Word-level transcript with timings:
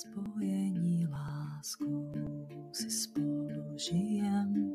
spojení 0.00 1.06
láskou 1.06 2.12
si 2.72 2.90
spolu 2.90 3.76
žijem. 3.76 4.72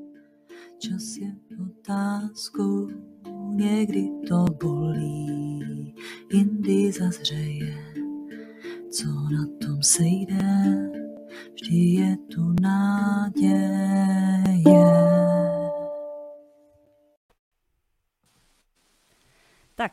Čas 0.77 1.17
je 1.17 1.35
otázkou, 1.65 2.87
někdy 3.49 4.09
to 4.27 4.45
bolí, 4.63 4.94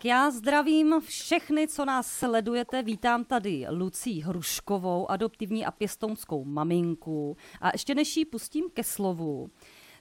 Tak 0.03 0.07
já 0.07 0.30
zdravím 0.30 1.00
všechny, 1.00 1.68
co 1.68 1.85
nás 1.85 2.07
sledujete. 2.07 2.82
Vítám 2.82 3.25
tady 3.25 3.66
Lucí 3.71 4.23
Hruškovou, 4.23 5.11
adoptivní 5.11 5.67
a 5.67 5.71
pěstounskou 5.71 6.45
maminku. 6.45 7.36
A 7.61 7.71
ještě 7.72 7.95
než 7.95 8.17
ji 8.17 8.25
pustím 8.25 8.64
ke 8.75 8.85
slovu, 8.85 9.50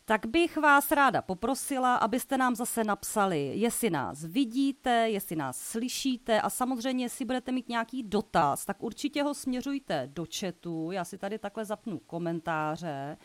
tak 0.05 0.25
bych 0.25 0.58
vás 0.58 0.91
ráda 0.91 1.22
poprosila, 1.22 1.95
abyste 1.95 2.38
nám 2.38 2.55
zase 2.55 2.84
napsali, 2.84 3.52
jestli 3.55 3.89
nás 3.89 4.25
vidíte, 4.25 5.09
jestli 5.09 5.35
nás 5.35 5.58
slyšíte 5.58 6.41
a 6.41 6.49
samozřejmě, 6.49 7.05
jestli 7.05 7.25
budete 7.25 7.52
mít 7.52 7.70
nějaký 7.70 8.03
dotaz, 8.03 8.66
tak 8.66 8.83
určitě 8.83 9.23
ho 9.23 9.33
směřujte 9.33 10.09
do 10.13 10.25
chatu. 10.39 10.91
Já 10.91 11.05
si 11.05 11.17
tady 11.17 11.39
takhle 11.39 11.66
zapnu 11.66 11.99
komentáře, 11.99 13.17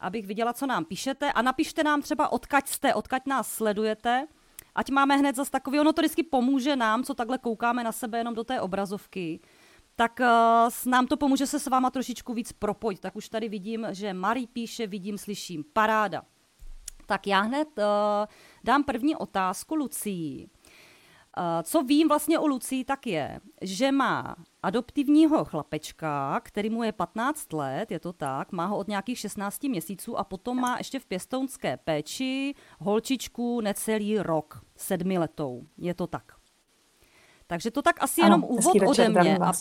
abych 0.00 0.26
viděla, 0.26 0.52
co 0.52 0.66
nám 0.66 0.84
píšete 0.84 1.32
a 1.32 1.42
napište 1.42 1.84
nám 1.84 2.02
třeba, 2.02 2.32
odkaď 2.32 2.68
jste, 2.68 2.94
odkaď 2.94 3.26
nás 3.26 3.52
sledujete 3.52 4.26
ať 4.74 4.90
máme 4.90 5.16
hned 5.16 5.36
zase 5.36 5.50
takový, 5.50 5.80
ono 5.80 5.92
to 5.92 6.02
vždycky 6.02 6.22
pomůže 6.22 6.76
nám, 6.76 7.04
co 7.04 7.14
takhle 7.14 7.38
koukáme 7.38 7.84
na 7.84 7.92
sebe 7.92 8.18
jenom 8.18 8.34
do 8.34 8.44
té 8.44 8.60
obrazovky, 8.60 9.40
tak 9.96 10.20
uh, 10.20 10.90
nám 10.90 11.06
to 11.06 11.16
pomůže 11.16 11.46
se 11.46 11.60
s 11.60 11.66
váma 11.66 11.90
trošičku 11.90 12.34
víc 12.34 12.52
propojit. 12.52 13.00
Tak 13.00 13.16
už 13.16 13.28
tady 13.28 13.48
vidím, 13.48 13.86
že 13.90 14.12
Marie 14.12 14.46
píše, 14.46 14.86
vidím, 14.86 15.18
slyším. 15.18 15.64
Paráda. 15.72 16.22
Tak 17.06 17.26
já 17.26 17.40
hned 17.40 17.68
uh, 17.78 17.84
dám 18.64 18.84
první 18.84 19.16
otázku 19.16 19.74
Lucii. 19.74 20.48
Uh, 21.38 21.62
co 21.62 21.82
vím 21.82 22.08
vlastně 22.08 22.38
o 22.38 22.46
Lucii, 22.46 22.84
tak 22.84 23.06
je, 23.06 23.40
že 23.62 23.92
má 23.92 24.36
adoptivního 24.62 25.44
chlapečka, 25.44 26.40
který 26.44 26.70
mu 26.70 26.82
je 26.82 26.92
15 26.92 27.52
let, 27.52 27.90
je 27.90 28.00
to 28.00 28.12
tak, 28.12 28.52
má 28.52 28.66
ho 28.66 28.78
od 28.78 28.88
nějakých 28.88 29.18
16 29.18 29.62
měsíců 29.62 30.18
a 30.18 30.24
potom 30.24 30.60
má 30.60 30.78
ještě 30.78 30.98
v 30.98 31.06
pěstounské 31.06 31.76
péči 31.76 32.54
holčičku 32.78 33.60
necelý 33.60 34.18
rok, 34.18 34.60
sedmiletou. 34.76 35.62
Je 35.78 35.94
to 35.94 36.06
tak. 36.06 36.32
Takže 37.46 37.70
to 37.70 37.82
tak 37.82 38.02
asi 38.02 38.20
ano, 38.20 38.26
jenom 38.26 38.44
úvod 38.44 38.76
ode 38.86 39.08
mě. 39.08 39.38
A, 39.38 39.52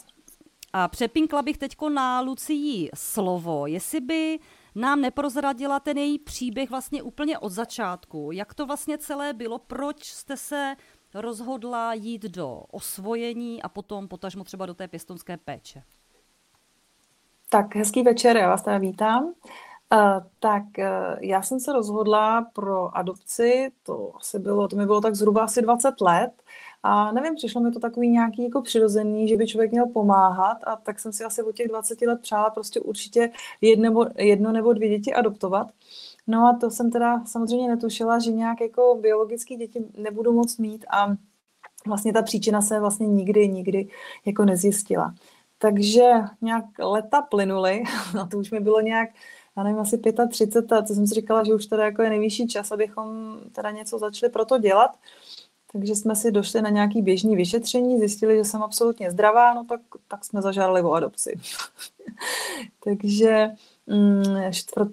a 0.73 0.87
přepinkla 0.87 1.41
bych 1.41 1.57
teď 1.57 1.75
na 1.93 2.21
Lucii 2.21 2.89
slovo, 2.95 3.67
jestli 3.67 4.01
by 4.01 4.39
nám 4.75 5.01
neprozradila 5.01 5.79
ten 5.79 5.97
její 5.97 6.19
příběh 6.19 6.69
vlastně 6.69 7.03
úplně 7.03 7.39
od 7.39 7.49
začátku. 7.49 8.29
Jak 8.31 8.53
to 8.53 8.65
vlastně 8.65 8.97
celé 8.97 9.33
bylo, 9.33 9.59
proč 9.59 10.05
jste 10.05 10.37
se 10.37 10.75
rozhodla 11.13 11.93
jít 11.93 12.23
do 12.23 12.63
osvojení 12.71 13.61
a 13.61 13.69
potom 13.69 14.07
potažmo 14.07 14.43
třeba 14.43 14.65
do 14.65 14.73
té 14.73 14.87
pěstonské 14.87 15.37
péče? 15.37 15.83
Tak 17.49 17.75
hezký 17.75 18.03
večer, 18.03 18.37
já 18.37 18.49
vás 18.49 18.61
tady 18.61 18.79
vítám. 18.79 19.23
Uh, 19.23 19.99
tak 20.39 20.63
uh, 20.77 20.85
já 21.21 21.41
jsem 21.41 21.59
se 21.59 21.73
rozhodla 21.73 22.41
pro 22.53 22.97
adopci, 22.97 23.71
to 23.83 24.11
asi 24.19 24.39
bylo, 24.39 24.67
to 24.67 24.75
mi 24.75 24.85
bylo 24.85 25.01
tak 25.01 25.15
zhruba 25.15 25.43
asi 25.43 25.61
20 25.61 26.01
let 26.01 26.31
a 26.83 27.11
nevím, 27.11 27.35
přišlo 27.35 27.61
mi 27.61 27.71
to 27.71 27.79
takový 27.79 28.09
nějaký 28.09 28.43
jako 28.43 28.61
přirozený, 28.61 29.27
že 29.27 29.37
by 29.37 29.47
člověk 29.47 29.71
měl 29.71 29.87
pomáhat 29.87 30.57
a 30.63 30.75
tak 30.75 30.99
jsem 30.99 31.13
si 31.13 31.23
asi 31.23 31.43
od 31.43 31.55
těch 31.55 31.67
20 31.67 32.01
let 32.01 32.21
přála 32.21 32.49
prostě 32.49 32.79
určitě 32.79 33.31
jedno, 33.61 34.05
jedno 34.17 34.51
nebo 34.51 34.73
dvě 34.73 34.89
děti 34.89 35.13
adoptovat. 35.13 35.67
No 36.27 36.47
a 36.47 36.57
to 36.61 36.71
jsem 36.71 36.91
teda 36.91 37.25
samozřejmě 37.25 37.67
netušila, 37.67 38.19
že 38.19 38.31
nějak 38.31 38.61
jako 38.61 38.97
biologické 39.01 39.55
děti 39.55 39.85
nebudu 39.97 40.33
moc 40.33 40.57
mít 40.57 40.85
a 40.89 41.15
vlastně 41.87 42.13
ta 42.13 42.21
příčina 42.21 42.61
se 42.61 42.79
vlastně 42.79 43.07
nikdy, 43.07 43.47
nikdy 43.47 43.87
jako 44.25 44.45
nezjistila. 44.45 45.15
Takže 45.57 46.11
nějak 46.41 46.65
leta 46.79 47.21
plynuly, 47.21 47.83
a 48.21 48.25
to 48.27 48.37
už 48.37 48.51
mi 48.51 48.59
bylo 48.59 48.81
nějak, 48.81 49.09
já 49.57 49.63
nevím, 49.63 49.79
asi 49.79 50.01
35, 50.29 50.71
a 50.71 50.81
to 50.81 50.93
jsem 50.93 51.07
si 51.07 51.13
říkala, 51.13 51.43
že 51.43 51.55
už 51.55 51.65
teda 51.65 51.85
jako 51.85 52.01
je 52.01 52.09
nejvyšší 52.09 52.47
čas, 52.47 52.71
abychom 52.71 53.39
teda 53.51 53.71
něco 53.71 53.99
začali 53.99 54.31
pro 54.31 54.45
to 54.45 54.57
dělat. 54.57 54.91
Takže 55.71 55.95
jsme 55.95 56.15
si 56.15 56.31
došli 56.31 56.61
na 56.61 56.69
nějaký 56.69 57.01
běžný 57.01 57.35
vyšetření, 57.35 57.99
zjistili, 57.99 58.37
že 58.37 58.45
jsem 58.45 58.63
absolutně 58.63 59.11
zdravá, 59.11 59.53
no 59.53 59.63
tak, 59.63 59.81
tak 60.07 60.25
jsme 60.25 60.41
zažádali 60.41 60.81
o 60.81 60.91
adopci. 60.91 61.39
Takže 62.83 63.51
4. 64.51 64.89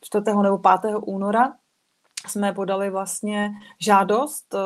4. 0.00 0.24
nebo 0.42 0.58
5. 0.58 0.94
února 1.00 1.54
jsme 2.28 2.52
podali 2.52 2.90
vlastně 2.90 3.50
žádost 3.78 4.54
eh, 4.54 4.58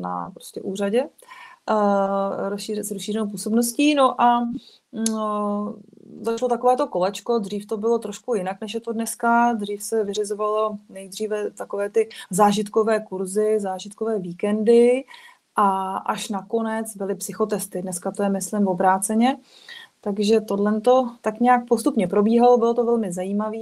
na 0.00 0.30
prostě 0.34 0.60
úřadě 0.60 1.08
uh, 1.70 2.56
s 2.56 2.90
rozšířenou 2.90 3.30
působností. 3.30 3.94
No 3.94 4.20
a 4.20 4.48
no, 4.92 5.74
začalo 6.20 6.48
takovéto 6.48 6.86
kolečko, 6.86 7.38
dřív 7.38 7.66
to 7.66 7.76
bylo 7.76 7.98
trošku 7.98 8.34
jinak, 8.34 8.60
než 8.60 8.74
je 8.74 8.80
to 8.80 8.92
dneska. 8.92 9.52
Dřív 9.52 9.82
se 9.82 10.04
vyřizovalo 10.04 10.78
nejdříve 10.88 11.50
takové 11.50 11.90
ty 11.90 12.08
zážitkové 12.30 13.00
kurzy, 13.00 13.60
zážitkové 13.60 14.18
víkendy 14.18 15.04
a 15.56 15.96
až 15.96 16.28
nakonec 16.28 16.96
byly 16.96 17.14
psychotesty. 17.14 17.82
Dneska 17.82 18.10
to 18.10 18.22
je, 18.22 18.28
myslím, 18.28 18.68
obráceně. 18.68 19.38
Takže 20.06 20.40
tohle 20.40 20.80
to 20.80 21.10
tak 21.20 21.40
nějak 21.40 21.66
postupně 21.68 22.08
probíhalo, 22.08 22.58
bylo 22.58 22.74
to 22.74 22.84
velmi 22.84 23.12
zajímavé. 23.12 23.58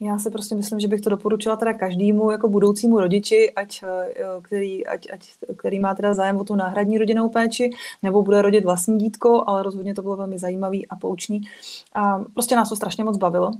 Já 0.00 0.18
si 0.18 0.30
prostě 0.30 0.54
myslím, 0.54 0.80
že 0.80 0.88
bych 0.88 1.00
to 1.00 1.10
doporučila 1.10 1.56
teda 1.56 1.72
každému 1.74 2.30
jako 2.30 2.48
budoucímu 2.48 3.00
rodiči, 3.00 3.52
ať, 3.56 3.82
eh, 3.82 4.24
který, 4.42 4.86
ať, 4.86 5.06
ať, 5.12 5.30
který 5.56 5.80
má 5.80 5.94
teda 5.94 6.14
zájem 6.14 6.36
o 6.36 6.44
tu 6.44 6.54
náhradní 6.54 6.98
rodinnou 6.98 7.28
péči, 7.28 7.70
nebo 8.02 8.22
bude 8.22 8.42
rodit 8.42 8.64
vlastní 8.64 8.98
dítko, 8.98 9.44
ale 9.46 9.62
rozhodně 9.62 9.94
to 9.94 10.02
bylo 10.02 10.16
velmi 10.16 10.38
zajímavý 10.38 10.88
a 10.88 10.96
poučný. 10.96 11.40
A 11.94 12.18
prostě 12.18 12.56
nás 12.56 12.68
to 12.68 12.76
strašně 12.76 13.04
moc 13.04 13.16
bavilo. 13.16 13.50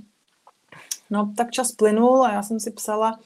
No, 1.09 1.33
tak 1.37 1.51
čas 1.51 1.71
plynul 1.71 2.23
a 2.23 2.33
já 2.33 2.43
jsem 2.43 2.59
si 2.59 2.71
psala 2.71 3.19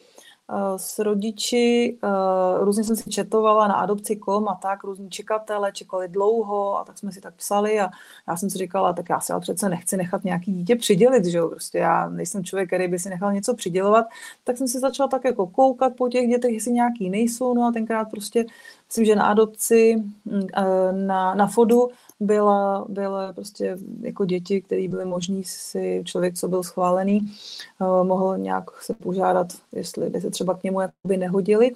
s 0.78 1.00
rodiči, 1.00 1.98
uh, 2.04 2.64
různě 2.64 2.84
jsem 2.84 2.96
si 2.96 3.10
četovala 3.10 3.68
na 3.68 3.74
adopci.com 3.74 4.48
a 4.48 4.56
tak, 4.56 4.84
různí 4.84 5.10
čekatele, 5.10 5.72
čekali 5.72 6.08
dlouho 6.08 6.78
a 6.78 6.84
tak 6.84 6.98
jsme 6.98 7.12
si 7.12 7.22
tak 7.22 7.36
psali 7.36 7.80
a 7.80 7.90
já 8.28 8.38
jsem 8.38 8.50
si 8.50 8.58
říkala, 8.58 8.94
tak 8.94 9.10
já 9.10 9.20
si 9.20 9.34
ale 9.34 9.42
přece 9.42 9.70
nechci 9.70 9.98
nechat 9.98 10.24
nějaký 10.24 10.54
dítě 10.54 10.76
přidělit, 10.76 11.26
že 11.26 11.38
jo, 11.38 11.50
prostě 11.50 11.78
já 11.78 12.10
nejsem 12.10 12.44
člověk, 12.44 12.70
který 12.70 12.88
by 12.88 13.00
si 13.00 13.10
nechal 13.10 13.34
něco 13.34 13.56
přidělovat, 13.56 14.06
tak 14.44 14.58
jsem 14.58 14.68
si 14.68 14.80
začala 14.80 15.10
tak 15.10 15.26
jako 15.26 15.48
koukat 15.48 15.94
po 15.96 16.10
těch 16.10 16.30
dětech, 16.30 16.54
jestli 16.54 16.72
nějaký 16.72 17.10
nejsou, 17.10 17.54
no 17.54 17.68
a 17.68 17.72
tenkrát 17.72 18.06
prostě, 18.06 18.46
myslím, 18.88 19.06
že 19.06 19.16
na 19.16 19.26
adopci, 19.26 19.96
mm, 20.26 20.48
eh, 20.58 20.92
na, 20.92 21.36
na 21.36 21.48
fodu 21.48 21.90
byla, 22.22 22.86
byla 22.90 23.34
prostě 23.34 23.78
jako 24.02 24.26
děti, 24.26 24.62
které 24.62 24.88
byly 24.88 25.06
možný 25.06 25.44
si 25.44 26.04
člověk, 26.06 26.36
co 26.36 26.48
byl 26.48 26.64
schválený, 26.64 27.34
uh, 27.80 28.08
mohl 28.08 28.38
nějak 28.38 28.82
se 28.82 28.94
požádat, 28.94 29.48
jestli 29.72 30.10
by 30.10 30.22
se 30.22 30.30
třeba 30.30 30.58
k 30.58 30.64
němu 30.64 30.82
jakoby 30.82 31.18
nehodili. 31.18 31.72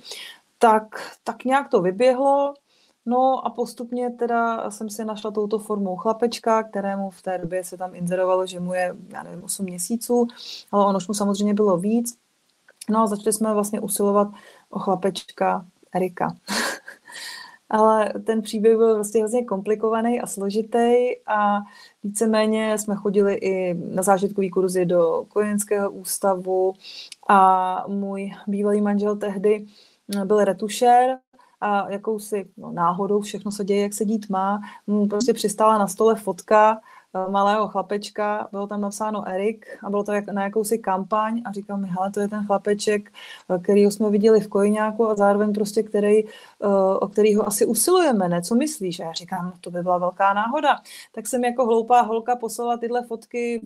Tak, 0.60 1.16
tak 1.24 1.46
nějak 1.46 1.70
to 1.70 1.82
vyběhlo, 1.82 2.54
No 3.08 3.48
a 3.48 3.50
postupně 3.50 4.10
teda 4.10 4.72
jsem 4.72 4.90
si 4.90 5.06
našla 5.06 5.32
touto 5.32 5.60
formou 5.60 5.96
chlapečka, 5.96 6.64
kterému 6.64 7.10
v 7.10 7.22
té 7.22 7.38
době 7.38 7.64
se 7.64 7.78
tam 7.78 7.96
inzerovalo, 7.96 8.46
že 8.46 8.60
mu 8.60 8.74
je, 8.74 8.96
já 9.10 9.24
nevím, 9.24 9.44
8 9.44 9.66
měsíců, 9.66 10.28
ale 10.72 10.86
ono 10.86 10.98
už 10.98 11.08
mu 11.08 11.14
samozřejmě 11.14 11.54
bylo 11.54 11.78
víc. 11.78 12.18
No 12.90 13.04
a 13.04 13.08
začali 13.08 13.34
jsme 13.34 13.54
vlastně 13.54 13.80
usilovat 13.80 14.28
o 14.70 14.80
chlapečka 14.80 15.66
Erika. 15.94 16.36
ale 17.76 18.14
ten 18.24 18.42
příběh 18.42 18.78
byl 18.78 18.96
vlastně 18.96 19.20
hrozně 19.20 19.46
komplikovaný 19.46 20.22
a 20.22 20.28
složitý 20.28 21.16
a 21.28 21.60
víceméně 22.04 22.78
jsme 22.78 22.96
chodili 22.96 23.36
i 23.36 23.74
na 23.74 24.04
zážitkový 24.04 24.50
kurzy 24.50 24.86
do 24.86 25.26
kojenského 25.28 25.92
ústavu 25.92 26.74
a 27.30 27.84
můj 27.88 28.32
bývalý 28.48 28.82
manžel 28.82 29.16
tehdy 29.16 29.66
byl 30.26 30.44
retušér 30.44 31.18
a 31.62 31.90
jakousi 31.90 32.46
no, 32.58 32.72
náhodou 32.72 33.22
všechno 33.22 33.52
se 33.52 33.64
děje, 33.66 33.82
jak 33.82 33.94
se 33.94 34.06
dít 34.06 34.30
má, 34.30 34.60
mu 34.88 35.08
prostě 35.08 35.34
přistála 35.34 35.78
na 35.78 35.88
stole 35.88 36.16
fotka 36.16 36.82
malého 37.30 37.68
chlapečka, 37.68 38.48
bylo 38.52 38.68
tam 38.68 38.82
napsáno 38.82 39.28
Erik 39.28 39.66
a 39.84 39.90
bylo 39.90 40.04
to 40.04 40.12
jak, 40.12 40.28
na 40.28 40.44
jakousi 40.44 40.78
kampaň 40.78 41.42
a 41.46 41.52
říkal 41.52 41.78
mi, 41.78 41.88
hele, 41.88 42.12
to 42.12 42.20
je 42.20 42.28
ten 42.28 42.46
chlapeček, 42.46 43.12
eh, 43.50 43.60
který 43.60 43.82
jsme 43.82 44.10
viděli 44.10 44.40
v 44.40 44.48
Kojňáku 44.48 45.10
a 45.10 45.16
zároveň 45.16 45.54
prostě, 45.54 45.84
který, 45.84 46.28
eh, 46.28 46.68
o 47.00 47.08
kterýho 47.08 47.48
asi 47.48 47.66
usilujeme, 47.66 48.30
ne? 48.30 48.42
Co 48.42 48.56
myslíš? 48.56 49.00
A 49.00 49.04
já 49.04 49.14
říkám, 49.14 49.54
to 49.62 49.72
by 49.72 49.82
byla 49.84 49.98
velká 49.98 50.34
náhoda. 50.34 50.82
Tak 51.12 51.28
jsem 51.28 51.44
jako 51.44 51.66
hloupá 51.66 52.02
holka 52.02 52.36
poslala 52.36 52.78
tyhle 52.78 53.04
fotky 53.04 53.62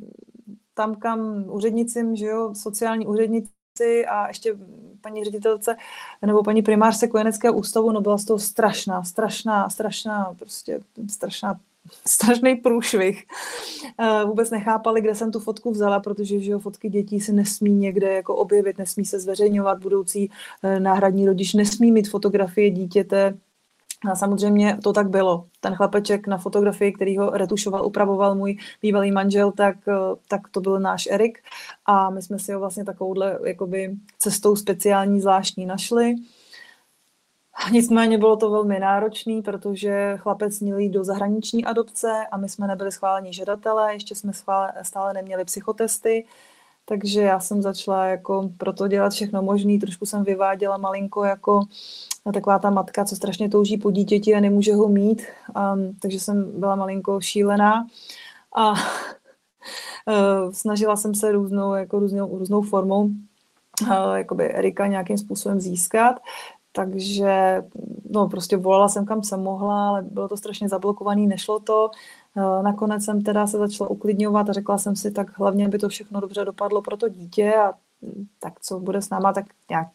tam, 0.74 0.96
kam 0.96 1.44
úřednicím, 1.48 2.16
že 2.16 2.26
jo, 2.26 2.56
sociální 2.56 3.08
úřednici 3.08 4.06
a 4.10 4.28
ještě 4.28 4.56
paní 5.02 5.24
ředitelce 5.24 5.76
nebo 6.26 6.44
paní 6.44 6.62
primářce 6.62 7.08
kojeneckého 7.08 7.56
ústavu, 7.56 7.92
no 7.92 8.02
byla 8.02 8.18
z 8.18 8.26
toho 8.26 8.40
strašná, 8.40 9.04
strašná, 9.04 9.70
strašná, 9.70 10.36
prostě 10.40 10.80
strašná 11.10 11.60
strašný 12.08 12.56
průšvih. 12.56 13.24
Uh, 14.00 14.30
vůbec 14.30 14.50
nechápali, 14.50 15.02
kde 15.02 15.16
jsem 15.16 15.32
tu 15.32 15.40
fotku 15.40 15.72
vzala, 15.72 16.00
protože 16.00 16.40
že 16.40 16.52
jo, 16.52 16.60
fotky 16.60 16.90
dětí 16.90 17.22
se 17.22 17.34
nesmí 17.34 17.74
někde 17.74 18.14
jako 18.14 18.36
objevit, 18.36 18.78
nesmí 18.78 19.06
se 19.06 19.20
zveřejňovat, 19.20 19.80
budoucí 19.80 20.30
uh, 20.30 20.80
náhradní 20.80 21.26
rodič 21.26 21.54
nesmí 21.54 21.92
mít 21.92 22.10
fotografie 22.10 22.70
dítěte 22.70 23.34
a 24.06 24.16
samozřejmě 24.16 24.78
to 24.84 24.94
tak 24.94 25.10
bylo. 25.10 25.46
Ten 25.60 25.76
chlapeček 25.76 26.28
na 26.28 26.38
fotografii, 26.38 26.92
který 26.94 27.18
ho 27.18 27.30
retušoval, 27.30 27.86
upravoval 27.86 28.36
můj 28.36 28.58
bývalý 28.82 29.12
manžel, 29.12 29.52
tak, 29.52 29.76
eh, 29.88 30.16
tak 30.28 30.42
to 30.52 30.62
byl 30.62 30.80
náš 30.80 31.08
Erik. 31.12 31.40
A 31.86 32.10
my 32.10 32.22
jsme 32.22 32.40
si 32.40 32.54
ho 32.54 32.60
vlastně 32.60 32.86
takovouhle 32.86 33.40
jakoby, 33.46 33.96
cestou 34.18 34.56
speciální 34.56 35.22
zvláštní 35.22 35.66
našli. 35.66 36.16
Nicméně 37.72 38.18
bylo 38.18 38.38
to 38.38 38.52
velmi 38.52 38.80
náročné, 38.80 39.42
protože 39.42 40.18
chlapec 40.18 40.60
měl 40.60 40.78
jít 40.78 40.90
do 40.90 41.04
zahraniční 41.04 41.66
adopce 41.66 42.28
a 42.32 42.38
my 42.38 42.50
jsme 42.50 42.68
nebyli 42.68 42.92
schválení 42.92 43.34
žadatelé, 43.34 43.94
ještě 43.94 44.16
jsme 44.16 44.32
stále 44.82 45.14
neměli 45.14 45.46
psychotesty, 45.46 46.26
takže 46.86 47.22
já 47.22 47.40
jsem 47.40 47.62
začala 47.62 48.06
jako 48.06 48.50
proto 48.58 48.88
dělat 48.88 49.14
všechno 49.14 49.42
možné, 49.42 49.80
trošku 49.80 50.06
jsem 50.06 50.24
vyváděla 50.24 50.78
malinko 50.78 51.24
jako 51.24 51.62
taková 52.34 52.60
ta 52.60 52.70
matka, 52.70 53.06
co 53.06 53.16
strašně 53.16 53.50
touží 53.50 53.78
po 53.78 53.92
dítěti 53.92 54.36
a 54.36 54.40
nemůže 54.40 54.76
ho 54.76 54.88
mít, 54.88 55.22
um, 55.74 55.96
takže 56.02 56.20
jsem 56.20 56.60
byla 56.60 56.76
malinko 56.76 57.22
šílená 57.22 57.88
a 58.56 58.72
uh, 58.72 58.78
snažila 60.52 60.96
jsem 60.96 61.16
se 61.16 61.32
různou, 61.32 61.74
jako 61.74 62.00
různou, 62.00 62.38
různou 62.38 62.62
formou 62.62 63.04
uh, 63.04 64.14
jakoby 64.16 64.54
Erika 64.54 64.88
nějakým 64.88 65.18
způsobem 65.18 65.62
získat. 65.62 66.20
Takže 66.72 67.64
no, 68.10 68.30
prostě 68.30 68.58
volala 68.58 68.90
jsem 68.90 69.06
kam 69.06 69.24
jsem 69.24 69.44
mohla, 69.44 69.90
ale 69.90 70.02
bylo 70.02 70.28
to 70.28 70.38
strašně 70.38 70.70
zablokovaný, 70.70 71.28
nešlo 71.28 71.60
to. 71.60 71.92
Nakonec 72.62 73.06
jsem 73.06 73.22
teda 73.22 73.48
se 73.48 73.58
začala 73.58 73.90
uklidňovat 73.90 74.50
a 74.50 74.54
řekla 74.54 74.78
jsem 74.78 74.96
si, 74.96 75.12
tak 75.12 75.40
hlavně 75.40 75.68
by 75.68 75.78
to 75.78 75.90
všechno 75.90 76.22
dobře 76.22 76.46
dopadlo 76.46 76.82
pro 76.82 76.98
to 76.98 77.10
dítě 77.10 77.54
a 77.56 77.74
tak 78.40 78.60
co 78.60 78.80
bude 78.80 79.02
s 79.02 79.10
náma, 79.10 79.34
tak 79.34 79.46
nějak, 79.70 79.88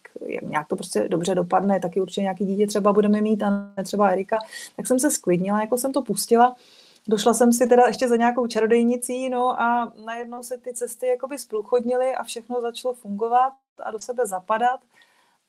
nějak 0.42 0.68
to 0.68 0.76
prostě 0.76 1.08
dobře 1.08 1.34
dopadne, 1.34 1.80
taky 1.80 2.00
určitě 2.00 2.22
nějaký 2.22 2.46
dítě 2.46 2.66
třeba 2.66 2.92
budeme 2.92 3.20
mít 3.20 3.42
a 3.42 3.50
ne 3.50 3.84
třeba 3.84 4.08
Erika. 4.08 4.38
Tak 4.76 4.86
jsem 4.86 4.98
se 4.98 5.10
sklidnila, 5.10 5.60
jako 5.60 5.78
jsem 5.78 5.92
to 5.92 6.02
pustila. 6.02 6.56
Došla 7.08 7.34
jsem 7.34 7.52
si 7.52 7.66
teda 7.66 7.82
ještě 7.86 8.08
za 8.08 8.16
nějakou 8.16 8.46
čarodejnicí, 8.46 9.28
no 9.28 9.60
a 9.62 9.92
najednou 10.06 10.42
se 10.42 10.58
ty 10.58 10.74
cesty 10.74 11.06
jakoby 11.06 11.38
spluchodnily 11.38 12.14
a 12.14 12.22
všechno 12.22 12.60
začalo 12.60 12.94
fungovat 12.94 13.52
a 13.82 13.90
do 13.90 14.00
sebe 14.00 14.26
zapadat. 14.26 14.80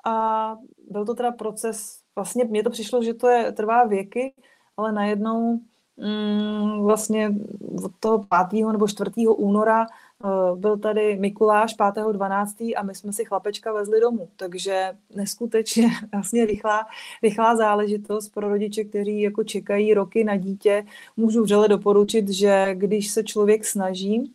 A 0.06 0.58
byl 0.90 1.06
to 1.06 1.14
teda 1.14 1.32
proces, 1.32 2.00
vlastně 2.16 2.44
mně 2.44 2.64
to 2.64 2.70
přišlo, 2.70 3.04
že 3.04 3.14
to 3.14 3.28
je, 3.28 3.52
trvá 3.52 3.84
věky, 3.84 4.34
ale 4.78 4.92
najednou 4.92 5.60
mm, 5.98 6.84
vlastně 6.84 7.36
od 7.84 7.92
toho 8.00 8.26
5. 8.50 8.66
nebo 8.72 8.88
4. 8.88 9.12
února 9.28 9.86
uh, 10.24 10.60
byl 10.60 10.78
tady 10.78 11.18
Mikuláš 11.20 11.78
5.12. 11.78 12.74
a 12.78 12.84
my 12.84 12.96
jsme 12.96 13.14
si 13.14 13.26
chlapečka 13.26 13.74
vezli 13.74 14.02
domů, 14.02 14.30
takže 14.36 14.98
neskutečně 15.16 15.90
vlastně 16.12 16.46
rychlá, 16.46 16.88
rychlá 17.24 17.56
záležitost 17.56 18.30
pro 18.30 18.50
rodiče, 18.50 18.84
kteří 18.84 19.22
jako 19.22 19.44
čekají 19.44 19.94
roky 19.94 20.24
na 20.24 20.36
dítě. 20.36 20.86
Můžu 21.18 21.44
vřele 21.44 21.68
doporučit, 21.68 22.30
že 22.30 22.68
když 22.74 23.12
se 23.12 23.24
člověk 23.24 23.66
snaží, 23.66 24.34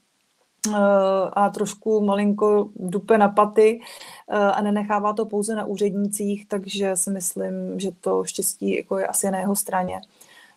a 1.33 1.51
trošku 1.51 2.01
malinko 2.01 2.69
dupe 2.77 3.19
na 3.19 3.29
paty 3.29 3.81
uh, 4.27 4.37
a 4.37 4.63
nenechává 4.63 5.13
to 5.13 5.27
pouze 5.27 5.55
na 5.55 5.65
úřednících, 5.65 6.47
takže 6.49 6.97
si 6.97 7.11
myslím, 7.11 7.81
že 7.81 7.91
to 8.01 8.25
štěstí 8.25 8.77
jako 8.77 8.99
je 8.99 9.07
asi 9.07 9.31
na 9.31 9.39
jeho 9.39 9.57
straně. 9.57 10.01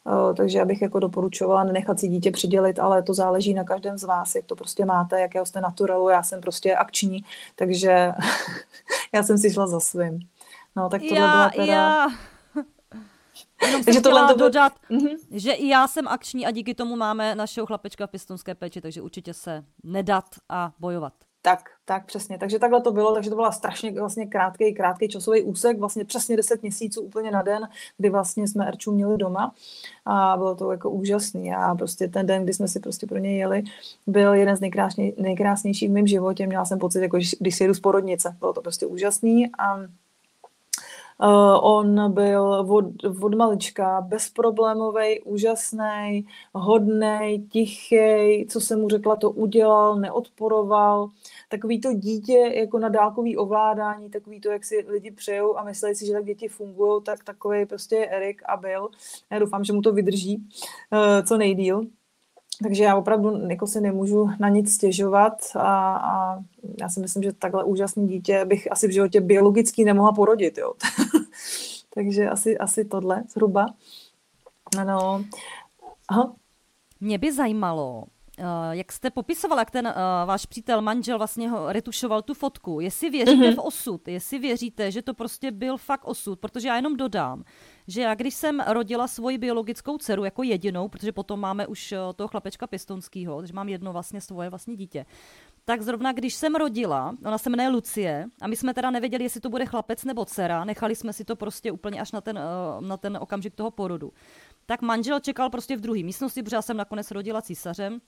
Eh, 0.07 0.33
takže 0.33 0.57
já 0.57 0.65
bych 0.65 0.81
jako 0.81 1.00
doporučovala 1.00 1.63
nenechat 1.63 2.00
si 2.00 2.07
dítě 2.07 2.31
přidělit, 2.31 2.79
ale 2.79 3.03
to 3.03 3.13
záleží 3.13 3.53
na 3.53 3.63
každém 3.63 3.97
z 3.97 4.03
vás, 4.03 4.35
jak 4.35 4.45
to 4.45 4.55
prostě 4.55 4.85
máte, 4.85 5.21
jakého 5.21 5.45
jste 5.45 5.61
naturalu, 5.61 6.09
já 6.09 6.23
jsem 6.23 6.41
prostě 6.41 6.75
akční, 6.75 7.25
takže 7.55 8.11
já 9.13 9.23
jsem 9.23 9.38
si 9.38 9.53
šla 9.53 9.67
za 9.67 9.79
svým. 9.79 10.19
No, 10.75 10.89
tak 10.89 11.01
tohle 11.01 11.19
já, 11.19 11.27
byla 11.27 11.50
teda... 11.50 11.73
Já. 11.73 12.07
Jenom 13.65 13.83
takže 13.83 14.01
tohle 14.01 14.33
to 14.33 14.39
dodat, 14.39 14.74
mm-hmm. 14.92 15.18
že 15.31 15.51
i 15.51 15.68
já 15.68 15.88
jsem 15.88 16.07
akční 16.07 16.45
a 16.45 16.51
díky 16.51 16.75
tomu 16.75 16.95
máme 16.95 17.36
našeho 17.36 17.68
chlapečka 17.68 18.07
v 18.07 18.12
pistonské 18.12 18.56
péči, 18.56 18.81
takže 18.81 19.01
určitě 19.01 19.33
se 19.33 19.63
nedat 19.83 20.25
a 20.50 20.71
bojovat. 20.80 21.13
Tak, 21.45 21.69
tak 21.86 22.06
přesně. 22.06 22.38
Takže 22.38 22.60
takhle 22.60 22.81
to 22.81 22.92
bylo, 22.92 23.13
takže 23.13 23.30
to 23.30 23.36
byla 23.36 23.51
strašně 23.51 23.92
vlastně 23.92 24.25
krátký, 24.25 24.74
krátký 24.74 25.07
časový 25.07 25.42
úsek, 25.42 25.80
vlastně 25.80 26.06
přesně 26.06 26.38
10 26.38 26.62
měsíců 26.62 27.01
úplně 27.01 27.31
na 27.31 27.42
den, 27.42 27.69
kdy 27.98 28.10
vlastně 28.10 28.48
jsme 28.48 28.68
Erču 28.68 28.92
měli 28.92 29.18
doma 29.18 29.54
a 30.06 30.38
bylo 30.38 30.56
to 30.56 30.71
jako 30.71 30.89
úžasný 30.89 31.54
a 31.54 31.75
prostě 31.75 32.07
ten 32.07 32.25
den, 32.25 32.44
kdy 32.44 32.54
jsme 32.54 32.68
si 32.68 32.80
prostě 32.80 33.07
pro 33.07 33.18
něj 33.18 33.38
jeli, 33.38 33.63
byl 34.07 34.33
jeden 34.33 34.57
z 34.57 34.60
nejkrásněj, 34.60 35.13
nejkrásnějších 35.18 35.89
v 35.89 35.94
mém 35.94 36.07
životě, 36.07 36.48
měla 36.48 36.65
jsem 36.65 36.80
pocit, 36.80 37.01
jako 37.01 37.18
když 37.39 37.56
si 37.56 37.63
jedu 37.63 37.74
z 37.74 37.80
porodnice, 37.80 38.36
bylo 38.39 38.54
to 38.54 38.62
prostě 38.62 38.86
úžasný 38.86 39.51
a 39.60 39.77
on 41.62 42.13
byl 42.13 42.65
od, 42.69 42.86
od 43.21 43.36
malička 43.36 44.01
bezproblémový, 44.01 45.21
úžasný, 45.21 46.27
hodný, 46.54 47.48
tichý, 47.51 48.45
co 48.50 48.62
jsem 48.62 48.80
mu 48.80 48.89
řekla, 48.89 49.15
to 49.15 49.31
udělal, 49.31 49.95
neodporoval. 49.95 51.10
Takový 51.50 51.81
to 51.81 51.94
dítě 51.94 52.51
jako 52.56 52.80
na 52.80 52.89
dálkový 52.89 53.38
ovládání, 53.38 54.10
takový 54.10 54.42
to, 54.42 54.50
jak 54.50 54.65
si 54.65 54.86
lidi 54.88 55.12
přejou 55.12 55.57
a 55.57 55.63
myslí 55.63 55.95
si, 55.95 56.06
že 56.06 56.13
tak 56.13 56.25
děti 56.25 56.48
fungují, 56.48 57.04
tak 57.04 57.24
takový 57.24 57.65
prostě 57.65 57.95
je 57.95 58.10
Erik 58.10 58.42
a 58.45 58.57
byl. 58.57 58.89
Já 59.31 59.39
doufám, 59.39 59.63
že 59.63 59.74
mu 59.74 59.81
to 59.81 59.94
vydrží 59.94 60.48
uh, 60.92 61.25
co 61.27 61.38
nejdíl. 61.38 61.81
Takže 62.63 62.83
já 62.83 62.95
opravdu 62.95 63.47
jako 63.47 63.67
si 63.67 63.81
nemůžu 63.81 64.29
na 64.39 64.50
nic 64.50 64.73
stěžovat 64.73 65.33
a, 65.55 65.95
a 65.95 66.39
já 66.79 66.89
si 66.89 67.00
myslím, 67.00 67.23
že 67.23 67.33
takhle 67.33 67.63
úžasný 67.63 68.07
dítě 68.07 68.45
bych 68.45 68.71
asi 68.71 68.88
v 68.88 68.91
životě 68.91 69.21
biologicky 69.21 69.85
nemohla 69.85 70.11
porodit. 70.11 70.57
Jo. 70.57 70.73
Takže 71.94 72.29
asi, 72.29 72.57
asi 72.57 72.85
tohle 72.85 73.23
zhruba. 73.29 73.65
Ano. 74.77 75.25
Aha. 76.07 76.33
Mě 77.01 77.17
by 77.17 77.33
zajímalo, 77.33 78.03
jak 78.71 78.91
jste 78.91 79.09
popisoval, 79.09 79.59
jak 79.59 79.71
ten 79.71 79.88
uh, 79.88 79.94
váš 80.25 80.45
přítel, 80.45 80.81
manžel 80.81 81.18
vlastně 81.18 81.50
ho 81.50 81.71
retušoval 81.71 82.21
tu 82.21 82.33
fotku, 82.33 82.80
jestli 82.80 83.09
věříte 83.09 83.50
mm-hmm. 83.50 83.56
v 83.56 83.59
osud, 83.59 84.07
jestli 84.07 84.39
věříte, 84.39 84.91
že 84.91 85.01
to 85.01 85.13
prostě 85.13 85.51
byl 85.51 85.77
fakt 85.77 86.06
osud, 86.06 86.39
protože 86.39 86.68
já 86.68 86.75
jenom 86.75 86.97
dodám, 86.97 87.44
že 87.88 88.01
já 88.01 88.15
když 88.15 88.33
jsem 88.33 88.59
rodila 88.68 89.07
svoji 89.07 89.38
biologickou 89.38 89.97
dceru 89.97 90.24
jako 90.24 90.44
jedinou, 90.44 90.88
protože 90.88 91.12
potom 91.12 91.39
máme 91.39 91.68
už 91.68 91.91
uh, 91.91 92.13
toho 92.15 92.27
chlapečka 92.27 92.68
pistonského, 92.68 93.39
takže 93.39 93.53
mám 93.53 93.69
jedno 93.69 93.94
vlastně 93.94 94.22
svoje 94.22 94.50
vlastní 94.50 94.75
dítě, 94.75 95.05
tak 95.65 95.81
zrovna 95.81 96.12
když 96.12 96.34
jsem 96.34 96.55
rodila, 96.55 97.15
ona 97.25 97.38
se 97.38 97.50
jmenuje 97.50 97.69
Lucie 97.69 98.25
a 98.41 98.48
my 98.48 98.55
jsme 98.55 98.74
teda 98.74 98.91
nevěděli, 98.91 99.24
jestli 99.24 99.41
to 99.41 99.50
bude 99.50 99.65
chlapec 99.65 100.03
nebo 100.03 100.25
dcera, 100.25 100.65
nechali 100.65 100.96
jsme 100.96 101.13
si 101.13 101.25
to 101.25 101.36
prostě 101.36 101.72
úplně 101.72 102.01
až 102.01 102.12
na 102.12 102.22
ten, 102.22 102.39
na 102.79 102.98
ten 102.98 103.17
okamžik 103.22 103.55
toho 103.55 103.72
porodu. 103.72 104.13
Tak 104.65 104.81
manžel 104.81 105.19
čekal 105.19 105.50
prostě 105.50 105.77
v 105.77 105.81
druhé 105.81 106.03
místnosti, 106.03 106.43
protože 106.43 106.55
já 106.55 106.62
jsem 106.62 106.77
nakonec 106.77 107.12
rodila 107.12 107.41
císařem, 107.41 108.01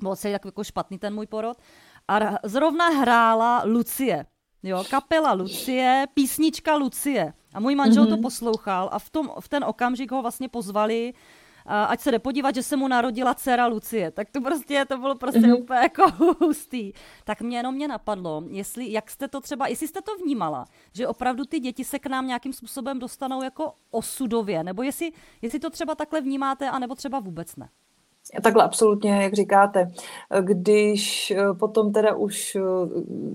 byl 0.00 0.16
se 0.16 0.32
tak 0.32 0.44
jako 0.44 0.64
špatný 0.64 0.98
ten 0.98 1.14
můj 1.14 1.26
porod. 1.26 1.56
A 2.08 2.20
zrovna 2.44 2.88
hrála 2.88 3.62
Lucie. 3.64 4.26
Jo, 4.62 4.84
kapela 4.90 5.32
Lucie, 5.32 6.06
písnička 6.14 6.76
Lucie. 6.76 7.32
A 7.54 7.60
můj 7.60 7.74
manžel 7.74 8.04
mm-hmm. 8.04 8.16
to 8.16 8.22
poslouchal 8.22 8.88
a 8.92 8.98
v, 8.98 9.10
tom, 9.10 9.30
v 9.40 9.48
ten 9.48 9.64
okamžik 9.64 10.10
ho 10.10 10.22
vlastně 10.22 10.48
pozvali, 10.48 11.14
ať 11.66 12.00
se 12.00 12.10
jde 12.10 12.18
podívat, 12.18 12.54
že 12.54 12.62
se 12.62 12.76
mu 12.76 12.88
narodila 12.88 13.34
dcera 13.34 13.66
Lucie. 13.66 14.10
Tak 14.10 14.30
to 14.30 14.40
prostě, 14.40 14.84
to 14.84 14.98
bylo 14.98 15.14
prostě 15.14 15.40
mm-hmm. 15.40 15.62
úplně 15.62 15.80
jako 15.80 16.10
hustý. 16.40 16.92
Tak 17.24 17.40
mě 17.40 17.56
jenom 17.56 17.74
mě 17.74 17.88
napadlo, 17.88 18.42
jestli, 18.48 18.92
jak 18.92 19.10
jste 19.10 19.28
to 19.28 19.40
třeba, 19.40 19.66
jestli 19.66 19.88
jste 19.88 20.02
to 20.02 20.16
vnímala, 20.16 20.64
že 20.94 21.08
opravdu 21.08 21.44
ty 21.44 21.60
děti 21.60 21.84
se 21.84 21.98
k 21.98 22.06
nám 22.06 22.26
nějakým 22.26 22.52
způsobem 22.52 22.98
dostanou 22.98 23.42
jako 23.42 23.72
osudově, 23.90 24.64
nebo 24.64 24.82
jestli, 24.82 25.10
jestli 25.42 25.58
to 25.58 25.70
třeba 25.70 25.94
takhle 25.94 26.20
vnímáte, 26.20 26.70
anebo 26.70 26.94
třeba 26.94 27.20
vůbec 27.20 27.56
ne. 27.56 27.68
Takhle 28.42 28.64
absolutně, 28.64 29.22
jak 29.22 29.34
říkáte. 29.34 29.90
Když 30.40 31.30
eh, 31.30 31.54
potom 31.54 31.92
teda 31.92 32.14
už 32.14 32.54
eh, 32.54 32.60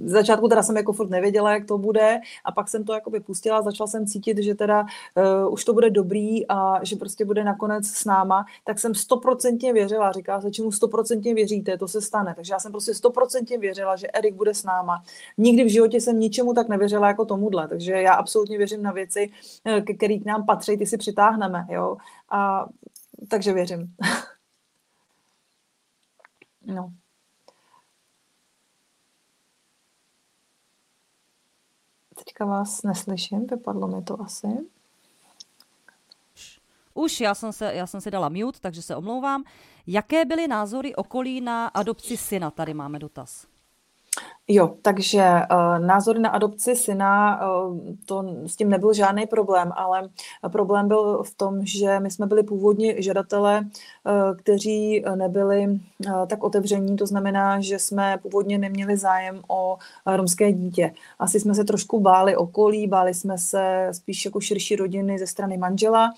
v 0.03 0.09
začátku 0.09 0.47
teda 0.47 0.63
jsem 0.63 0.77
jako 0.77 0.93
furt 0.93 1.09
nevěděla, 1.09 1.51
jak 1.51 1.65
to 1.65 1.77
bude 1.77 2.19
a 2.45 2.51
pak 2.51 2.69
jsem 2.69 2.83
to 2.83 2.93
jakoby 2.93 3.19
pustila, 3.19 3.61
začala 3.61 3.87
jsem 3.87 4.05
cítit, 4.07 4.37
že 4.37 4.55
teda 4.55 4.81
uh, 4.81 5.53
už 5.53 5.65
to 5.65 5.73
bude 5.73 5.89
dobrý 5.89 6.47
a 6.47 6.79
že 6.83 6.95
prostě 6.95 7.25
bude 7.25 7.43
nakonec 7.43 7.87
s 7.87 8.05
náma, 8.05 8.45
tak 8.63 8.79
jsem 8.79 8.95
stoprocentně 8.95 9.73
věřila, 9.73 10.11
říká 10.11 10.41
se, 10.41 10.51
čemu 10.51 10.71
stoprocentně 10.71 11.33
věříte, 11.33 11.77
to 11.77 11.87
se 11.87 12.01
stane. 12.01 12.33
Takže 12.35 12.53
já 12.53 12.59
jsem 12.59 12.71
prostě 12.71 12.93
stoprocentně 12.93 13.57
věřila, 13.57 13.95
že 13.95 14.07
Erik 14.13 14.35
bude 14.35 14.53
s 14.53 14.63
náma. 14.63 15.03
Nikdy 15.37 15.63
v 15.63 15.71
životě 15.71 16.01
jsem 16.01 16.19
ničemu 16.19 16.53
tak 16.53 16.69
nevěřila 16.69 17.07
jako 17.07 17.25
tomuhle, 17.25 17.67
takže 17.67 17.91
já 17.91 18.13
absolutně 18.13 18.57
věřím 18.57 18.83
na 18.83 18.91
věci, 18.91 19.29
které 19.97 20.17
k 20.17 20.25
nám 20.25 20.45
patří, 20.45 20.77
ty 20.77 20.85
si 20.85 20.97
přitáhneme, 20.97 21.65
jo. 21.69 21.97
A 22.29 22.65
takže 23.27 23.53
věřím. 23.53 23.87
No. 26.65 26.93
Teďka 32.17 32.45
vás 32.45 32.83
neslyším, 32.83 33.47
vypadlo 33.47 33.87
mi 33.87 34.03
to 34.03 34.21
asi. 34.21 34.47
Už, 36.93 37.21
já 37.21 37.35
jsem, 37.35 37.53
se, 37.53 37.73
já 37.75 37.87
jsem 37.87 38.01
si 38.01 38.11
dala 38.11 38.29
mute, 38.29 38.59
takže 38.59 38.81
se 38.81 38.95
omlouvám. 38.95 39.43
Jaké 39.87 40.25
byly 40.25 40.47
názory 40.47 40.95
okolí 40.95 41.41
na 41.41 41.67
adopci 41.67 42.17
syna? 42.17 42.51
Tady 42.51 42.73
máme 42.73 42.99
dotaz. 42.99 43.52
Jo, 44.47 44.75
takže 44.81 45.23
uh, 45.51 45.85
názory 45.85 46.19
na 46.19 46.29
adopci 46.29 46.75
syna, 46.75 47.41
uh, 47.47 47.77
to 48.05 48.23
s 48.47 48.55
tím 48.55 48.69
nebyl 48.69 48.93
žádný 48.93 49.25
problém, 49.27 49.71
ale 49.75 50.09
problém 50.51 50.87
byl 50.87 51.23
v 51.23 51.35
tom, 51.35 51.65
že 51.65 51.99
my 51.99 52.11
jsme 52.11 52.25
byli 52.25 52.43
původně 52.43 53.01
žadatelé, 53.01 53.61
uh, 53.61 54.37
kteří 54.37 55.03
nebyli 55.15 55.67
uh, 55.67 56.27
tak 56.27 56.43
otevření, 56.43 56.95
to 56.95 57.05
znamená, 57.05 57.61
že 57.61 57.79
jsme 57.79 58.17
původně 58.21 58.57
neměli 58.57 58.97
zájem 58.97 59.41
o 59.47 59.77
romské 60.05 60.51
dítě. 60.51 60.93
Asi 61.19 61.39
jsme 61.39 61.55
se 61.55 61.63
trošku 61.63 61.99
báli 61.99 62.35
okolí, 62.35 62.87
báli 62.87 63.13
jsme 63.13 63.37
se 63.37 63.89
spíš 63.91 64.25
jako 64.25 64.41
širší 64.41 64.75
rodiny 64.75 65.19
ze 65.19 65.27
strany 65.27 65.57
manžela, 65.57 66.13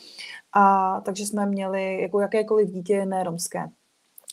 a 0.53 1.01
takže 1.01 1.25
jsme 1.25 1.45
měli 1.45 2.01
jako 2.01 2.19
jakékoliv 2.19 2.69
dítě 2.71 3.05
neromské. 3.05 3.69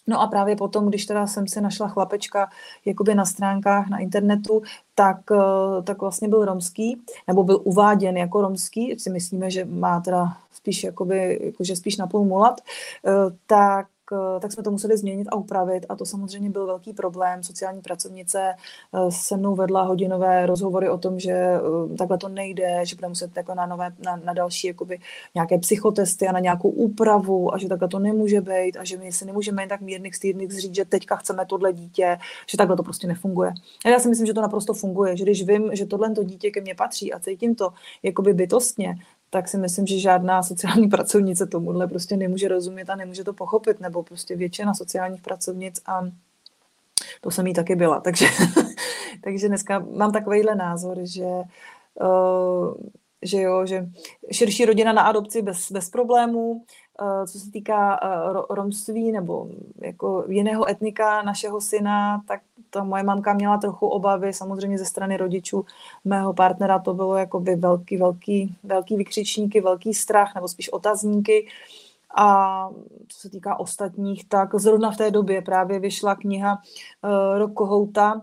No 0.06 0.20
a 0.20 0.26
právě 0.26 0.56
potom, 0.56 0.88
když 0.88 1.06
teda 1.06 1.26
jsem 1.26 1.48
si 1.48 1.60
našla 1.60 1.88
chlapečka 1.88 2.50
jakoby 2.84 3.14
na 3.14 3.24
stránkách 3.24 3.88
na 3.88 3.98
internetu, 3.98 4.62
tak, 4.94 5.18
eh, 5.32 5.82
tak 5.82 6.00
vlastně 6.00 6.28
byl 6.28 6.44
romský, 6.44 7.02
nebo 7.28 7.44
byl 7.44 7.60
uváděn 7.64 8.16
jako 8.16 8.40
romský, 8.40 8.98
si 8.98 9.10
myslíme, 9.10 9.50
že 9.50 9.64
má 9.64 10.00
teda 10.00 10.36
spíš 10.52 10.84
jakoby, 10.84 11.40
jakože 11.44 11.76
spíš 11.76 11.96
napůl 11.96 12.24
mulat, 12.24 12.60
eh, 13.06 13.10
tak 13.46 13.86
tak 14.40 14.52
jsme 14.52 14.62
to 14.62 14.70
museli 14.70 14.96
změnit 14.96 15.28
a 15.28 15.36
upravit 15.36 15.86
a 15.88 15.96
to 15.96 16.06
samozřejmě 16.06 16.50
byl 16.50 16.66
velký 16.66 16.92
problém. 16.92 17.42
Sociální 17.42 17.80
pracovnice 17.80 18.54
eh, 18.94 19.10
se 19.10 19.36
mnou 19.36 19.54
vedla 19.54 19.82
hodinové 19.82 20.46
rozhovory 20.46 20.88
o 20.88 20.98
tom, 20.98 21.18
že 21.18 21.32
eh, 21.32 21.96
takhle 21.98 22.18
to 22.18 22.28
nejde, 22.28 22.80
že 22.86 22.96
bude 22.96 23.08
muset 23.08 23.36
jako 23.36 23.54
na, 23.54 23.66
nové, 23.66 23.90
na, 24.04 24.16
na 24.16 24.32
další 24.32 24.66
jakoby, 24.66 24.98
nějaké 25.34 25.58
psychotesty 25.58 26.28
a 26.28 26.32
na 26.32 26.38
nějakou 26.38 26.68
úpravu 26.68 27.54
a 27.54 27.58
že 27.58 27.68
takhle 27.68 27.88
to 27.88 27.98
nemůže 27.98 28.40
být 28.40 28.76
a 28.76 28.84
že 28.84 28.96
my 28.96 29.12
si 29.12 29.24
nemůžeme 29.24 29.62
jen 29.62 29.68
tak 29.68 29.80
mírných 29.80 30.16
stýdných 30.16 30.50
říct, 30.50 30.74
že 30.74 30.84
teďka 30.84 31.16
chceme 31.16 31.46
tohle 31.46 31.72
dítě, 31.72 32.18
že 32.50 32.58
takhle 32.58 32.76
to 32.76 32.82
prostě 32.82 33.06
nefunguje. 33.06 33.52
A 33.84 33.88
já 33.88 33.98
si 33.98 34.08
myslím, 34.08 34.26
že 34.26 34.34
to 34.34 34.42
naprosto 34.42 34.74
funguje, 34.74 35.16
že 35.16 35.24
když 35.24 35.46
vím, 35.46 35.70
že 35.72 35.86
tohle 35.86 36.10
to 36.10 36.22
dítě 36.22 36.50
ke 36.50 36.60
mně 36.60 36.74
patří 36.74 37.12
a 37.12 37.20
cítím 37.20 37.54
to 37.54 37.72
jakoby 38.02 38.34
bytostně, 38.34 38.96
tak 39.34 39.48
si 39.48 39.58
myslím, 39.58 39.86
že 39.86 39.98
žádná 39.98 40.42
sociální 40.42 40.88
pracovnice 40.88 41.46
tomuhle 41.46 41.88
prostě 41.88 42.16
nemůže 42.16 42.48
rozumět 42.48 42.90
a 42.90 42.96
nemůže 42.96 43.24
to 43.24 43.32
pochopit, 43.32 43.80
nebo 43.80 44.02
prostě 44.02 44.36
většina 44.36 44.74
sociálních 44.74 45.22
pracovnic 45.22 45.80
a 45.86 46.02
to 47.20 47.30
jsem 47.30 47.46
jí 47.46 47.54
taky 47.54 47.76
byla. 47.76 48.00
Takže, 48.00 48.26
takže 49.24 49.48
dneska 49.48 49.78
mám 49.78 50.12
takovýhle 50.12 50.54
názor, 50.54 50.98
že 51.02 51.24
uh, 51.24 52.74
že 53.22 53.40
jo, 53.40 53.66
že 53.66 53.86
širší 54.32 54.64
rodina 54.64 54.92
na 54.92 55.02
adopci 55.02 55.42
bez, 55.42 55.72
bez 55.72 55.90
problémů, 55.90 56.64
Eh, 57.00 57.26
co 57.26 57.38
se 57.38 57.50
týká 57.50 58.00
eh, 58.02 58.54
romství 58.54 59.12
nebo 59.12 59.48
jako 59.78 60.24
jiného 60.28 60.68
etnika 60.68 61.22
našeho 61.22 61.60
syna, 61.60 62.22
tak 62.28 62.40
ta 62.70 62.84
moje 62.84 63.02
mamka 63.02 63.32
měla 63.32 63.58
trochu 63.58 63.86
obavy, 63.86 64.32
samozřejmě 64.32 64.78
ze 64.78 64.84
strany 64.84 65.16
rodičů 65.16 65.64
mého 66.04 66.32
partnera 66.34 66.78
to 66.78 66.94
bylo 66.94 67.16
jakoby 67.16 67.56
velký, 67.56 67.96
velký, 67.96 68.56
velký 68.62 68.96
vykřičníky, 68.96 69.60
velký 69.60 69.94
strach 69.94 70.34
nebo 70.34 70.48
spíš 70.48 70.68
otazníky. 70.68 71.48
A 72.14 72.68
co 73.08 73.18
se 73.18 73.30
týká 73.30 73.60
ostatních, 73.60 74.28
tak 74.28 74.54
zrovna 74.54 74.90
v 74.90 74.96
té 74.96 75.10
době 75.10 75.42
právě 75.42 75.80
vyšla 75.80 76.14
kniha 76.14 76.58
uh, 77.02 77.38
Rok 77.38 77.54
kohouta, 77.54 78.22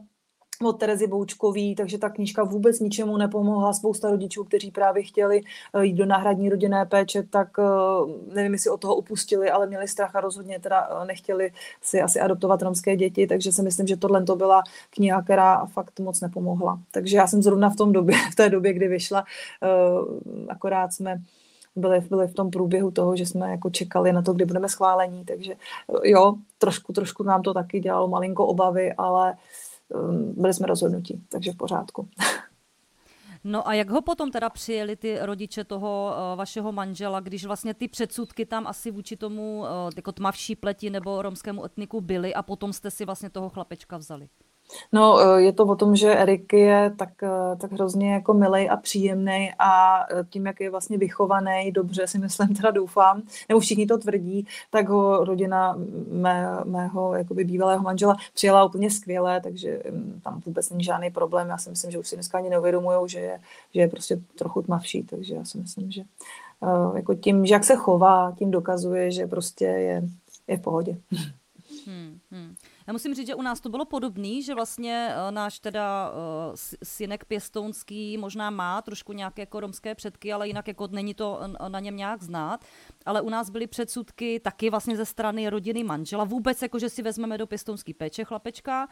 od 0.63 0.73
Terezy 0.73 1.07
Boučkový, 1.07 1.75
takže 1.75 1.97
ta 1.97 2.09
knížka 2.09 2.43
vůbec 2.43 2.79
ničemu 2.79 3.17
nepomohla. 3.17 3.73
Spousta 3.73 4.09
rodičů, 4.09 4.43
kteří 4.43 4.71
právě 4.71 5.03
chtěli 5.03 5.41
eh, 5.73 5.85
jít 5.85 5.93
do 5.93 6.05
náhradní 6.05 6.49
rodinné 6.49 6.85
péče, 6.85 7.23
tak 7.23 7.47
eh, 7.59 7.63
nevím, 8.33 8.53
jestli 8.53 8.69
od 8.69 8.81
toho 8.81 8.95
upustili, 8.95 9.49
ale 9.51 9.67
měli 9.67 9.87
strach 9.87 10.15
a 10.15 10.21
rozhodně 10.21 10.59
teda 10.59 10.89
eh, 10.91 11.05
nechtěli 11.05 11.51
si 11.81 12.01
asi 12.01 12.19
adoptovat 12.19 12.61
romské 12.61 12.95
děti, 12.95 13.27
takže 13.27 13.51
si 13.51 13.61
myslím, 13.61 13.87
že 13.87 13.97
tohle 13.97 14.23
to 14.23 14.35
byla 14.35 14.63
kniha, 14.89 15.21
která 15.21 15.65
fakt 15.65 15.99
moc 15.99 16.21
nepomohla. 16.21 16.79
Takže 16.91 17.17
já 17.17 17.27
jsem 17.27 17.41
zrovna 17.41 17.69
v 17.69 17.75
tom 17.75 17.91
době, 17.91 18.15
v 18.31 18.35
té 18.35 18.49
době, 18.49 18.73
kdy 18.73 18.87
vyšla, 18.87 19.23
akorát 20.49 20.93
jsme 20.93 21.21
byli, 21.75 22.01
byli 22.01 22.27
v 22.27 22.33
tom 22.33 22.51
průběhu 22.51 22.91
toho, 22.91 23.15
že 23.15 23.25
jsme 23.25 23.51
jako 23.51 23.69
čekali 23.69 24.13
na 24.13 24.21
to, 24.21 24.33
kdy 24.33 24.45
budeme 24.45 24.69
schválení, 24.69 25.25
takže 25.25 25.53
jo, 26.03 26.35
trošku, 26.57 26.93
trošku 26.93 27.23
nám 27.23 27.41
to 27.41 27.53
taky 27.53 27.79
dělalo 27.79 28.07
malinko 28.07 28.45
obavy, 28.45 28.93
ale 28.93 29.31
uh, 29.31 29.37
byli 30.35 30.53
jsme 30.53 30.67
rozhodnutí, 30.67 31.23
takže 31.29 31.51
v 31.51 31.57
pořádku. 31.57 32.07
No 33.43 33.67
a 33.67 33.73
jak 33.73 33.89
ho 33.89 34.01
potom 34.01 34.31
teda 34.31 34.49
přijeli 34.49 34.95
ty 34.95 35.17
rodiče 35.21 35.63
toho 35.63 36.13
uh, 36.31 36.37
vašeho 36.37 36.71
manžela, 36.71 37.19
když 37.19 37.45
vlastně 37.45 37.73
ty 37.73 37.87
předsudky 37.87 38.45
tam 38.45 38.67
asi 38.67 38.91
vůči 38.91 39.17
tomu 39.17 39.59
uh, 39.59 39.67
jako 39.95 40.11
tmavší 40.11 40.55
pleti 40.55 40.89
nebo 40.89 41.21
romskému 41.21 41.65
etniku 41.65 42.01
byly 42.01 42.33
a 42.33 42.43
potom 42.43 42.73
jste 42.73 42.91
si 42.91 43.05
vlastně 43.05 43.29
toho 43.29 43.49
chlapečka 43.49 43.97
vzali? 43.97 44.29
No, 44.91 45.19
eh, 45.19 45.41
je 45.41 45.53
to 45.53 45.65
o 45.65 45.75
tom, 45.75 45.95
že 45.95 46.15
Erik 46.15 46.53
je 46.53 46.93
tak, 46.97 47.23
eh, 47.23 47.55
tak 47.55 47.71
hrozně 47.71 48.13
jako 48.13 48.33
milej 48.33 48.69
a 48.71 48.77
příjemný 48.77 49.51
a 49.59 50.03
eh, 50.03 50.25
tím, 50.29 50.45
jak 50.45 50.59
je 50.61 50.69
vlastně 50.69 50.97
vychovaný, 50.97 51.71
dobře 51.71 52.07
si 52.07 52.19
myslím, 52.19 52.55
teda 52.55 52.71
doufám, 52.71 53.21
nebo 53.49 53.59
všichni 53.59 53.87
to 53.87 53.97
tvrdí, 53.97 54.47
tak 54.69 54.89
ho 54.89 55.25
rodina 55.25 55.75
mé, 56.11 56.47
mého 56.63 57.13
jakoby 57.13 57.43
bývalého 57.43 57.83
manžela 57.83 58.17
přijela 58.33 58.63
úplně 58.63 58.91
skvěle, 58.91 59.41
takže 59.41 59.83
hm, 59.91 60.19
tam 60.23 60.41
vůbec 60.45 60.69
není 60.69 60.83
žádný 60.83 61.11
problém. 61.11 61.49
Já 61.49 61.57
si 61.57 61.69
myslím, 61.69 61.91
že 61.91 61.99
už 61.99 62.07
si 62.07 62.15
dneska 62.15 62.37
ani 62.37 62.49
neuvědomují, 62.49 63.09
že 63.09 63.19
je, 63.19 63.39
že 63.73 63.81
je 63.81 63.87
prostě 63.87 64.19
trochu 64.37 64.61
tmavší, 64.61 65.03
takže 65.03 65.35
já 65.35 65.45
si 65.45 65.57
myslím, 65.57 65.91
že 65.91 66.01
jako 66.95 67.15
tím, 67.15 67.45
že 67.45 67.53
jak 67.53 67.63
se 67.63 67.75
chová, 67.75 68.33
tím 68.37 68.51
dokazuje, 68.51 69.11
že 69.11 69.27
prostě 69.27 69.65
je, 69.65 70.03
je 70.47 70.57
v 70.57 70.61
pohodě. 70.61 70.97
Hmm, 71.85 72.19
hmm. 72.31 72.55
Já 72.89 72.93
musím 72.93 73.15
říct, 73.15 73.27
že 73.27 73.35
u 73.35 73.41
nás 73.41 73.59
to 73.59 73.69
bylo 73.69 73.85
podobný, 73.85 74.43
že 74.43 74.55
vlastně 74.55 75.09
uh, 75.09 75.31
náš 75.31 75.59
teda 75.59 76.11
uh, 76.11 76.55
synek 76.83 77.25
pěstounský 77.25 78.17
možná 78.17 78.49
má 78.49 78.81
trošku 78.81 79.13
nějaké 79.13 79.41
jako 79.41 79.59
romské 79.59 79.95
předky, 79.95 80.33
ale 80.33 80.47
jinak 80.47 80.67
jako 80.67 80.87
není 80.91 81.13
to 81.13 81.39
na 81.67 81.79
něm 81.79 81.97
nějak 81.97 82.23
znát. 82.23 82.65
Ale 83.05 83.21
u 83.21 83.29
nás 83.29 83.49
byly 83.49 83.67
předsudky 83.67 84.39
taky 84.39 84.69
vlastně 84.69 84.97
ze 84.97 85.05
strany 85.05 85.49
rodiny 85.49 85.83
manžela. 85.83 86.23
Vůbec 86.23 86.61
jako, 86.61 86.79
že 86.79 86.89
si 86.89 87.01
vezmeme 87.01 87.37
do 87.37 87.47
pěstounský 87.47 87.93
péče 87.93 88.23
chlapečka, 88.23 88.87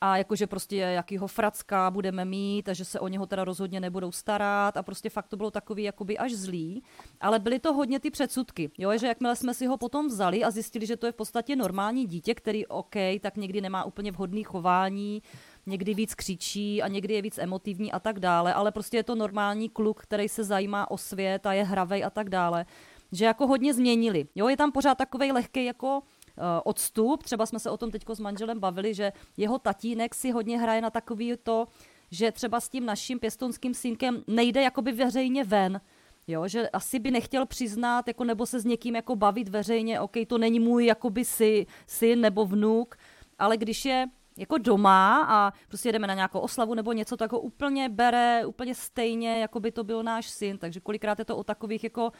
a 0.00 0.16
jakože 0.16 0.46
prostě 0.46 0.76
jakýho 0.76 1.26
fracka 1.26 1.90
budeme 1.90 2.24
mít 2.24 2.68
a 2.68 2.72
že 2.72 2.84
se 2.84 3.00
o 3.00 3.08
něho 3.08 3.26
teda 3.26 3.44
rozhodně 3.44 3.80
nebudou 3.80 4.12
starat 4.12 4.76
a 4.76 4.82
prostě 4.82 5.10
fakt 5.10 5.28
to 5.28 5.36
bylo 5.36 5.50
takový 5.50 5.82
jakoby 5.82 6.18
až 6.18 6.32
zlý, 6.32 6.82
ale 7.20 7.38
byly 7.38 7.58
to 7.58 7.72
hodně 7.72 8.00
ty 8.00 8.10
předsudky, 8.10 8.70
jo, 8.78 8.98
že 8.98 9.06
jakmile 9.06 9.36
jsme 9.36 9.54
si 9.54 9.66
ho 9.66 9.76
potom 9.76 10.08
vzali 10.08 10.44
a 10.44 10.50
zjistili, 10.50 10.86
že 10.86 10.96
to 10.96 11.06
je 11.06 11.12
v 11.12 11.16
podstatě 11.16 11.56
normální 11.56 12.06
dítě, 12.06 12.34
který 12.34 12.66
OK, 12.66 12.94
tak 13.20 13.36
někdy 13.36 13.60
nemá 13.60 13.84
úplně 13.84 14.12
vhodný 14.12 14.44
chování, 14.44 15.22
někdy 15.66 15.94
víc 15.94 16.14
křičí 16.14 16.82
a 16.82 16.88
někdy 16.88 17.14
je 17.14 17.22
víc 17.22 17.38
emotivní 17.38 17.92
a 17.92 17.98
tak 17.98 18.20
dále, 18.20 18.54
ale 18.54 18.72
prostě 18.72 18.96
je 18.96 19.02
to 19.02 19.14
normální 19.14 19.68
kluk, 19.68 20.02
který 20.02 20.28
se 20.28 20.44
zajímá 20.44 20.90
o 20.90 20.98
svět 20.98 21.46
a 21.46 21.52
je 21.52 21.64
hravej 21.64 22.04
a 22.04 22.10
tak 22.10 22.30
dále, 22.30 22.66
že 23.12 23.24
jako 23.24 23.46
hodně 23.46 23.74
změnili. 23.74 24.28
Jo, 24.34 24.48
je 24.48 24.56
tam 24.56 24.72
pořád 24.72 24.98
takový 24.98 25.32
lehký 25.32 25.64
jako 25.64 26.02
odstup. 26.64 27.22
Třeba 27.22 27.46
jsme 27.46 27.58
se 27.58 27.70
o 27.70 27.76
tom 27.76 27.90
teď 27.90 28.04
s 28.12 28.20
manželem 28.20 28.60
bavili, 28.60 28.94
že 28.94 29.12
jeho 29.36 29.58
tatínek 29.58 30.14
si 30.14 30.30
hodně 30.30 30.58
hraje 30.58 30.80
na 30.80 30.90
takový 30.90 31.34
to, 31.42 31.66
že 32.10 32.32
třeba 32.32 32.60
s 32.60 32.68
tím 32.68 32.86
naším 32.86 33.18
pěstonským 33.18 33.74
synkem 33.74 34.24
nejde 34.26 34.62
jakoby 34.62 34.92
veřejně 34.92 35.44
ven, 35.44 35.80
Jo, 36.30 36.48
že 36.48 36.68
asi 36.68 36.98
by 36.98 37.10
nechtěl 37.10 37.46
přiznat, 37.46 38.08
jako 38.08 38.24
nebo 38.24 38.46
se 38.46 38.60
s 38.60 38.64
někým 38.64 38.96
jako 38.96 39.16
bavit 39.16 39.48
veřejně, 39.48 40.00
OK, 40.00 40.12
to 40.26 40.38
není 40.38 40.60
můj 40.60 40.86
jakoby 40.86 41.24
sy, 41.24 41.66
syn 41.86 42.20
nebo 42.20 42.46
vnuk, 42.46 42.96
ale 43.38 43.56
když 43.56 43.84
je 43.84 44.06
jako 44.36 44.58
doma 44.58 45.26
a 45.28 45.52
prostě 45.68 45.92
jdeme 45.92 46.06
na 46.06 46.14
nějakou 46.14 46.38
oslavu 46.40 46.74
nebo 46.74 46.92
něco, 46.92 47.16
tak 47.16 47.32
ho 47.32 47.40
úplně 47.40 47.88
bere 47.88 48.46
úplně 48.46 48.74
stejně, 48.74 49.40
jako 49.40 49.60
by 49.60 49.72
to 49.72 49.84
byl 49.84 50.02
náš 50.02 50.30
syn, 50.30 50.58
takže 50.58 50.80
kolikrát 50.80 51.18
je 51.18 51.24
to 51.24 51.36
o 51.36 51.44
takových 51.44 51.84
jako, 51.84 52.12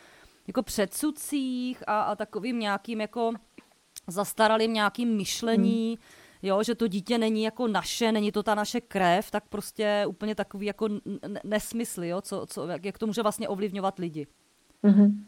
jako 0.46 0.62
předsudcích 0.62 1.82
a, 1.86 2.00
a 2.00 2.16
takovým 2.16 2.58
nějakým 2.58 3.00
jako 3.00 3.32
zastaralým 4.08 4.72
nějakým 4.72 5.16
myšlení, 5.16 5.88
hmm. 5.88 5.98
jo, 6.42 6.62
že 6.62 6.74
to 6.74 6.86
dítě 6.86 7.18
není 7.18 7.42
jako 7.42 7.68
naše, 7.68 8.12
není 8.12 8.32
to 8.32 8.42
ta 8.42 8.54
naše 8.54 8.80
krev, 8.80 9.30
tak 9.30 9.48
prostě 9.48 10.04
úplně 10.08 10.34
takový 10.34 10.66
jako 10.66 10.88
nesmysl, 11.44 12.04
jo, 12.04 12.20
co, 12.20 12.46
co, 12.46 12.66
jak, 12.66 12.84
jak 12.84 12.98
to 12.98 13.06
může 13.06 13.22
vlastně 13.22 13.48
ovlivňovat 13.48 13.98
lidi. 13.98 14.26
Hmm. 14.82 15.26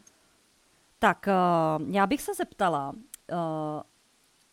Tak 0.99 1.27
uh, 1.27 1.93
já 1.93 2.07
bych 2.07 2.21
se 2.21 2.33
zeptala, 2.33 2.89
uh, 2.89 3.81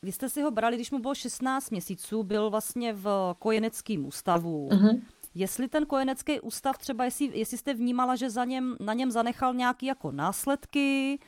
vy 0.02 0.12
jste 0.12 0.28
si 0.28 0.42
ho 0.42 0.50
brali, 0.50 0.76
když 0.76 0.90
mu 0.90 0.98
bylo 0.98 1.14
16 1.14 1.70
měsíců, 1.70 2.22
byl 2.22 2.50
vlastně 2.50 2.92
v 2.92 3.34
kojeneckém 3.38 4.06
ústavu. 4.06 4.68
Mm-hmm. 4.68 5.00
Jestli 5.34 5.68
ten 5.68 5.86
kojenecký 5.86 6.40
ústav 6.40 6.78
třeba, 6.78 7.04
jestli, 7.04 7.38
jestli 7.38 7.58
jste 7.58 7.74
vnímala, 7.74 8.16
že 8.16 8.30
za 8.30 8.44
něm, 8.44 8.76
na 8.80 8.94
něm 8.94 9.10
zanechal 9.10 9.54
nějaké 9.54 9.86
jako 9.86 10.12
následky, 10.12 11.18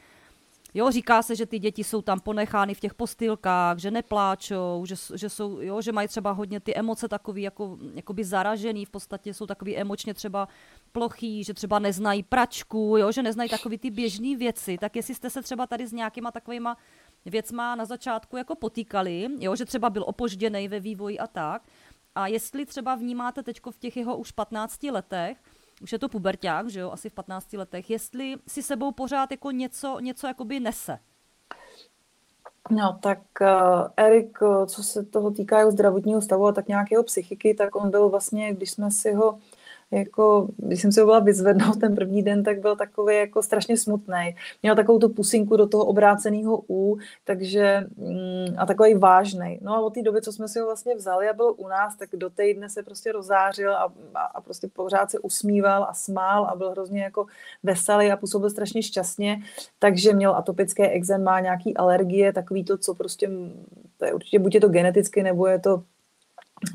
Jo, 0.74 0.90
říká 0.90 1.22
se, 1.22 1.36
že 1.36 1.46
ty 1.46 1.58
děti 1.58 1.84
jsou 1.84 2.02
tam 2.02 2.20
ponechány 2.20 2.74
v 2.74 2.80
těch 2.80 2.94
postýlkách, 2.94 3.78
že 3.78 3.90
nepláčou, 3.90 4.84
že, 4.86 4.94
že, 5.14 5.28
jsou, 5.28 5.60
jo, 5.60 5.82
že 5.82 5.92
mají 5.92 6.08
třeba 6.08 6.30
hodně 6.30 6.60
ty 6.60 6.74
emoce 6.74 7.08
takový 7.08 7.42
jako, 7.42 7.78
jakoby 7.94 8.24
zaražený, 8.24 8.84
v 8.84 8.90
podstatě 8.90 9.34
jsou 9.34 9.46
takový 9.46 9.76
emočně 9.76 10.14
třeba 10.14 10.48
plochý, 10.92 11.44
že 11.44 11.54
třeba 11.54 11.78
neznají 11.78 12.22
pračku, 12.22 12.96
jo, 12.98 13.12
že 13.12 13.22
neznají 13.22 13.50
takový 13.50 13.78
ty 13.78 13.90
běžné 13.90 14.36
věci, 14.36 14.78
tak 14.78 14.96
jestli 14.96 15.14
jste 15.14 15.30
se 15.30 15.42
třeba 15.42 15.66
tady 15.66 15.86
s 15.86 15.92
nějakýma 15.92 16.30
takovýma 16.30 16.76
věcma 17.24 17.74
na 17.74 17.84
začátku 17.84 18.36
jako 18.36 18.54
potýkali, 18.54 19.28
jo, 19.38 19.56
že 19.56 19.64
třeba 19.64 19.90
byl 19.90 20.04
opožděný 20.06 20.68
ve 20.68 20.80
vývoji 20.80 21.18
a 21.18 21.26
tak, 21.26 21.62
a 22.14 22.26
jestli 22.26 22.66
třeba 22.66 22.94
vnímáte 22.94 23.42
teď 23.42 23.60
v 23.70 23.78
těch 23.78 23.96
jeho 23.96 24.16
už 24.16 24.32
15 24.32 24.82
letech, 24.82 25.38
už 25.80 25.92
je 25.92 25.98
to 25.98 26.08
puberták, 26.08 26.68
že 26.68 26.80
jo, 26.80 26.90
asi 26.90 27.10
v 27.10 27.12
15 27.12 27.52
letech, 27.52 27.90
jestli 27.90 28.36
si 28.48 28.62
sebou 28.62 28.92
pořád 28.92 29.30
jako 29.30 29.50
něco, 29.50 30.00
něco 30.00 30.26
jakoby 30.26 30.60
nese. 30.60 30.98
No, 32.70 32.98
tak 33.02 33.18
uh, 33.40 33.48
Erik, 33.96 34.38
co 34.66 34.82
se 34.82 35.04
toho 35.04 35.30
týká 35.30 35.58
jeho 35.58 35.70
zdravotního 35.70 36.22
stavu 36.22 36.46
a 36.46 36.52
tak 36.52 36.68
nějakého 36.68 37.02
psychiky, 37.02 37.54
tak 37.54 37.76
on 37.76 37.90
byl 37.90 38.08
vlastně, 38.08 38.54
když 38.54 38.70
jsme 38.70 38.90
si 38.90 39.12
ho 39.12 39.38
jako, 39.90 40.48
když 40.56 40.80
jsem 40.80 40.92
si 40.92 41.00
ho 41.00 41.06
byla 41.06 41.18
vyzvednout 41.18 41.80
ten 41.80 41.94
první 41.94 42.22
den, 42.22 42.42
tak 42.42 42.60
byl 42.60 42.76
takový 42.76 43.16
jako 43.16 43.42
strašně 43.42 43.76
smutný. 43.76 44.36
Měl 44.62 44.76
takovou 44.76 44.98
tu 44.98 45.08
pusinku 45.08 45.56
do 45.56 45.66
toho 45.66 45.84
obráceného 45.84 46.62
U, 46.68 46.98
takže 47.24 47.86
mm, 47.96 48.54
a 48.58 48.66
takový 48.66 48.94
vážný. 48.94 49.58
No 49.62 49.76
a 49.76 49.80
od 49.80 49.94
té 49.94 50.02
doby, 50.02 50.22
co 50.22 50.32
jsme 50.32 50.48
si 50.48 50.58
ho 50.58 50.66
vlastně 50.66 50.94
vzali 50.94 51.28
a 51.28 51.32
byl 51.32 51.54
u 51.56 51.68
nás, 51.68 51.96
tak 51.96 52.08
do 52.12 52.30
té 52.30 52.54
dne 52.54 52.68
se 52.68 52.82
prostě 52.82 53.12
rozářil 53.12 53.74
a, 53.74 53.92
a, 54.14 54.40
prostě 54.40 54.68
pořád 54.68 55.10
se 55.10 55.18
usmíval 55.18 55.84
a 55.84 55.94
smál 55.94 56.44
a 56.44 56.56
byl 56.56 56.70
hrozně 56.70 57.02
jako 57.02 57.26
veselý 57.62 58.12
a 58.12 58.16
působil 58.16 58.50
strašně 58.50 58.82
šťastně, 58.82 59.42
takže 59.78 60.12
měl 60.12 60.34
atopické 60.34 60.88
exém, 60.88 61.24
má 61.24 61.40
nějaký 61.40 61.76
alergie, 61.76 62.32
takový 62.32 62.64
to, 62.64 62.78
co 62.78 62.94
prostě, 62.94 63.30
to 63.96 64.04
je 64.04 64.12
určitě 64.14 64.38
buď 64.38 64.54
je 64.54 64.60
to 64.60 64.68
geneticky, 64.68 65.22
nebo 65.22 65.46
je 65.46 65.58
to 65.58 65.82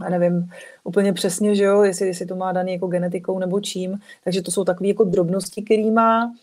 a 0.02 0.10
nevím 0.10 0.50
úplně 0.84 1.14
přesně, 1.14 1.56
že 1.56 1.64
jo, 1.64 1.84
jestli, 1.84 2.08
jestli 2.08 2.26
to 2.26 2.36
má 2.36 2.52
daný 2.52 2.74
jako 2.74 2.88
genetikou 2.88 3.40
nebo 3.40 3.60
čím, 3.60 4.00
takže 4.24 4.42
to 4.42 4.52
jsou 4.52 4.64
takové 4.64 4.88
jako 4.88 5.04
drobnosti, 5.04 5.64
který 5.64 5.92
má. 5.92 6.34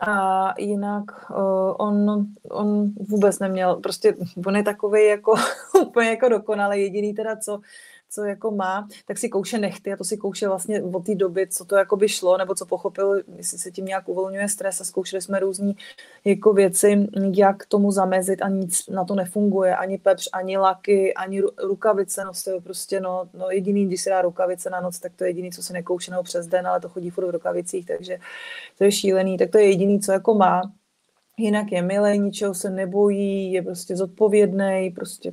A 0.00 0.54
jinak 0.58 1.04
uh, 1.30 1.74
on, 1.78 2.26
on 2.50 2.90
vůbec 3.08 3.38
neměl, 3.38 3.76
prostě 3.76 4.14
on 4.46 4.56
je 4.56 4.62
takový 4.62 5.06
jako 5.06 5.34
úplně 5.86 6.10
jako 6.10 6.28
dokonalý, 6.28 6.82
jediný 6.82 7.14
teda, 7.14 7.36
co 7.36 7.60
co 8.10 8.24
jako 8.24 8.50
má, 8.50 8.88
tak 9.06 9.18
si 9.18 9.28
kouše 9.28 9.58
nechty 9.58 9.92
a 9.92 9.96
to 9.96 10.04
si 10.04 10.16
kouše 10.16 10.48
vlastně 10.48 10.82
od 10.82 11.06
té 11.06 11.14
doby, 11.14 11.46
co 11.46 11.64
to 11.64 11.76
jako 11.76 11.96
by 11.96 12.08
šlo, 12.08 12.38
nebo 12.38 12.54
co 12.54 12.66
pochopil, 12.66 13.22
jestli 13.36 13.58
se 13.58 13.70
tím 13.70 13.84
nějak 13.84 14.08
uvolňuje 14.08 14.48
stres 14.48 14.80
a 14.80 14.84
zkoušeli 14.84 15.22
jsme 15.22 15.40
různé 15.40 15.72
jako 16.24 16.52
věci, 16.52 17.08
jak 17.34 17.66
tomu 17.66 17.92
zamezit 17.92 18.42
a 18.42 18.48
nic 18.48 18.88
na 18.88 19.04
to 19.04 19.14
nefunguje, 19.14 19.76
ani 19.76 19.98
pepř, 19.98 20.28
ani 20.32 20.56
laky, 20.56 21.14
ani 21.14 21.42
rukavice, 21.62 22.24
no 22.24 22.32
je 22.54 22.60
prostě 22.60 23.00
no, 23.00 23.28
no 23.34 23.50
jediný, 23.50 23.86
když 23.86 24.02
se 24.02 24.10
dá 24.10 24.22
rukavice 24.22 24.70
na 24.70 24.80
noc, 24.80 24.98
tak 24.98 25.12
to 25.16 25.24
je 25.24 25.30
jediný, 25.30 25.52
co 25.52 25.62
se 25.62 25.72
nekouše 25.72 26.10
nebo 26.10 26.22
přes 26.22 26.46
den, 26.46 26.66
ale 26.66 26.80
to 26.80 26.88
chodí 26.88 27.10
furt 27.10 27.26
v 27.26 27.30
rukavicích, 27.30 27.86
takže 27.86 28.18
to 28.78 28.84
je 28.84 28.92
šílený, 28.92 29.38
tak 29.38 29.50
to 29.50 29.58
je 29.58 29.64
jediný, 29.64 30.00
co 30.00 30.12
jako 30.12 30.34
má. 30.34 30.62
Jinak 31.38 31.72
je 31.72 31.82
milý, 31.82 32.18
ničeho 32.18 32.54
se 32.54 32.70
nebojí, 32.70 33.52
je 33.52 33.62
prostě 33.62 33.96
zodpovědný, 33.96 34.92
prostě 34.94 35.32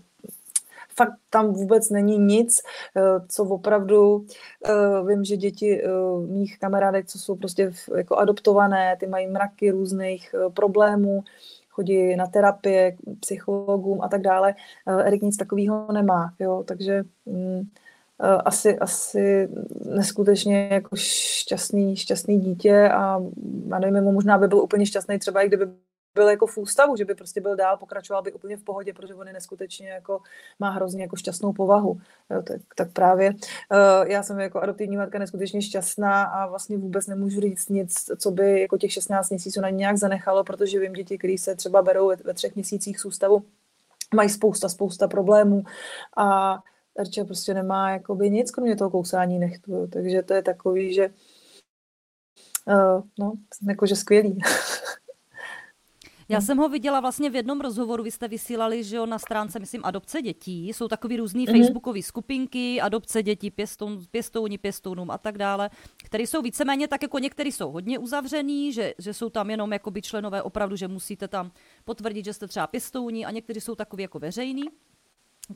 fakt 0.95 1.13
tam 1.29 1.53
vůbec 1.53 1.89
není 1.89 2.17
nic, 2.17 2.61
eh, 2.97 3.01
co 3.27 3.43
opravdu, 3.43 4.25
eh, 4.65 4.73
vím, 5.07 5.23
že 5.23 5.37
děti 5.37 5.83
eh, 5.83 5.87
mých 6.27 6.59
kamarádek, 6.59 7.07
co 7.07 7.19
jsou 7.19 7.35
prostě 7.35 7.71
jako 7.95 8.15
adoptované, 8.15 8.97
ty 8.99 9.07
mají 9.07 9.27
mraky 9.27 9.71
různých 9.71 10.35
problémů, 10.53 11.23
chodí 11.69 12.15
na 12.15 12.27
terapie, 12.27 12.91
k 12.91 12.97
psychologům 13.19 14.01
a 14.01 14.07
tak 14.07 14.21
dále. 14.21 14.55
Erik 14.87 15.21
nic 15.21 15.37
takového 15.37 15.91
nemá, 15.91 16.33
jo, 16.39 16.63
takže 16.67 17.03
mm, 17.25 17.61
asi, 18.45 18.79
asi 18.79 19.49
neskutečně 19.85 20.67
jako 20.71 20.95
šťastný, 20.95 21.95
šťastný 21.95 22.39
dítě 22.39 22.89
a 22.89 23.19
já 23.69 23.79
nevím, 23.79 24.03
možná 24.03 24.37
by 24.37 24.47
byl 24.47 24.59
úplně 24.59 24.85
šťastný 24.85 25.19
třeba 25.19 25.41
i 25.41 25.47
kdyby 25.47 25.65
byl 26.15 26.29
jako 26.29 26.47
v 26.47 26.57
ústavu, 26.57 26.95
že 26.95 27.05
by 27.05 27.15
prostě 27.15 27.41
byl 27.41 27.55
dál, 27.55 27.77
pokračoval 27.77 28.21
by 28.21 28.33
úplně 28.33 28.57
v 28.57 28.63
pohodě, 28.63 28.93
protože 28.93 29.15
on 29.15 29.27
je 29.27 29.33
neskutečně 29.33 29.89
jako, 29.89 30.21
má 30.59 30.69
hrozně 30.69 31.01
jako 31.01 31.15
šťastnou 31.15 31.53
povahu. 31.53 32.01
Jo, 32.29 32.41
tak, 32.41 32.61
tak 32.75 32.91
právě 32.93 33.31
uh, 33.31 34.07
já 34.07 34.23
jsem 34.23 34.39
jako 34.39 34.59
adoptivní 34.61 34.97
matka 34.97 35.19
neskutečně 35.19 35.61
šťastná 35.61 36.23
a 36.23 36.47
vlastně 36.47 36.77
vůbec 36.77 37.07
nemůžu 37.07 37.41
říct 37.41 37.69
nic, 37.69 38.09
co 38.17 38.31
by 38.31 38.61
jako 38.61 38.77
těch 38.77 38.91
16 38.91 39.29
měsíců 39.29 39.61
na 39.61 39.69
nějak 39.69 39.97
zanechalo, 39.97 40.43
protože 40.43 40.79
vím 40.79 40.93
děti, 40.93 41.17
které 41.17 41.37
se 41.37 41.55
třeba 41.55 41.81
berou 41.81 42.07
ve, 42.07 42.15
ve 42.15 42.33
třech 42.33 42.55
měsících 42.55 42.99
z 42.99 43.05
ústavu, 43.05 43.43
mají 44.15 44.29
spousta, 44.29 44.69
spousta 44.69 45.07
problémů 45.07 45.63
a 46.17 46.59
Erča 46.99 47.23
prostě 47.23 47.53
nemá 47.53 47.91
jakoby 47.91 48.29
nic, 48.29 48.51
kromě 48.51 48.75
toho 48.75 48.89
kousání 48.89 49.39
nechtu, 49.39 49.87
takže 49.87 50.23
to 50.23 50.33
je 50.33 50.41
takový, 50.41 50.93
že 50.93 51.09
uh, 52.67 53.03
no, 53.19 53.33
jakože 53.69 53.95
skvělý. 53.95 54.39
Já 56.29 56.41
jsem 56.41 56.57
ho 56.57 56.69
viděla 56.69 56.99
vlastně 56.99 57.29
v 57.29 57.35
jednom 57.35 57.61
rozhovoru, 57.61 58.03
vy 58.03 58.11
jste 58.11 58.27
vysílali, 58.27 58.83
že 58.83 58.95
jo, 58.95 59.05
na 59.05 59.19
stránce, 59.19 59.59
myslím, 59.59 59.85
adopce 59.85 60.21
dětí. 60.21 60.69
Jsou 60.69 60.87
takový 60.87 61.17
různý 61.17 61.47
mm-hmm. 61.47 61.57
facebookové 61.57 62.01
skupinky, 62.01 62.81
adopce 62.81 63.23
dětí, 63.23 63.51
pěstoun, 63.51 63.99
pěstouni, 64.11 64.57
pěstounům 64.57 65.11
a 65.11 65.17
tak 65.17 65.37
dále, 65.37 65.69
které 66.03 66.23
jsou 66.23 66.41
víceméně 66.41 66.87
tak 66.87 67.01
jako 67.01 67.19
některý 67.19 67.51
jsou 67.51 67.71
hodně 67.71 67.99
uzavřený, 67.99 68.73
že, 68.73 68.93
že 68.97 69.13
jsou 69.13 69.29
tam 69.29 69.49
jenom 69.49 69.73
jakoby 69.73 70.01
členové 70.01 70.41
opravdu, 70.41 70.75
že 70.75 70.87
musíte 70.87 71.27
tam 71.27 71.51
potvrdit, 71.85 72.25
že 72.25 72.33
jste 72.33 72.47
třeba 72.47 72.67
pěstouni 72.67 73.25
a 73.25 73.31
někteří 73.31 73.61
jsou 73.61 73.75
takový 73.75 74.03
jako 74.03 74.19
veřejný. 74.19 74.63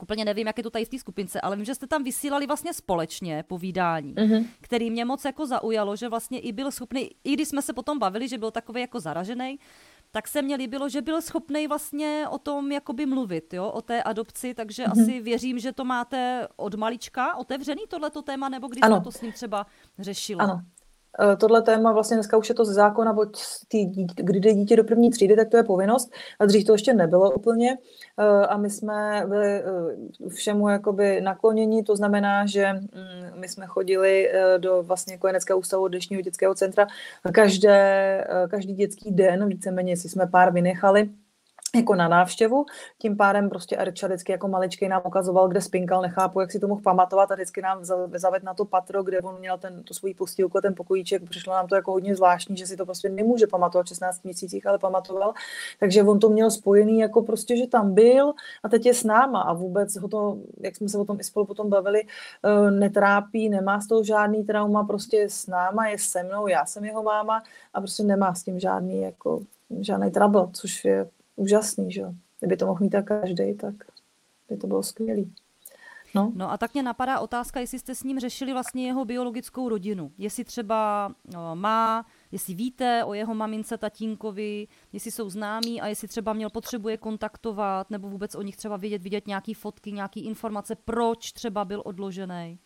Úplně 0.02 0.24
nevím, 0.24 0.46
jak 0.46 0.58
je 0.58 0.62
to 0.62 0.70
tady 0.70 0.84
v 0.84 0.88
té 0.88 0.98
skupince, 0.98 1.40
ale 1.40 1.56
vím, 1.56 1.64
že 1.64 1.74
jste 1.74 1.86
tam 1.86 2.04
vysílali 2.04 2.46
vlastně 2.46 2.74
společně 2.74 3.44
povídání, 3.48 4.14
mm-hmm. 4.14 4.46
který 4.60 4.90
mě 4.90 5.04
moc 5.04 5.24
jako 5.24 5.46
zaujalo, 5.46 5.96
že 5.96 6.08
vlastně 6.08 6.38
i 6.38 6.52
byl 6.52 6.70
schopný, 6.70 7.10
i 7.24 7.32
když 7.32 7.48
jsme 7.48 7.62
se 7.62 7.72
potom 7.72 7.98
bavili, 7.98 8.28
že 8.28 8.38
byl 8.38 8.50
takový 8.50 8.80
jako 8.80 9.00
zaražený, 9.00 9.58
tak 10.10 10.28
se 10.28 10.42
mně 10.42 10.56
líbilo, 10.56 10.88
že 10.88 11.02
byl 11.02 11.22
schopný 11.22 11.66
vlastně 11.66 12.26
o 12.30 12.38
tom 12.38 12.72
jakoby 12.72 13.06
mluvit, 13.06 13.54
jo, 13.54 13.68
o 13.68 13.82
té 13.82 14.02
adopci, 14.02 14.54
takže 14.54 14.84
mm-hmm. 14.84 15.02
asi 15.02 15.20
věřím, 15.20 15.58
že 15.58 15.72
to 15.72 15.84
máte 15.84 16.48
od 16.56 16.74
malička 16.74 17.36
otevřený 17.36 17.82
tohleto 17.88 18.22
téma, 18.22 18.48
nebo 18.48 18.68
když 18.68 18.82
ano. 18.82 18.96
jste 18.96 19.04
to 19.04 19.12
s 19.12 19.20
ním 19.20 19.32
třeba 19.32 19.66
řešila. 19.98 20.44
Ano, 20.44 20.62
tohle 21.36 21.62
téma 21.62 21.92
vlastně 21.92 22.16
dneska 22.16 22.36
už 22.36 22.48
je 22.48 22.54
to 22.54 22.64
ze 22.64 22.72
zákona, 22.72 23.12
bo 23.12 23.26
kdy 24.16 24.40
jde 24.40 24.54
dítě 24.54 24.76
do 24.76 24.84
první 24.84 25.10
třídy, 25.10 25.36
tak 25.36 25.48
to 25.48 25.56
je 25.56 25.62
povinnost. 25.62 26.12
A 26.38 26.46
dřív 26.46 26.66
to 26.66 26.72
ještě 26.72 26.94
nebylo 26.94 27.30
úplně. 27.30 27.78
Eh, 28.18 28.46
a 28.46 28.56
my 28.56 28.70
jsme 28.70 29.24
byli 29.28 29.46
eh, 29.46 30.28
všemu 30.28 30.68
jakoby 30.68 31.20
nakloněni, 31.20 31.82
to 31.82 31.96
znamená, 31.96 32.46
že 32.46 32.72
mm, 32.72 33.40
my 33.40 33.48
jsme 33.48 33.66
chodili 33.66 34.30
do 34.58 34.82
vlastně 34.82 35.18
kojeneckého 35.18 35.58
ústavu 35.58 35.88
dnešního 35.88 36.22
dětského 36.22 36.54
centra 36.54 36.86
každé, 37.32 38.26
každý 38.50 38.74
dětský 38.74 39.10
den, 39.10 39.48
víceméně 39.48 39.96
si 39.96 40.08
jsme 40.08 40.26
pár 40.26 40.52
vynechali, 40.52 41.10
jako 41.74 41.94
na 41.94 42.08
návštěvu. 42.08 42.66
Tím 42.98 43.16
pádem 43.16 43.48
prostě 43.48 43.76
Arča 43.76 44.06
vždycky 44.06 44.32
jako 44.32 44.48
maličký 44.48 44.88
nám 44.88 45.02
ukazoval, 45.04 45.48
kde 45.48 45.60
spinkal, 45.60 46.02
nechápu, 46.02 46.40
jak 46.40 46.52
si 46.52 46.60
to 46.60 46.68
mohl 46.68 46.80
pamatovat 46.80 47.30
a 47.30 47.34
vždycky 47.34 47.62
nám 47.62 47.84
zaved 48.14 48.42
na 48.42 48.54
to 48.54 48.64
patro, 48.64 49.02
kde 49.02 49.20
on 49.20 49.38
měl 49.38 49.58
ten, 49.58 49.82
tu 49.82 49.94
svůj 49.94 50.14
postýlku, 50.14 50.60
ten 50.60 50.74
pokojíček. 50.74 51.28
Přišlo 51.30 51.52
nám 51.52 51.66
to 51.66 51.74
jako 51.74 51.92
hodně 51.92 52.14
zvláštní, 52.16 52.56
že 52.56 52.66
si 52.66 52.76
to 52.76 52.84
prostě 52.84 53.08
nemůže 53.08 53.46
pamatovat 53.46 53.86
v 53.86 53.88
16 53.88 54.24
měsících, 54.24 54.66
ale 54.66 54.78
pamatoval. 54.78 55.34
Takže 55.80 56.02
on 56.02 56.18
to 56.18 56.28
měl 56.28 56.50
spojený 56.50 56.98
jako 56.98 57.22
prostě, 57.22 57.56
že 57.56 57.66
tam 57.66 57.94
byl 57.94 58.32
a 58.62 58.68
teď 58.68 58.86
je 58.86 58.94
s 58.94 59.04
náma 59.04 59.40
a 59.40 59.52
vůbec 59.52 59.96
ho 59.96 60.08
to, 60.08 60.38
jak 60.60 60.76
jsme 60.76 60.88
se 60.88 60.98
o 60.98 61.04
tom 61.04 61.20
i 61.20 61.24
spolu 61.24 61.46
potom 61.46 61.70
bavili, 61.70 62.02
eh, 62.02 62.70
netrápí, 62.70 63.48
nemá 63.48 63.80
z 63.80 63.88
toho 63.88 64.04
žádný 64.04 64.44
trauma, 64.44 64.84
prostě 64.84 65.16
je 65.16 65.30
s 65.30 65.46
náma, 65.46 65.88
je 65.88 65.98
se 65.98 66.22
mnou, 66.22 66.46
já 66.46 66.66
jsem 66.66 66.84
jeho 66.84 67.02
máma 67.02 67.42
a 67.74 67.80
prostě 67.80 68.02
nemá 68.02 68.34
s 68.34 68.42
tím 68.42 68.60
žádný 68.60 69.02
jako 69.02 69.40
žádný 69.80 70.10
trouble, 70.10 70.48
což 70.52 70.84
je 70.84 71.08
úžasný, 71.40 71.92
že 71.92 72.02
Kdyby 72.40 72.56
to 72.56 72.66
mohl 72.66 72.80
mít 72.80 72.90
tak 72.90 73.04
každý, 73.04 73.54
tak 73.54 73.74
by 74.48 74.56
to 74.56 74.66
bylo 74.66 74.82
skvělý. 74.82 75.32
No. 76.14 76.32
no 76.34 76.50
a 76.50 76.58
tak 76.58 76.74
mě 76.74 76.82
napadá 76.82 77.20
otázka, 77.20 77.60
jestli 77.60 77.78
jste 77.78 77.94
s 77.94 78.02
ním 78.02 78.20
řešili 78.20 78.52
vlastně 78.52 78.86
jeho 78.86 79.04
biologickou 79.04 79.68
rodinu. 79.68 80.12
Jestli 80.18 80.44
třeba 80.44 81.10
no, 81.34 81.56
má, 81.56 82.06
jestli 82.32 82.54
víte 82.54 83.04
o 83.04 83.14
jeho 83.14 83.34
mamince, 83.34 83.78
tatínkovi, 83.78 84.68
jestli 84.92 85.10
jsou 85.10 85.30
známí 85.30 85.80
a 85.80 85.86
jestli 85.86 86.08
třeba 86.08 86.32
měl 86.32 86.50
potřebuje 86.50 86.96
kontaktovat, 86.96 87.90
nebo 87.90 88.08
vůbec 88.08 88.34
o 88.34 88.42
nich 88.42 88.56
třeba 88.56 88.76
vidět, 88.76 89.02
vidět 89.02 89.26
nějaké 89.26 89.54
fotky, 89.54 89.92
nějaké 89.92 90.20
informace, 90.20 90.74
proč 90.74 91.32
třeba 91.32 91.64
byl 91.64 91.82
odložený. 91.84 92.58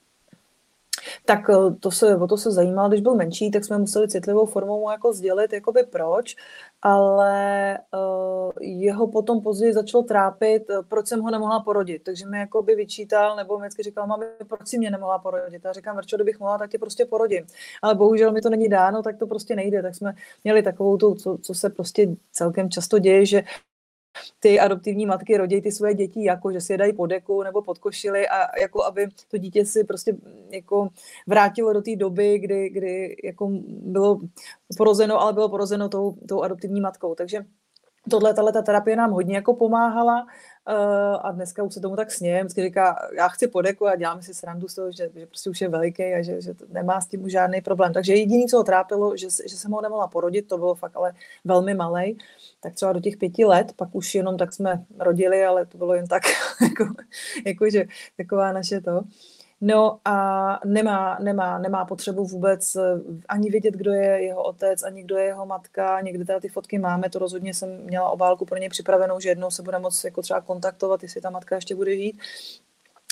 Tak 1.24 1.50
eh, 1.50 1.74
to 1.80 1.90
se, 1.90 2.16
o 2.16 2.26
to 2.26 2.36
se 2.36 2.50
zajímal, 2.50 2.88
když 2.88 3.00
byl 3.00 3.14
menší, 3.14 3.50
tak 3.50 3.64
jsme 3.64 3.78
museli 3.78 4.08
citlivou 4.08 4.46
formou 4.46 4.80
mu 4.80 4.90
jako 4.90 5.12
sdělit, 5.12 5.52
jakoby 5.52 5.82
proč, 5.82 6.36
ale 6.82 7.78
uh, 7.94 8.50
jeho 8.60 9.06
potom 9.06 9.42
později 9.42 9.72
začalo 9.72 10.02
trápit, 10.02 10.70
uh, 10.70 10.82
proč 10.88 11.06
jsem 11.06 11.20
ho 11.20 11.30
nemohla 11.30 11.60
porodit. 11.60 12.02
Takže 12.02 12.26
mi 12.26 12.38
jakoby 12.38 12.74
vyčítal, 12.74 13.36
nebo 13.36 13.58
mi 13.58 13.68
říkal, 13.82 14.06
mami, 14.06 14.26
proč 14.48 14.68
si 14.68 14.78
mě 14.78 14.90
nemohla 14.90 15.18
porodit. 15.18 15.66
A 15.66 15.72
říkám, 15.72 15.96
Verčo, 15.96 16.16
kdybych 16.16 16.40
mohla, 16.40 16.58
tak 16.58 16.70
tě 16.70 16.78
prostě 16.78 17.04
porodím. 17.04 17.46
Ale 17.82 17.94
bohužel 17.94 18.32
mi 18.32 18.40
to 18.40 18.50
není 18.50 18.68
dáno, 18.68 19.02
tak 19.02 19.18
to 19.18 19.26
prostě 19.26 19.56
nejde. 19.56 19.82
Tak 19.82 19.94
jsme 19.94 20.14
měli 20.44 20.62
takovou 20.62 20.96
tu, 20.96 21.14
co, 21.14 21.38
co 21.42 21.54
se 21.54 21.70
prostě 21.70 22.08
celkem 22.32 22.70
často 22.70 22.98
děje, 22.98 23.26
že 23.26 23.42
ty 24.40 24.60
adoptivní 24.60 25.06
matky 25.06 25.36
rodí 25.36 25.62
ty 25.62 25.72
svoje 25.72 25.94
děti 25.94 26.24
jako, 26.24 26.52
že 26.52 26.60
si 26.60 26.72
je 26.72 26.78
dají 26.78 26.92
pod 26.92 27.06
deku 27.06 27.42
nebo 27.42 27.62
pod 27.62 27.78
košily 27.78 28.28
a 28.28 28.60
jako 28.60 28.84
aby 28.84 29.08
to 29.30 29.38
dítě 29.38 29.66
si 29.66 29.84
prostě 29.84 30.16
jako 30.50 30.88
vrátilo 31.26 31.72
do 31.72 31.82
té 31.82 31.96
doby, 31.96 32.38
kdy, 32.38 32.68
kdy 32.70 33.16
jako 33.24 33.50
bylo 33.66 34.20
porozeno, 34.76 35.20
ale 35.20 35.32
bylo 35.32 35.48
porozeno 35.48 35.88
tou, 35.88 36.12
tou 36.28 36.42
adoptivní 36.42 36.80
matkou. 36.80 37.14
Takže 37.14 37.44
tohle, 38.10 38.34
tahle 38.34 38.52
ta 38.52 38.62
terapie 38.62 38.96
nám 38.96 39.10
hodně 39.10 39.34
jako 39.34 39.54
pomáhala 39.54 40.26
a 41.22 41.30
dneska 41.30 41.62
už 41.62 41.74
se 41.74 41.80
tomu 41.80 41.96
tak 41.96 42.10
sněm, 42.10 42.46
vždycky 42.46 42.62
říká, 42.62 43.08
já 43.16 43.28
chci 43.28 43.48
podeku 43.48 43.86
a 43.86 43.96
děláme 43.96 44.22
si 44.22 44.34
srandu 44.34 44.68
z 44.68 44.74
toho, 44.74 44.92
že, 44.92 45.10
že 45.14 45.26
prostě 45.26 45.50
už 45.50 45.60
je 45.60 45.68
veliký 45.68 46.02
a 46.02 46.22
že, 46.22 46.40
že 46.40 46.54
nemá 46.68 47.00
s 47.00 47.06
tím 47.06 47.24
už 47.24 47.32
žádný 47.32 47.60
problém. 47.60 47.92
Takže 47.92 48.14
jediné, 48.14 48.44
co 48.50 48.56
ho 48.56 48.64
trápilo, 48.64 49.16
že, 49.16 49.26
že 49.48 49.56
jsem 49.56 49.70
ho 49.70 49.80
nemohla 49.80 50.08
porodit, 50.08 50.48
to 50.48 50.58
bylo 50.58 50.74
fakt 50.74 50.96
ale 50.96 51.12
velmi 51.44 51.74
malý, 51.74 52.18
tak 52.60 52.74
třeba 52.74 52.92
do 52.92 53.00
těch 53.00 53.16
pěti 53.16 53.44
let, 53.44 53.72
pak 53.76 53.94
už 53.94 54.14
jenom 54.14 54.38
tak 54.38 54.52
jsme 54.52 54.84
rodili, 54.98 55.44
ale 55.44 55.66
to 55.66 55.78
bylo 55.78 55.94
jen 55.94 56.06
tak, 56.06 56.22
jako, 56.62 56.94
jako 57.46 57.70
že 57.70 57.84
taková 58.16 58.52
naše 58.52 58.80
to. 58.80 59.02
No 59.66 59.98
a 60.04 60.60
nemá, 60.64 61.18
nemá, 61.22 61.58
nemá 61.58 61.84
potřebu 61.84 62.24
vůbec 62.24 62.76
eh, 62.76 62.80
ani 63.28 63.50
vědět, 63.50 63.74
kdo 63.74 63.92
je 63.92 64.22
jeho 64.22 64.42
otec, 64.42 64.82
ani 64.82 65.02
kdo 65.02 65.16
je 65.16 65.24
jeho 65.24 65.46
matka. 65.46 66.00
Někdy 66.00 66.24
teda 66.24 66.40
ty 66.40 66.48
fotky 66.48 66.78
máme, 66.78 67.10
to 67.10 67.18
rozhodně 67.18 67.54
jsem 67.54 67.84
měla 67.84 68.10
obálku 68.10 68.44
pro 68.44 68.58
něj 68.58 68.68
připravenou, 68.68 69.20
že 69.20 69.28
jednou 69.28 69.50
se 69.50 69.62
bude 69.62 69.78
moc 69.78 70.04
jako 70.04 70.22
třeba 70.22 70.40
kontaktovat, 70.40 71.02
jestli 71.02 71.20
ta 71.20 71.30
matka 71.30 71.54
ještě 71.54 71.74
bude 71.74 71.96
žít. 71.96 72.20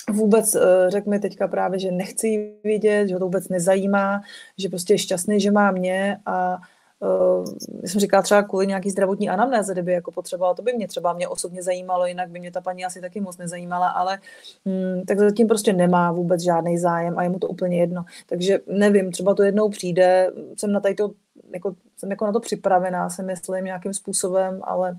Vůbec 0.09 0.55
eh, 0.55 0.61
řekl 0.87 1.09
mi 1.09 1.19
teďka 1.19 1.47
právě, 1.47 1.79
že 1.79 1.91
nechci 1.91 2.53
vidět, 2.63 3.07
že 3.07 3.13
ho 3.13 3.19
to 3.19 3.25
vůbec 3.25 3.49
nezajímá, 3.49 4.21
že 4.57 4.69
prostě 4.69 4.93
je 4.93 4.97
šťastný, 4.97 5.39
že 5.39 5.51
má 5.51 5.71
mě 5.71 6.17
a 6.25 6.57
uh, 7.03 7.45
jsem 7.85 8.01
říkala 8.01 8.23
třeba 8.23 8.43
kvůli 8.43 8.67
nějaký 8.67 8.89
zdravotní 8.89 9.29
anamnéze, 9.29 9.73
kdyby 9.73 9.93
jako 9.93 10.11
potřebovala, 10.11 10.53
to 10.53 10.61
by 10.61 10.73
mě 10.73 10.87
třeba 10.87 11.13
mě 11.13 11.27
osobně 11.27 11.63
zajímalo, 11.63 12.05
jinak 12.05 12.29
by 12.29 12.39
mě 12.39 12.51
ta 12.51 12.61
paní 12.61 12.85
asi 12.85 13.01
taky 13.01 13.21
moc 13.21 13.37
nezajímala, 13.37 13.87
ale 13.87 14.19
mm, 14.65 15.05
tak 15.05 15.19
zatím 15.19 15.47
prostě 15.47 15.73
nemá 15.73 16.11
vůbec 16.11 16.41
žádný 16.41 16.77
zájem 16.77 17.17
a 17.17 17.23
je 17.23 17.29
mu 17.29 17.39
to 17.39 17.47
úplně 17.47 17.79
jedno. 17.79 18.05
Takže 18.29 18.59
nevím, 18.67 19.11
třeba 19.11 19.33
to 19.33 19.43
jednou 19.43 19.69
přijde, 19.69 20.31
jsem 20.57 20.71
na 20.71 20.79
tady 20.79 20.95
to, 20.95 21.11
jako, 21.53 21.75
jsem 21.97 22.09
jako 22.09 22.25
na 22.25 22.31
to 22.31 22.39
připravená, 22.39 23.09
si 23.09 23.23
myslím, 23.23 23.65
nějakým 23.65 23.93
způsobem, 23.93 24.59
ale 24.63 24.97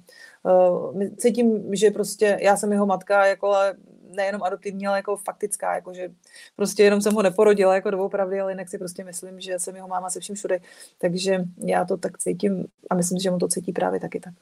uh, 0.95 1.03
cítím, 1.17 1.75
že 1.75 1.91
prostě 1.91 2.39
já 2.43 2.57
jsem 2.57 2.73
jeho 2.73 2.87
matka, 2.87 3.27
jako 3.27 3.47
ale 3.47 3.75
nejenom 4.15 4.43
adoptivní, 4.43 4.87
ale 4.87 4.99
jako 4.99 5.17
faktická, 5.17 5.75
jako 5.75 5.95
že 5.95 6.11
prostě 6.57 6.83
jenom 6.83 7.01
jsem 7.01 7.15
ho 7.15 7.23
neporodila 7.23 7.75
jako 7.75 7.91
doopravdy, 7.91 8.41
ale 8.41 8.53
jinak 8.53 8.69
si 8.69 8.79
prostě 8.79 9.05
myslím, 9.05 9.41
že 9.41 9.59
jsem 9.59 9.77
jeho 9.77 9.89
máma 9.89 10.11
se 10.11 10.21
vším 10.21 10.35
všude. 10.35 10.61
Takže 10.99 11.45
já 11.65 11.85
to 11.85 11.97
tak 11.97 12.19
cítím 12.19 12.67
a 12.91 12.95
myslím, 12.95 13.19
že 13.19 13.31
on 13.31 13.39
to 13.39 13.49
cítí 13.49 13.73
právě 13.73 14.01
taky 14.01 14.21
tak. 14.21 14.35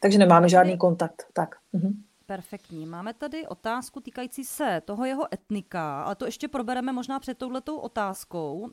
Takže 0.00 0.18
nemáme 0.18 0.48
žádný 0.48 0.78
kontakt. 0.78 1.26
Tak. 1.32 1.56
Mhm. 1.72 2.02
Perfektní. 2.26 2.86
Máme 2.86 3.14
tady 3.14 3.46
otázku 3.46 4.00
týkající 4.00 4.44
se 4.44 4.82
toho 4.84 5.04
jeho 5.04 5.34
etnika, 5.34 6.02
ale 6.02 6.14
to 6.14 6.26
ještě 6.26 6.48
probereme 6.48 6.92
možná 6.92 7.20
před 7.20 7.38
touhletou 7.38 7.76
otázkou. 7.76 8.58
Uh, 8.60 8.68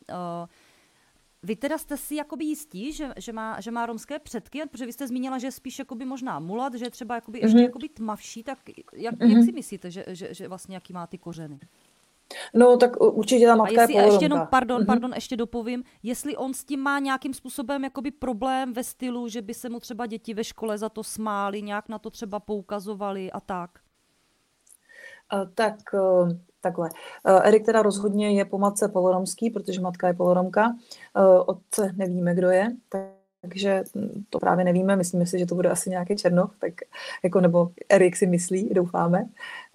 vy 1.46 1.56
teda 1.56 1.78
jste 1.78 1.98
si 1.98 2.16
jakoby 2.16 2.46
jistí, 2.46 2.94
že, 2.94 3.14
že, 3.18 3.34
má, 3.34 3.62
že 3.62 3.72
má 3.72 3.86
romské 3.86 4.20
předky, 4.20 4.62
protože 4.72 4.86
vy 4.86 4.94
jste 4.94 5.08
zmínila, 5.08 5.38
že 5.38 5.48
je 5.48 5.52
spíš 5.52 5.80
jakoby 5.80 6.06
možná 6.06 6.40
mulat, 6.40 6.74
že 6.74 6.86
je 6.86 6.90
třeba 6.90 7.16
jakoby 7.16 7.40
mm-hmm. 7.40 7.46
ještě 7.46 7.62
jakoby 7.62 7.90
tmavší, 7.90 8.44
tak 8.44 8.60
jak, 8.94 9.16
mm-hmm. 9.16 9.36
jak 9.36 9.44
si 9.44 9.52
myslíte, 9.52 9.92
že, 9.92 10.06
že, 10.08 10.34
že 10.34 10.48
vlastně 10.48 10.76
jaký 10.76 10.94
má 10.94 11.08
ty 11.08 11.18
kořeny? 11.18 11.60
No, 12.54 12.78
tak 12.78 13.02
určitě 13.02 13.46
ta 13.46 13.56
matka 13.56 13.80
a 13.80 13.82
jestli, 13.82 13.96
je 13.96 14.06
ještě 14.06 14.26
jenom, 14.26 14.48
pardon, 14.50 14.82
mm-hmm. 14.82 14.86
pardon, 14.86 15.12
ještě 15.16 15.38
dopovím, 15.38 15.84
jestli 16.04 16.38
on 16.38 16.54
s 16.54 16.64
tím 16.64 16.80
má 16.80 17.00
nějakým 17.00 17.34
způsobem 17.34 17.84
jakoby 17.84 18.12
problém 18.12 18.74
ve 18.74 18.84
stylu, 18.84 19.28
že 19.28 19.42
by 19.42 19.54
se 19.54 19.70
mu 19.70 19.80
třeba 19.80 20.06
děti 20.06 20.34
ve 20.34 20.44
škole 20.44 20.78
za 20.78 20.90
to 20.90 21.04
smály, 21.04 21.62
nějak 21.62 21.90
na 21.90 22.00
to 22.00 22.10
třeba 22.10 22.40
poukazovali 22.40 23.32
a 23.32 23.40
tak. 23.40 23.70
Uh, 25.34 25.50
tak 25.56 25.76
uh 25.94 26.32
Takhle. 26.66 26.90
Eh, 27.26 27.48
Erik 27.48 27.66
teda 27.66 27.82
rozhodně 27.82 28.32
je 28.32 28.46
po 28.46 28.58
matce 28.58 28.88
poloromský, 28.88 29.50
protože 29.50 29.82
matka 29.82 30.08
je 30.08 30.14
poloromka. 30.14 30.76
Eh, 31.18 31.40
otce 31.46 31.92
nevíme, 31.96 32.36
kdo 32.36 32.50
je, 32.50 32.68
takže 33.42 33.84
to 34.30 34.40
právě 34.40 34.66
nevíme. 34.66 34.96
Myslíme 34.96 35.26
si, 35.26 35.40
že 35.40 35.46
to 35.46 35.56
bude 35.56 35.70
asi 35.70 35.90
nějaký 35.90 36.16
černoch, 36.16 36.56
tak 36.60 36.74
jako, 37.24 37.42
nebo 37.42 37.72
Erik 37.90 38.16
si 38.16 38.28
myslí, 38.28 38.70
doufáme. 38.74 39.30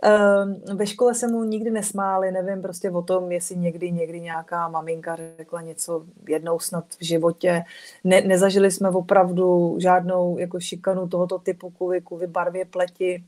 Eh, 0.04 0.74
ve 0.74 0.86
škole 0.86 1.14
se 1.14 1.28
mu 1.28 1.44
nikdy 1.44 1.70
nesmáli, 1.70 2.32
nevím 2.32 2.62
prostě 2.62 2.90
o 2.90 3.02
tom, 3.02 3.32
jestli 3.32 3.56
někdy, 3.56 3.92
někdy 3.92 4.20
nějaká 4.20 4.68
maminka 4.68 5.16
řekla 5.38 5.62
něco 5.62 6.04
jednou 6.28 6.58
snad 6.58 6.84
v 7.00 7.04
životě. 7.04 7.64
Ne, 8.04 8.20
nezažili 8.20 8.70
jsme 8.70 8.88
opravdu 8.88 9.76
žádnou 9.80 10.38
jako 10.38 10.60
šikanu 10.60 11.08
tohoto 11.08 11.38
typu 11.38 11.70
kvůli, 11.70 12.00
kvůli 12.00 12.26
barvě 12.26 12.64
pleti 12.64 13.24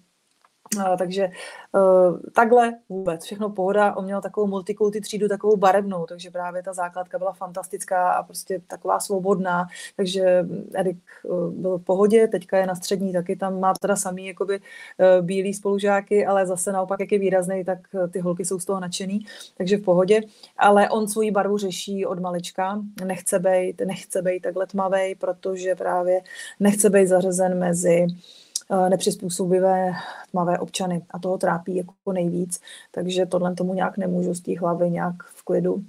takže 0.98 1.28
uh, 1.72 2.18
takhle 2.32 2.74
vůbec, 2.88 3.24
všechno 3.24 3.50
pohoda. 3.50 3.96
On 3.96 4.04
měl 4.04 4.20
takovou 4.20 4.46
multikulty 4.46 5.00
třídu, 5.00 5.28
takovou 5.28 5.56
barevnou, 5.56 6.06
takže 6.06 6.30
právě 6.30 6.62
ta 6.62 6.72
základka 6.72 7.18
byla 7.18 7.32
fantastická 7.32 8.12
a 8.12 8.22
prostě 8.22 8.60
taková 8.66 9.00
svobodná, 9.00 9.66
takže 9.96 10.46
Erik 10.74 10.98
uh, 11.22 11.50
byl 11.50 11.78
v 11.78 11.84
pohodě, 11.84 12.28
teďka 12.28 12.58
je 12.58 12.66
na 12.66 12.74
střední, 12.74 13.12
taky 13.12 13.36
tam 13.36 13.60
má 13.60 13.74
teda 13.80 13.96
samý 13.96 14.26
jakoby 14.26 14.58
uh, 14.58 15.26
bílý 15.26 15.54
spolužáky, 15.54 16.26
ale 16.26 16.46
zase 16.46 16.72
naopak, 16.72 17.00
jak 17.00 17.12
je 17.12 17.18
výrazný, 17.18 17.64
tak 17.64 17.78
ty 18.10 18.20
holky 18.20 18.44
jsou 18.44 18.58
z 18.58 18.64
toho 18.64 18.80
nadšený, 18.80 19.26
takže 19.56 19.76
v 19.76 19.82
pohodě, 19.82 20.20
ale 20.58 20.90
on 20.90 21.08
svoji 21.08 21.30
barvu 21.30 21.58
řeší 21.58 22.06
od 22.06 22.18
malička, 22.18 22.82
nechce 23.04 23.38
být, 23.38 23.80
nechce 23.84 24.22
být 24.22 24.40
takhle 24.40 24.66
tmavej, 24.66 25.14
protože 25.14 25.74
právě 25.74 26.20
nechce 26.60 26.90
být 26.90 27.06
zařazen 27.06 27.58
mezi 27.58 28.06
Eh, 28.06 28.51
nepřizpůsobivé 28.88 29.92
tmavé 30.30 30.58
občany 30.58 31.02
a 31.10 31.18
toho 31.18 31.38
trápí 31.38 31.76
jako 31.76 32.12
nejvíc, 32.12 32.60
takže 32.90 33.26
tohle 33.26 33.54
tomu 33.54 33.74
nějak 33.74 33.98
nemůžu 33.98 34.34
z 34.34 34.40
té 34.40 34.58
hlavy 34.58 34.90
nějak 34.90 35.14
v 35.22 35.44
klidu 35.44 35.84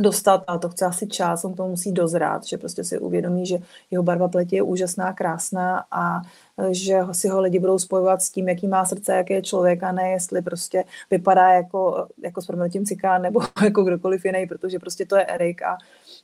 dostat 0.00 0.44
a 0.46 0.58
to 0.58 0.68
chce 0.68 0.84
asi 0.84 1.06
čas, 1.06 1.44
on 1.44 1.54
to 1.54 1.68
musí 1.68 1.92
dozrát, 1.92 2.44
že 2.44 2.58
prostě 2.58 2.84
si 2.84 2.98
uvědomí, 2.98 3.46
že 3.46 3.58
jeho 3.90 4.02
barva 4.02 4.28
pleti 4.28 4.56
je 4.56 4.62
úžasná, 4.62 5.12
krásná 5.12 5.84
a 5.90 6.22
eh, 6.58 6.74
že 6.74 7.00
si 7.12 7.28
ho 7.28 7.40
lidi 7.40 7.58
budou 7.58 7.78
spojovat 7.78 8.22
s 8.22 8.30
tím, 8.30 8.48
jaký 8.48 8.68
má 8.68 8.84
srdce, 8.84 9.12
jaký 9.12 9.32
je 9.32 9.42
člověk 9.42 9.82
a 9.82 9.92
ne 9.92 10.10
jestli 10.10 10.42
prostě 10.42 10.84
vypadá 11.10 11.52
jako, 11.52 12.06
jako 12.22 12.42
s 12.42 12.46
proměnutím 12.46 12.86
cikán 12.86 13.22
nebo 13.22 13.40
jako 13.64 13.82
kdokoliv 13.82 14.24
jiný, 14.24 14.46
protože 14.46 14.78
prostě 14.78 15.06
to 15.06 15.16
je 15.16 15.26
Erik 15.26 15.62
a, 15.62 15.78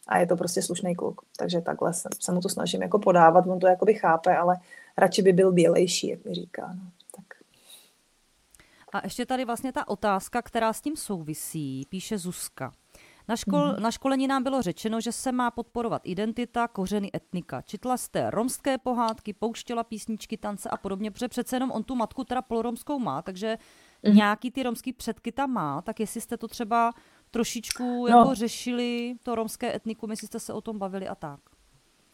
a 0.09 0.19
je 0.19 0.27
to 0.27 0.37
prostě 0.37 0.63
slušný 0.63 0.95
kluk. 0.95 1.21
Takže 1.39 1.61
takhle 1.61 1.95
se, 1.95 2.09
se 2.21 2.33
mu 2.33 2.41
to 2.41 2.49
snažím 2.49 2.83
jako 2.83 2.99
podávat, 2.99 3.47
on 3.47 3.59
to 3.59 3.67
jakoby 3.67 3.95
chápe, 3.95 4.37
ale 4.37 4.57
radši 4.99 5.23
by 5.23 5.33
byl 5.33 5.53
bělejší, 5.53 6.09
jak 6.09 6.25
mi 6.25 6.35
říká. 6.35 6.75
No. 6.75 6.91
Tak. 7.17 7.25
A 8.93 9.01
ještě 9.05 9.27
tady 9.27 9.45
vlastně 9.45 9.73
ta 9.73 9.89
otázka, 9.89 10.43
která 10.43 10.73
s 10.73 10.81
tím 10.81 10.97
souvisí, 10.97 11.87
píše 11.89 12.19
Zuzka. 12.19 12.73
Na, 13.29 13.37
škol, 13.37 13.61
mm-hmm. 13.61 13.81
na 13.81 13.91
školení 13.91 14.27
nám 14.27 14.43
bylo 14.43 14.63
řečeno, 14.63 15.01
že 15.01 15.13
se 15.13 15.33
má 15.33 15.51
podporovat 15.51 16.03
identita, 16.05 16.69
kořeny, 16.69 17.11
etnika. 17.15 17.63
Četla 17.63 17.97
jste 17.97 18.31
romské 18.31 18.79
pohádky, 18.79 19.33
pouštěla 19.33 19.85
písničky, 19.85 20.37
tance 20.37 20.71
a 20.71 20.77
podobně, 20.77 21.11
protože 21.11 21.29
přece 21.29 21.57
jenom 21.57 21.71
on 21.71 21.85
tu 21.85 21.95
matku 21.95 22.25
teda 22.25 22.43
poloromskou 22.43 22.99
má, 22.99 23.23
takže 23.23 23.59
mm-hmm. 24.05 24.15
nějaký 24.15 24.51
ty 24.51 24.63
romský 24.63 24.93
předky 24.93 25.33
tam 25.33 25.51
má, 25.51 25.83
tak 25.83 26.01
jestli 26.01 26.21
jste 26.21 26.37
to 26.37 26.49
třeba 26.49 26.93
trošičku 27.31 28.07
no. 28.07 28.19
jako 28.19 28.35
řešili, 28.35 29.15
to 29.23 29.35
romské 29.35 29.77
etnikum, 29.77 30.11
jestli 30.11 30.27
jste 30.27 30.41
se 30.41 30.53
o 30.53 30.61
tom 30.61 30.79
bavili 30.79 31.09
a 31.09 31.15
tak 31.15 31.41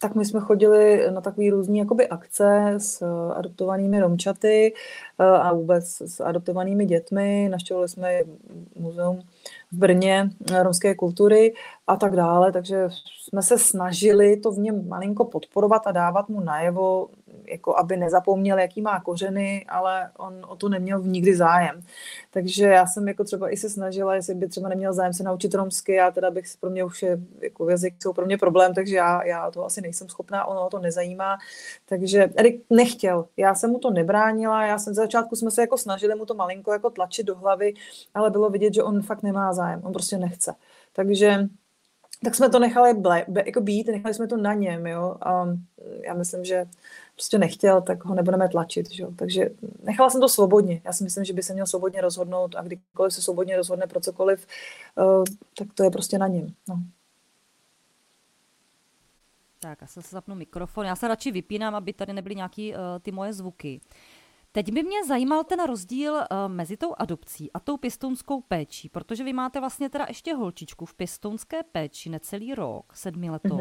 tak 0.03 0.15
my 0.15 0.25
jsme 0.25 0.41
chodili 0.41 1.11
na 1.11 1.21
takové 1.21 1.51
různé 1.51 1.79
jakoby 1.79 2.09
akce 2.09 2.75
s 2.79 3.03
adoptovanými 3.35 4.01
romčaty 4.01 4.75
eh, 5.19 5.25
a 5.25 5.53
vůbec 5.53 6.03
s 6.03 6.21
adoptovanými 6.21 6.87
dětmi. 6.87 7.49
Naštěvovali 7.51 7.88
jsme 7.88 8.21
muzeum 8.79 9.23
v 9.73 9.77
Brně 9.77 10.31
eh, 10.53 10.62
romské 10.62 10.95
kultury 10.95 11.55
a 11.87 11.97
tak 11.97 12.17
dále, 12.17 12.53
takže 12.53 12.88
jsme 13.21 13.43
se 13.43 13.59
snažili 13.59 14.37
to 14.37 14.51
v 14.51 14.59
něm 14.59 14.88
malinko 14.88 15.25
podporovat 15.25 15.87
a 15.87 15.93
dávat 15.93 16.29
mu 16.29 16.41
najevo, 16.41 17.09
jako 17.46 17.78
aby 17.78 17.96
nezapomněl, 17.96 18.59
jaký 18.59 18.83
má 18.83 19.00
kořeny, 19.00 19.66
ale 19.68 20.11
on 20.18 20.46
o 20.48 20.57
to 20.57 20.68
neměl 20.68 21.00
nikdy 21.00 21.37
zájem. 21.37 21.81
Takže 22.31 22.64
já 22.64 22.87
jsem 22.87 23.09
jako 23.09 23.24
třeba 23.24 23.50
i 23.50 23.57
se 23.57 23.70
snažila, 23.70 24.14
jestli 24.14 24.35
by 24.35 24.48
třeba 24.48 24.68
neměl 24.68 24.92
zájem 24.92 25.12
se 25.12 25.22
naučit 25.22 25.55
romsky, 25.55 25.92
já 25.92 26.11
teda 26.11 26.31
bych 26.31 26.44
pro 26.61 26.70
mě 26.70 26.85
už 26.85 27.02
je, 27.02 27.18
jako 27.40 27.70
jazyk 27.70 27.94
jsou 28.02 28.12
pro 28.12 28.26
mě 28.26 28.38
problém, 28.38 28.74
takže 28.74 28.96
já, 28.96 29.24
já 29.24 29.50
to 29.50 29.64
asi 29.64 29.81
nejsem 29.81 30.09
schopná, 30.09 30.44
ono 30.44 30.70
to 30.70 30.78
nezajímá. 30.78 31.38
Takže 31.88 32.31
Erik 32.37 32.64
nechtěl, 32.70 33.26
já 33.37 33.55
jsem 33.55 33.70
mu 33.70 33.78
to 33.78 33.90
nebránila, 33.90 34.66
já 34.66 34.78
jsem 34.78 34.94
za 34.94 35.02
začátku 35.02 35.37
jsme 35.37 35.50
se 35.50 35.61
jako 35.61 35.78
snažili 35.78 36.14
mu 36.14 36.26
to 36.26 36.35
malinko 36.35 36.72
jako 36.72 36.90
tlačit 36.90 37.26
do 37.26 37.37
hlavy, 37.37 37.74
ale 38.14 38.31
bylo 38.31 38.50
vidět, 38.50 38.74
že 38.74 38.83
on 38.83 39.02
fakt 39.02 39.22
nemá 39.22 39.52
zájem, 39.52 39.81
on 39.85 39.92
prostě 39.92 40.18
nechce. 40.18 40.55
Takže 40.92 41.48
tak 42.24 42.35
jsme 42.35 42.48
to 42.48 42.59
nechali 42.59 42.94
ble, 42.94 43.24
be, 43.28 43.42
jako 43.46 43.61
být, 43.61 43.87
nechali 43.87 44.14
jsme 44.14 44.26
to 44.26 44.37
na 44.37 44.55
něm, 44.55 44.87
jo. 44.87 45.16
A 45.20 45.46
já 46.07 46.14
myslím, 46.14 46.44
že 46.44 46.66
prostě 47.14 47.38
nechtěl, 47.38 47.83
tak 47.83 48.05
ho 48.05 48.14
nebudeme 48.14 48.48
tlačit, 48.48 48.87
jo. 48.92 49.11
Takže 49.16 49.51
nechala 49.83 50.11
jsem 50.11 50.20
to 50.20 50.29
svobodně. 50.29 50.81
Já 50.85 50.92
si 50.92 51.05
myslím, 51.05 51.25
že 51.25 51.33
by 51.33 51.42
se 51.42 51.53
měl 51.53 51.66
svobodně 51.66 52.01
rozhodnout 52.01 52.55
a 52.57 52.62
kdykoliv 52.62 53.14
se 53.14 53.22
svobodně 53.22 53.57
rozhodne 53.57 53.87
pro 53.87 54.01
cokoliv, 54.01 54.46
uh, 54.96 55.25
tak 55.59 55.68
to 55.75 55.85
je 55.85 55.90
prostě 55.90 56.18
na 56.18 56.27
něm, 56.27 56.46
no. 56.68 56.83
Tak, 59.59 59.79
já 59.81 59.87
se 59.87 60.01
zapnu 60.01 60.35
mikrofon. 60.35 60.87
Já 60.87 60.96
se 60.96 61.09
radši 61.09 61.31
vypínám, 61.31 61.75
aby 61.75 61.92
tady 61.92 62.12
nebyly 62.12 62.35
nějaký 62.35 62.75
uh, 62.75 62.79
ty 63.03 63.12
moje 63.12 63.33
zvuky. 63.33 63.81
Uh, 63.85 63.90
Teď 64.55 64.73
by 64.73 64.83
mě 64.83 65.05
zajímal 65.05 65.45
ten 65.45 65.65
rozdíl 65.65 66.15
uh, 66.15 66.23
mezi 66.47 66.77
tou 66.77 66.95
adopcí 66.99 67.53
a 67.53 67.61
tou 67.61 67.77
pěstounskou 67.77 68.41
péčí, 68.41 68.88
protože 68.88 69.25
vy 69.25 69.33
máte 69.33 69.61
vlastně 69.61 69.88
teda 69.91 70.05
ještě 70.09 70.35
holčičku 70.35 70.87
v 70.87 70.95
pěstounské 70.95 71.62
péči 71.62 72.11
necelý 72.11 72.55
rok, 72.55 72.93
sedmiletou. 72.95 73.59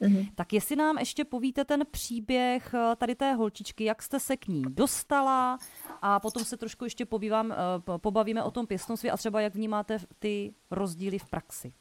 Mm-hmm. 0.00 0.28
Tak 0.34 0.52
jestli 0.52 0.76
nám 0.76 0.98
ještě 0.98 1.24
povíte 1.24 1.64
ten 1.64 1.82
příběh 1.90 2.74
uh, 2.74 2.94
tady 2.96 3.14
té 3.14 3.32
holčičky, 3.32 3.84
jak 3.84 4.02
jste 4.02 4.20
se 4.20 4.36
k 4.36 4.48
ní 4.48 4.62
dostala 4.68 5.58
a 6.02 6.20
potom 6.20 6.44
se 6.44 6.56
trošku 6.56 6.84
ještě 6.84 7.06
povívám, 7.06 7.46
uh, 7.86 7.98
pobavíme 7.98 8.42
o 8.42 8.50
tom 8.50 8.66
pěstounství 8.66 9.10
a 9.10 9.16
třeba 9.16 9.40
jak 9.40 9.54
vnímáte 9.54 9.98
ty 10.18 10.54
rozdíly 10.70 11.18
v 11.18 11.26
praxi. 11.26 11.72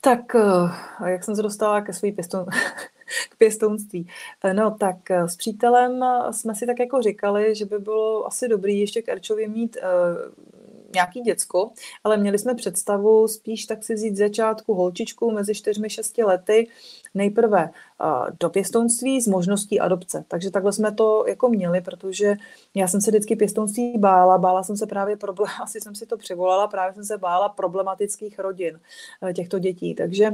Tak 0.00 0.20
jak 1.06 1.24
jsem 1.24 1.36
se 1.36 1.42
dostala 1.42 1.80
ke 1.80 1.92
své 1.92 2.12
pěstoun... 2.12 2.46
k 3.30 3.36
pěstounství. 3.36 4.08
Eh, 4.44 4.54
no 4.54 4.70
tak 4.70 5.10
eh, 5.10 5.28
s 5.28 5.36
přítelem 5.36 6.02
eh, 6.02 6.32
jsme 6.32 6.54
si 6.54 6.66
tak 6.66 6.78
jako 6.78 7.02
říkali, 7.02 7.54
že 7.54 7.64
by 7.64 7.78
bylo 7.78 8.26
asi 8.26 8.48
dobrý 8.48 8.80
ještě 8.80 9.02
k 9.02 9.08
Erčově 9.08 9.48
mít 9.48 9.76
nějaký 10.94 11.20
děcko, 11.20 11.70
ale 12.04 12.16
měli 12.16 12.38
jsme 12.38 12.54
představu 12.54 13.28
spíš 13.28 13.66
tak 13.66 13.84
si 13.84 13.94
vzít 13.94 14.16
začátku 14.16 14.74
holčičku 14.74 15.30
mezi 15.30 15.52
4-6 15.52 16.26
lety, 16.26 16.68
nejprve 17.14 17.70
do 18.40 18.50
pěstounství 18.50 19.20
s 19.20 19.26
možností 19.26 19.80
adopce. 19.80 20.24
Takže 20.28 20.50
takhle 20.50 20.72
jsme 20.72 20.92
to 20.92 21.24
jako 21.28 21.48
měli, 21.48 21.80
protože 21.80 22.36
já 22.74 22.88
jsem 22.88 23.00
se 23.00 23.10
vždycky 23.10 23.36
pěstounství 23.36 23.98
bála, 23.98 24.38
bála 24.38 24.62
jsem 24.62 24.76
se 24.76 24.86
právě 24.86 25.16
problém, 25.16 25.50
asi 25.62 25.80
jsem 25.80 25.94
si 25.94 26.06
to 26.06 26.16
přivolala, 26.16 26.68
právě 26.68 26.94
jsem 26.94 27.04
se 27.04 27.18
bála 27.18 27.48
problematických 27.48 28.38
rodin 28.38 28.80
těchto 29.34 29.58
dětí. 29.58 29.94
Takže 29.94 30.30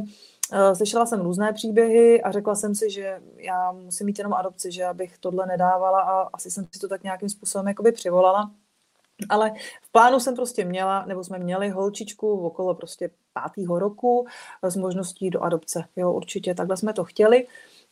Slyšela 0.74 1.06
jsem 1.06 1.20
různé 1.20 1.52
příběhy 1.52 2.22
a 2.22 2.30
řekla 2.30 2.54
jsem 2.54 2.74
si, 2.74 2.90
že 2.90 3.22
já 3.36 3.72
musím 3.72 4.06
mít 4.06 4.18
jenom 4.18 4.34
adopci, 4.34 4.72
že 4.72 4.84
abych 4.84 5.18
tohle 5.18 5.46
nedávala 5.46 6.00
a 6.00 6.28
asi 6.32 6.50
jsem 6.50 6.66
si 6.72 6.80
to 6.80 6.88
tak 6.88 7.02
nějakým 7.02 7.28
způsobem 7.28 7.68
jakoby 7.68 7.92
přivolala. 7.92 8.50
Ale 9.28 9.52
v 9.82 9.92
plánu 9.92 10.20
jsem 10.20 10.34
prostě 10.34 10.64
měla, 10.64 11.04
nebo 11.06 11.24
jsme 11.24 11.38
měli 11.38 11.68
holčičku 11.68 12.46
okolo 12.46 12.74
prostě 12.74 13.10
pátého 13.32 13.78
roku 13.78 14.26
s 14.62 14.76
možností 14.76 15.30
do 15.30 15.40
adopce. 15.40 15.84
Jo, 15.96 16.12
určitě 16.12 16.54
takhle 16.54 16.76
jsme 16.76 16.92
to 16.92 17.04
chtěli. 17.04 17.46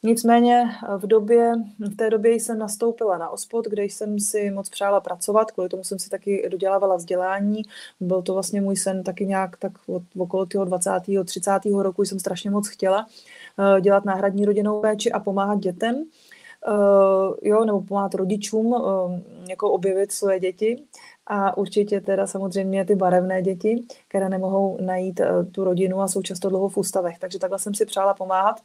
Nicméně 0.06 0.64
v, 0.98 1.06
době, 1.06 1.52
v 1.78 1.96
té 1.96 2.10
době 2.10 2.32
jsem 2.32 2.58
nastoupila 2.58 3.18
na 3.18 3.30
OSPOD, 3.30 3.66
kde 3.66 3.84
jsem 3.84 4.20
si 4.20 4.50
moc 4.50 4.68
přála 4.68 5.00
pracovat, 5.00 5.50
kvůli 5.50 5.68
tomu 5.68 5.84
jsem 5.84 5.98
si 5.98 6.10
taky 6.10 6.48
dodělávala 6.50 6.96
vzdělání. 6.96 7.62
Byl 8.00 8.22
to 8.22 8.32
vlastně 8.32 8.60
můj 8.60 8.76
sen 8.76 9.02
taky 9.02 9.26
nějak 9.26 9.56
tak 9.56 9.72
od, 9.86 10.02
okolo 10.18 10.46
toho 10.46 10.64
20. 10.64 10.90
30. 11.24 11.50
roku 11.78 12.04
jsem 12.04 12.18
strašně 12.18 12.50
moc 12.50 12.68
chtěla 12.68 13.06
eh, 13.76 13.80
dělat 13.80 14.04
náhradní 14.04 14.44
rodinnou 14.44 14.80
péči 14.80 15.12
a 15.12 15.20
pomáhat 15.20 15.58
dětem. 15.58 16.04
Uh, 16.68 17.34
jo, 17.42 17.64
nebo 17.64 17.80
pomáhat 17.80 18.14
rodičům 18.14 18.66
uh, 18.66 19.20
jako 19.48 19.70
objevit 19.70 20.12
své 20.12 20.40
děti 20.40 20.82
a 21.26 21.56
určitě 21.56 22.00
teda 22.00 22.26
samozřejmě 22.26 22.84
ty 22.84 22.94
barevné 22.94 23.42
děti, 23.42 23.84
které 24.08 24.28
nemohou 24.28 24.78
najít 24.80 25.20
uh, 25.20 25.26
tu 25.52 25.64
rodinu 25.64 26.00
a 26.00 26.08
jsou 26.08 26.22
často 26.22 26.48
dlouho 26.48 26.68
v 26.68 26.76
ústavech. 26.76 27.18
Takže 27.18 27.38
takhle 27.38 27.58
jsem 27.58 27.74
si 27.74 27.86
přála 27.86 28.14
pomáhat. 28.14 28.60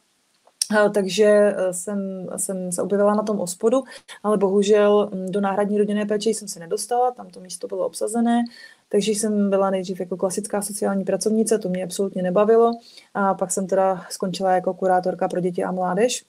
Takže 0.93 1.25
eh, 1.25 1.73
jsem, 1.73 2.27
jsem 2.37 2.71
se 2.71 2.81
objevila 2.81 3.13
na 3.13 3.23
tom 3.23 3.39
ospodu, 3.39 3.83
ale 4.23 4.37
bohužel 4.37 5.09
do 5.29 5.41
náhradní 5.41 5.77
rodinné 5.77 6.05
péče 6.05 6.29
jsem 6.29 6.47
se 6.47 6.59
nedostala, 6.59 7.11
tam 7.11 7.29
to 7.29 7.39
místo 7.39 7.67
bylo 7.67 7.85
obsazené, 7.85 8.43
takže 8.89 9.11
jsem 9.11 9.49
byla 9.49 9.69
nejdřív 9.69 9.99
jako 9.99 10.17
klasická 10.17 10.61
sociální 10.61 11.03
pracovnice, 11.03 11.59
to 11.59 11.69
mě 11.69 11.83
absolutně 11.83 12.23
nebavilo 12.23 12.71
a 13.13 13.33
pak 13.33 13.51
jsem 13.51 13.67
teda 13.67 14.05
skončila 14.09 14.51
jako 14.51 14.73
kurátorka 14.73 15.27
pro 15.27 15.39
děti 15.39 15.63
a 15.63 15.71
mládež. 15.71 16.25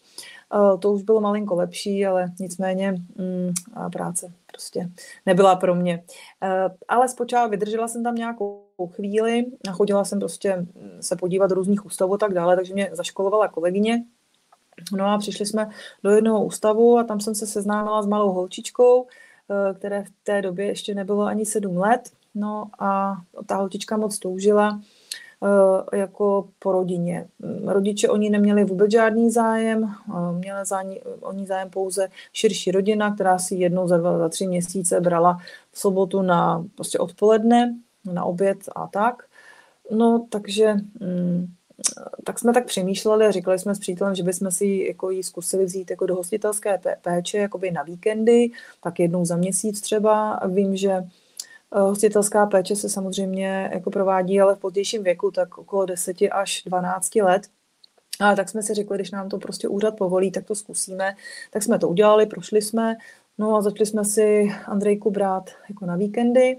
Eh, 0.54 0.78
to 0.78 0.92
už 0.92 1.02
bylo 1.02 1.20
malinko 1.20 1.54
lepší, 1.54 2.06
ale 2.06 2.32
nicméně 2.40 2.92
mm, 2.92 3.52
a 3.74 3.90
práce 3.90 4.32
prostě 4.46 4.90
nebyla 5.26 5.56
pro 5.56 5.74
mě. 5.74 6.02
Ale 6.88 7.08
zpočátku 7.08 7.50
vydržela 7.50 7.88
jsem 7.88 8.02
tam 8.02 8.14
nějakou 8.14 8.64
chvíli 8.90 9.46
a 9.68 9.72
chodila 9.72 10.04
jsem 10.04 10.18
prostě 10.18 10.66
se 11.00 11.16
podívat 11.16 11.46
do 11.46 11.54
různých 11.54 11.86
ústavů 11.86 12.14
a 12.14 12.18
tak 12.18 12.34
dále, 12.34 12.56
takže 12.56 12.74
mě 12.74 12.90
zaškolovala 12.92 13.48
kolegyně, 13.48 14.04
No 14.96 15.06
a 15.06 15.18
přišli 15.18 15.46
jsme 15.46 15.70
do 16.04 16.10
jednoho 16.10 16.44
ústavu 16.44 16.98
a 16.98 17.04
tam 17.04 17.20
jsem 17.20 17.34
se 17.34 17.46
seznámila 17.46 18.02
s 18.02 18.06
malou 18.06 18.32
holčičkou, 18.32 19.06
eh, 19.50 19.74
které 19.74 20.04
v 20.04 20.10
té 20.24 20.42
době 20.42 20.66
ještě 20.66 20.94
nebylo 20.94 21.22
ani 21.22 21.46
sedm 21.46 21.76
let. 21.76 22.10
No 22.34 22.66
a 22.78 23.16
ta 23.46 23.56
holčička 23.56 23.96
moc 23.96 24.18
toužila 24.18 24.80
eh, 25.42 25.96
jako 25.96 26.48
po 26.58 26.72
rodině. 26.72 27.28
Rodiče 27.66 28.08
oni 28.08 28.30
neměli 28.30 28.64
vůbec 28.64 28.90
žádný 28.90 29.30
zájem, 29.30 29.84
eh, 29.84 30.32
měla 30.32 30.64
za 30.64 30.82
ní, 30.82 31.00
oni 31.20 31.46
zájem 31.46 31.70
pouze 31.70 32.08
širší 32.32 32.70
rodina, 32.70 33.14
která 33.14 33.38
si 33.38 33.54
jednou 33.54 33.88
za 33.88 33.98
dva, 33.98 34.18
za 34.18 34.28
tři 34.28 34.46
měsíce 34.46 35.00
brala 35.00 35.38
v 35.72 35.78
sobotu 35.78 36.22
na 36.22 36.66
prostě 36.74 36.98
odpoledne, 36.98 37.74
na 38.12 38.24
oběd 38.24 38.58
a 38.74 38.86
tak. 38.86 39.22
No, 39.90 40.26
takže 40.30 40.74
mm, 41.00 41.46
tak 42.24 42.38
jsme 42.38 42.52
tak 42.52 42.66
přemýšleli 42.66 43.26
a 43.26 43.30
říkali 43.30 43.58
jsme 43.58 43.74
s 43.74 43.78
přítelem, 43.78 44.14
že 44.14 44.22
bychom 44.22 44.50
si 44.50 44.84
jako 44.88 45.10
ji 45.10 45.22
zkusili 45.22 45.64
vzít 45.64 45.90
jako 45.90 46.06
do 46.06 46.14
hostitelské 46.14 46.80
péče 47.02 47.38
jakoby 47.38 47.70
na 47.70 47.82
víkendy, 47.82 48.50
tak 48.82 48.98
jednou 48.98 49.24
za 49.24 49.36
měsíc 49.36 49.80
třeba. 49.80 50.40
Vím, 50.46 50.76
že 50.76 50.90
eh, 50.92 51.04
hostitelská 51.80 52.46
péče 52.46 52.76
se 52.76 52.88
samozřejmě 52.88 53.70
jako 53.72 53.90
provádí, 53.90 54.40
ale 54.40 54.56
v 54.56 54.58
pozdějším 54.58 55.02
věku, 55.02 55.30
tak 55.30 55.58
okolo 55.58 55.86
10 55.86 56.16
až 56.30 56.62
12 56.66 57.14
let. 57.14 57.42
A 58.20 58.36
tak 58.36 58.48
jsme 58.48 58.62
si 58.62 58.74
řekli, 58.74 58.98
když 58.98 59.10
nám 59.10 59.28
to 59.28 59.38
prostě 59.38 59.68
úřad 59.68 59.96
povolí, 59.96 60.30
tak 60.30 60.44
to 60.44 60.54
zkusíme. 60.54 61.14
Tak 61.50 61.62
jsme 61.62 61.78
to 61.78 61.88
udělali, 61.88 62.26
prošli 62.26 62.62
jsme, 62.62 62.96
no 63.38 63.56
a 63.56 63.62
začali 63.62 63.86
jsme 63.86 64.04
si 64.04 64.52
Andrejku 64.66 65.10
brát 65.10 65.50
jako 65.68 65.86
na 65.86 65.96
víkendy 65.96 66.58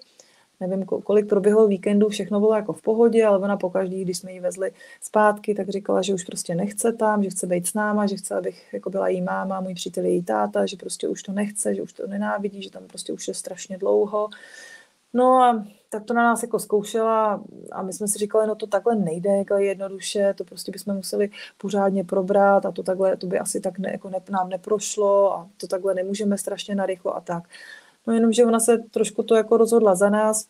nevím, 0.62 0.86
kolik 0.86 1.30
proběhlo 1.30 1.68
víkendu, 1.68 2.10
všechno 2.10 2.40
bylo 2.40 2.56
jako 2.56 2.74
v 2.74 2.82
pohodě, 2.82 3.26
ale 3.26 3.40
ona 3.40 3.58
pokaždý, 3.58 4.02
když 4.02 4.18
jsme 4.18 4.32
ji 4.32 4.40
vezli 4.40 4.72
zpátky, 5.02 5.56
tak 5.56 5.70
říkala, 5.70 6.02
že 6.02 6.14
už 6.14 6.24
prostě 6.24 6.56
nechce 6.56 6.94
tam, 6.94 7.24
že 7.24 7.30
chce 7.30 7.48
být 7.48 7.68
s 7.68 7.74
náma, 7.74 8.08
že 8.08 8.16
chce, 8.16 8.36
abych 8.36 8.74
jako 8.74 8.90
byla 8.90 9.08
její 9.08 9.22
máma, 9.22 9.62
můj 9.62 9.74
přítel 9.74 10.06
její 10.06 10.24
táta, 10.24 10.66
že 10.66 10.78
prostě 10.78 11.08
už 11.08 11.24
to 11.24 11.32
nechce, 11.32 11.76
že 11.76 11.82
už 11.82 11.94
to 11.94 12.08
nenávidí, 12.08 12.64
že 12.64 12.72
tam 12.72 12.84
prostě 12.88 13.14
už 13.14 13.28
je 13.28 13.34
strašně 13.34 13.78
dlouho. 13.78 14.30
No 15.14 15.44
a 15.44 15.66
tak 15.90 16.04
to 16.04 16.14
na 16.14 16.24
nás 16.24 16.44
jako 16.44 16.60
zkoušela 16.60 17.44
a 17.72 17.82
my 17.82 17.94
jsme 17.94 18.08
si 18.08 18.20
říkali, 18.20 18.48
no 18.48 18.56
to 18.56 18.68
takhle 18.68 18.96
nejde 18.96 19.30
jako 19.30 19.58
jednoduše, 19.58 20.34
to 20.34 20.44
prostě 20.44 20.72
bychom 20.72 20.96
museli 20.96 21.30
pořádně 21.58 22.04
probrat 22.04 22.66
a 22.66 22.72
to 22.72 22.84
takhle, 22.84 23.18
to 23.18 23.28
by 23.28 23.40
asi 23.40 23.60
tak 23.60 23.80
ne, 23.80 23.92
jako 23.92 24.10
ne, 24.10 24.20
nám 24.30 24.50
neprošlo 24.50 25.34
a 25.34 25.50
to 25.58 25.68
takhle 25.68 25.94
nemůžeme 25.94 26.38
strašně 26.38 26.76
narychlo 26.76 27.16
a 27.16 27.22
tak. 27.22 27.44
No 28.08 28.14
jenom, 28.14 28.32
že 28.32 28.46
ona 28.46 28.60
se 28.60 28.78
trošku 28.78 29.24
to 29.24 29.36
jako 29.36 29.58
rozhodla 29.58 29.96
za 29.96 30.10
nás. 30.10 30.46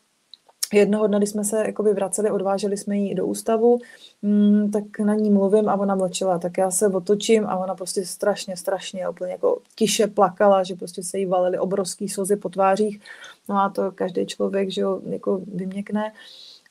Jednoho 0.74 1.08
dne, 1.08 1.18
když 1.18 1.30
jsme 1.30 1.44
se 1.44 1.58
jakoby 1.66 1.94
vraceli, 1.94 2.32
odváželi 2.32 2.78
jsme 2.78 2.98
ji 2.98 3.16
do 3.16 3.26
ústavu, 3.26 3.80
mm, 4.22 4.72
tak 4.72 5.00
na 5.00 5.16
ní 5.16 5.30
mluvím 5.30 5.70
a 5.70 5.76
ona 5.76 5.96
mlčela. 5.96 6.40
Tak 6.40 6.58
já 6.58 6.72
se 6.72 6.88
otočím 6.88 7.46
a 7.46 7.58
ona 7.58 7.76
prostě 7.76 8.06
strašně, 8.06 8.58
strašně 8.58 9.10
úplně 9.10 9.32
jako 9.32 9.62
tiše 9.76 10.08
plakala, 10.08 10.64
že 10.64 10.76
prostě 10.76 11.04
se 11.04 11.20
jí 11.20 11.26
valily 11.26 11.60
obrovský 11.60 12.10
slzy 12.10 12.36
po 12.36 12.50
tvářích. 12.50 13.02
No 13.50 13.58
a 13.58 13.70
to 13.70 13.92
každý 13.92 14.26
člověk, 14.26 14.72
že 14.72 14.82
jo, 14.82 15.02
jako 15.06 15.42
vyměkne 15.54 16.14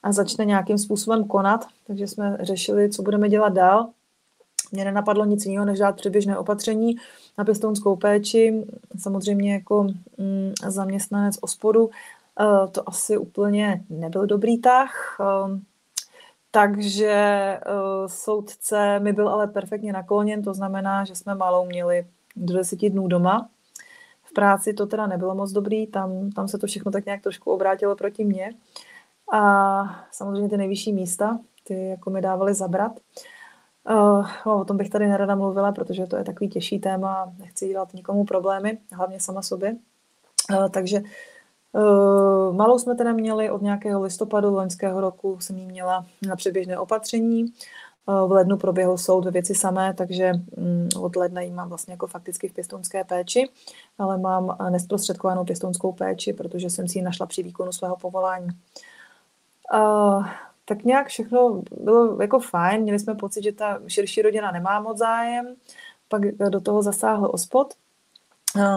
a 0.03 0.13
začne 0.13 0.45
nějakým 0.45 0.79
způsobem 0.79 1.25
konat. 1.25 1.67
Takže 1.87 2.07
jsme 2.07 2.39
řešili, 2.41 2.91
co 2.91 3.03
budeme 3.03 3.29
dělat 3.29 3.53
dál. 3.53 3.89
Mně 4.73 4.85
nenapadlo 4.85 5.25
nic 5.25 5.47
jiného, 5.47 5.65
než 5.65 5.79
dát 5.79 5.97
předběžné 5.97 6.39
opatření 6.39 6.97
na 7.39 7.45
pěstounskou 7.45 7.97
péči. 7.97 8.65
Samozřejmě 8.99 9.53
jako 9.53 9.83
mm, 10.19 10.53
zaměstnanec 10.69 11.39
ospodu 11.41 11.87
uh, 11.87 12.71
to 12.73 12.89
asi 12.89 13.17
úplně 13.17 13.85
nebyl 13.91 14.27
dobrý 14.27 14.59
tah. 14.59 15.17
Uh, 15.21 15.59
takže 16.51 17.59
uh, 17.67 18.07
soudce 18.07 18.99
mi 18.99 19.13
byl 19.13 19.29
ale 19.29 19.47
perfektně 19.47 19.93
nakloněn, 19.93 20.43
to 20.43 20.55
znamená, 20.55 21.05
že 21.05 21.15
jsme 21.15 21.35
malou 21.35 21.67
měli 21.67 22.07
do 22.37 22.55
deseti 22.55 22.91
dnů 22.91 23.09
doma. 23.09 23.49
V 24.23 24.33
práci 24.33 24.73
to 24.73 24.87
teda 24.87 25.07
nebylo 25.07 25.35
moc 25.35 25.53
dobrý, 25.53 25.87
tam, 25.87 26.31
tam 26.31 26.49
se 26.49 26.59
to 26.59 26.67
všechno 26.67 26.93
tak 26.93 27.07
nějak 27.07 27.23
trošku 27.23 27.51
obrátilo 27.51 27.97
proti 27.97 28.25
mně. 28.25 28.55
A 29.33 30.07
samozřejmě 30.13 30.49
ty 30.49 30.57
nejvyšší 30.57 30.93
místa, 30.93 31.39
ty 31.65 31.89
jako 31.89 32.11
mi 32.11 32.21
dávaly 32.21 32.55
zabrat. 32.55 32.93
Uh, 32.93 33.31
o 34.45 34.65
tom 34.65 34.77
bych 34.77 34.91
tady 34.91 35.09
nerada 35.09 35.35
mluvila, 35.35 35.73
protože 35.73 36.07
to 36.07 36.17
je 36.17 36.25
takový 36.25 36.51
těžší 36.51 36.79
téma, 36.79 37.33
nechci 37.39 37.69
dělat 37.69 37.95
nikomu 37.95 38.25
problémy, 38.25 38.79
hlavně 38.93 39.21
sama 39.21 39.43
sobě. 39.43 39.77
Uh, 40.53 40.69
takže 40.69 41.01
uh, 41.73 42.57
malou 42.57 42.79
jsme 42.79 42.95
teda 42.95 43.13
měli 43.13 43.51
od 43.51 43.63
nějakého 43.63 44.03
listopadu 44.03 44.55
loňského 44.55 45.01
roku, 45.01 45.41
jsem 45.41 45.57
jí 45.57 45.67
měla 45.67 46.07
na 46.29 46.37
předběžné 46.37 46.79
opatření. 46.79 47.53
V 48.07 48.33
lednu 48.33 48.57
proběhl 48.57 48.99
soud 48.99 49.25
ve 49.25 49.31
věci 49.31 49.55
samé, 49.55 49.95
takže 49.95 50.33
mm, 50.57 50.89
od 51.01 51.17
ledna 51.17 51.41
ji 51.41 51.51
mám 51.51 51.69
vlastně 51.69 51.93
jako 51.93 52.07
fakticky 52.07 52.49
v 52.49 52.53
pěstounské 52.53 53.05
péči, 53.05 53.49
ale 53.99 54.19
mám 54.19 54.57
nesprostředkovanou 54.71 55.45
pěstounskou 55.45 55.93
péči, 55.93 56.33
protože 56.33 56.71
jsem 56.71 56.89
si 56.89 56.99
ji 56.99 57.03
našla 57.03 57.27
při 57.27 57.43
výkonu 57.43 57.73
svého 57.73 57.97
povolání. 57.97 58.49
Uh, 59.75 60.27
tak 60.71 60.85
nějak 60.85 61.09
všechno 61.09 61.63
bylo 61.81 62.23
jako 62.23 62.41
fajn, 62.41 62.83
měli 62.83 62.99
jsme 62.99 63.15
pocit, 63.15 63.43
že 63.43 63.53
ta 63.53 63.81
širší 63.87 64.23
rodina 64.23 64.51
nemá 64.51 64.81
moc 64.81 64.99
zájem, 64.99 65.55
pak 66.09 66.33
do 66.33 66.61
toho 66.61 66.83
zasáhl 66.83 67.31
ospod 67.33 67.75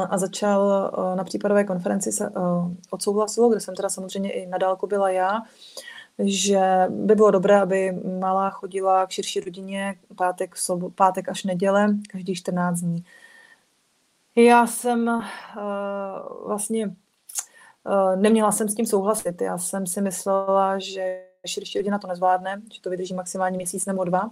a 0.09 0.17
začal 0.17 0.91
na 1.15 1.23
případové 1.23 1.63
konferenci 1.63 2.11
se 2.11 2.31
odsouhlasilo, 2.89 3.49
kde 3.49 3.59
jsem 3.59 3.75
teda 3.75 3.89
samozřejmě 3.89 4.31
i 4.31 4.45
nadálku 4.45 4.87
byla 4.87 5.09
já, 5.09 5.41
že 6.19 6.61
by 6.89 7.15
bylo 7.15 7.31
dobré, 7.31 7.61
aby 7.61 7.91
malá 8.19 8.49
chodila 8.49 9.05
k 9.05 9.11
širší 9.11 9.39
rodině 9.39 9.95
pátek, 10.15 10.57
sobo, 10.57 10.89
pátek 10.89 11.29
až 11.29 11.43
neděle, 11.43 11.95
každý 12.09 12.35
14 12.35 12.79
dní. 12.79 13.05
Já 14.35 14.67
jsem 14.67 15.07
uh, 15.07 16.47
vlastně 16.47 16.87
uh, 16.87 18.15
neměla 18.15 18.51
jsem 18.51 18.69
s 18.69 18.75
tím 18.75 18.85
souhlasit. 18.85 19.41
Já 19.41 19.57
jsem 19.57 19.87
si 19.87 20.01
myslela, 20.01 20.79
že 20.79 21.32
širší 21.47 21.77
rodina 21.77 21.99
to 21.99 22.07
nezvládne, 22.07 22.61
že 22.73 22.81
to 22.81 22.89
vydrží 22.89 23.13
maximálně 23.13 23.57
měsíc 23.57 23.85
nebo 23.85 24.03
dva. 24.03 24.31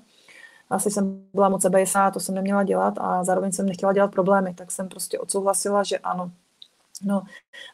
Asi 0.69 0.91
jsem 0.91 1.25
byla 1.33 1.49
moc 1.49 1.61
sebejistá, 1.61 2.11
to 2.11 2.19
jsem 2.19 2.35
neměla 2.35 2.63
dělat 2.63 2.93
a 2.97 3.23
zároveň 3.23 3.51
jsem 3.51 3.65
nechtěla 3.65 3.93
dělat 3.93 4.11
problémy, 4.11 4.53
tak 4.53 4.71
jsem 4.71 4.89
prostě 4.89 5.19
odsouhlasila, 5.19 5.83
že 5.83 5.97
ano. 5.97 6.31
No 7.03 7.21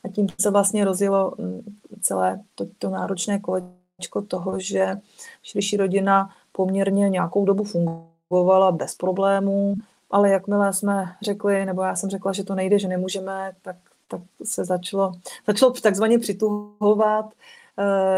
a 0.06 0.10
tím 0.10 0.28
se 0.42 0.52
vlastně 0.52 0.86
rozjelo 0.86 1.34
mm, 1.38 1.62
celé 2.02 2.42
to, 2.56 2.66
to 2.78 2.90
náročné 2.90 3.40
kolečko 3.40 4.22
toho, 4.28 4.60
že 4.60 4.98
širší 5.44 5.78
rodina 5.78 6.30
poměrně 6.52 7.10
nějakou 7.10 7.46
dobu 7.46 7.64
fungovala 7.64 8.72
bez 8.72 8.96
problémů, 8.96 9.76
ale 10.12 10.30
jakmile 10.30 10.74
jsme 10.74 11.16
řekli, 11.22 11.66
nebo 11.66 11.82
já 11.82 11.96
jsem 11.96 12.10
řekla, 12.10 12.34
že 12.34 12.44
to 12.44 12.56
nejde, 12.56 12.80
že 12.80 12.88
nemůžeme, 12.88 13.54
tak, 13.62 13.76
tak 14.08 14.22
se 14.44 14.66
začalo, 14.66 15.12
začalo 15.48 15.72
takzvaně 15.72 16.20
přituhovat, 16.20 17.26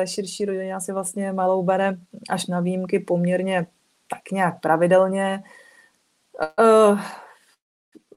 širší 0.06 0.45
rodina 0.45 0.80
si 0.80 0.91
vlastně 0.93 1.34
malou 1.34 1.63
bere 1.63 1.98
až 2.30 2.48
na 2.48 2.60
výjimky 2.60 3.00
poměrně 3.00 3.67
tak 4.10 4.32
nějak 4.32 4.62
pravidelně. 4.62 5.43
Eh, 6.41 6.98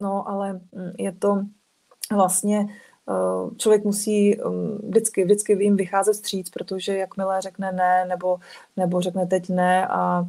no, 0.01 0.29
ale 0.29 0.53
hm, 0.53 0.93
je 0.99 1.13
to 1.13 1.43
vlastně 2.13 2.67
eh, 3.11 3.57
člověk 3.57 3.85
musí 3.85 4.35
hm, 4.35 4.79
vždycky, 4.89 5.25
vždycky 5.25 5.53
jim 5.65 5.77
vycházet 5.77 6.15
stříc, 6.15 6.51
protože 6.51 6.99
jakmile 6.99 7.41
řekne 7.41 7.73
ne, 7.73 8.05
nebo, 8.09 8.39
nebo 8.77 9.01
řekne 9.01 9.27
teď 9.27 9.49
ne, 9.49 9.87
a 9.87 10.29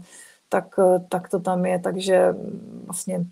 tak, 0.50 0.80
tak 1.10 1.30
to 1.30 1.40
tam 1.40 1.66
je, 1.66 1.80
takže 1.80 2.32
hm, 2.32 2.84
vlastně 2.86 3.26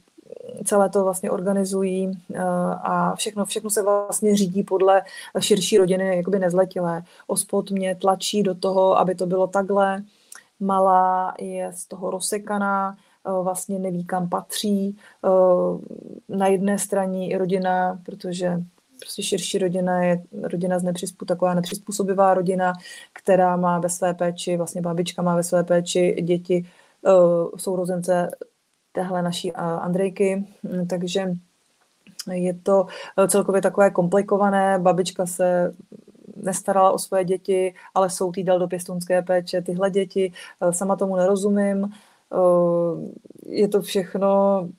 celé 0.65 0.89
to 0.89 1.03
vlastně 1.03 1.31
organizují 1.31 2.11
eh, 2.33 2.39
a 2.83 3.15
všechno, 3.15 3.45
všechno 3.45 3.69
se 3.69 3.83
vlastně 3.83 4.35
řídí 4.35 4.63
podle 4.63 5.01
širší 5.39 5.77
rodiny, 5.77 6.17
jakoby 6.17 6.39
nezletilé. 6.39 7.03
Ospod 7.27 7.71
mě 7.71 7.95
tlačí 7.95 8.43
do 8.43 8.55
toho, 8.55 8.97
aby 8.97 9.15
to 9.15 9.25
bylo 9.25 9.47
takhle. 9.47 10.03
Malá 10.59 11.33
je 11.39 11.71
z 11.73 11.85
toho 11.85 12.11
rozsekaná, 12.11 12.97
eh, 13.27 13.43
vlastně 13.43 13.79
neví, 13.79 14.05
kam 14.05 14.29
patří. 14.29 14.97
Eh, 15.25 15.27
na 16.37 16.47
jedné 16.47 16.79
straně 16.79 17.37
rodina, 17.37 17.99
protože 18.05 18.61
prostě 18.99 19.23
širší 19.23 19.57
rodina 19.57 20.03
je 20.03 20.23
rodina 20.43 20.79
z 20.79 20.83
nepřizpů, 20.83 21.25
taková 21.25 21.53
nepřizpůsobivá 21.53 22.33
rodina, 22.33 22.73
která 23.13 23.57
má 23.57 23.79
ve 23.79 23.89
své 23.89 24.13
péči, 24.13 24.57
vlastně 24.57 24.81
babička 24.81 25.21
má 25.21 25.35
ve 25.35 25.43
své 25.43 25.63
péči 25.63 26.21
děti, 26.21 26.65
sourozence 27.57 28.29
téhle 28.91 29.21
naší 29.21 29.53
Andrejky, 29.53 30.45
mm, 30.63 30.87
takže 30.87 31.35
je 32.31 32.53
to 32.53 32.85
eh, 33.17 33.27
celkově 33.27 33.61
takové 33.61 33.89
komplikované. 33.89 34.79
Babička 34.79 35.25
se 35.25 35.73
nestarala 36.35 36.91
o 36.91 36.99
svoje 36.99 37.25
děti, 37.25 37.73
ale 37.95 38.09
jsou 38.09 38.31
týdal 38.31 38.59
do 38.59 38.67
pěstunské 38.67 39.21
péče 39.21 39.61
tyhle 39.61 39.89
děti. 39.89 40.33
Eh, 40.61 40.73
sama 40.73 40.95
tomu 40.95 41.15
nerozumím. 41.15 41.85
Eh, 41.85 43.11
je 43.45 43.67
to 43.67 43.81
všechno 43.81 44.69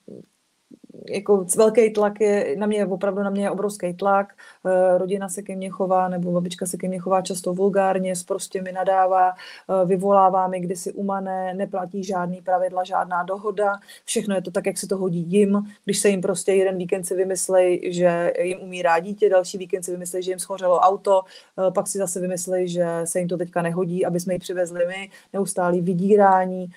jako 1.09 1.47
velký 1.57 1.91
tlak 1.91 2.21
je, 2.21 2.57
na 2.57 2.67
mě 2.67 2.87
opravdu 2.87 3.23
na 3.23 3.31
mě 3.31 3.43
je 3.43 3.51
obrovský 3.51 3.95
tlak, 3.95 4.35
eh, 4.67 4.99
rodina 4.99 5.29
se 5.29 5.43
ke 5.43 5.57
mně 5.57 5.71
chová, 5.71 6.09
nebo 6.09 6.33
babička 6.33 6.67
se 6.67 6.77
ke 6.77 6.89
mně 6.89 6.99
chová 6.99 7.23
často 7.23 7.55
vulgárně, 7.55 8.13
prostě 8.27 8.63
mi 8.63 8.73
nadává, 8.73 9.31
eh, 9.33 9.87
vyvolává 9.87 10.49
mi 10.49 10.61
kdysi 10.61 10.93
umané, 10.93 11.55
neplatí 11.55 12.05
žádný 12.05 12.43
pravidla, 12.43 12.85
žádná 12.85 13.23
dohoda, 13.23 13.73
všechno 14.05 14.35
je 14.35 14.43
to 14.43 14.51
tak, 14.51 14.67
jak 14.67 14.79
se 14.79 14.87
to 14.89 14.97
hodí 14.97 15.25
jim, 15.29 15.63
když 15.85 15.99
se 15.99 16.09
jim 16.09 16.21
prostě 16.21 16.53
jeden 16.53 16.79
víkend 16.79 17.05
si 17.05 17.15
vymyslej, 17.15 17.81
že 17.93 18.33
jim 18.41 18.59
umírá 18.61 18.99
dítě, 18.99 19.31
další 19.31 19.59
víkend 19.59 19.83
si 19.83 19.91
vymyslej, 19.91 20.23
že 20.23 20.31
jim 20.31 20.39
schořelo 20.39 20.79
auto, 20.79 21.23
eh, 21.69 21.71
pak 21.71 21.89
si 21.89 21.99
zase 21.99 22.21
vymyslej, 22.21 22.69
že 22.69 22.87
se 23.05 23.19
jim 23.19 23.29
to 23.29 23.37
teďka 23.37 23.63
nehodí, 23.63 24.07
aby 24.07 24.21
jsme 24.21 24.33
ji 24.35 24.39
přivezli 24.39 24.87
my, 24.87 25.11
neustálý 25.33 25.81
vydírání, 25.81 26.69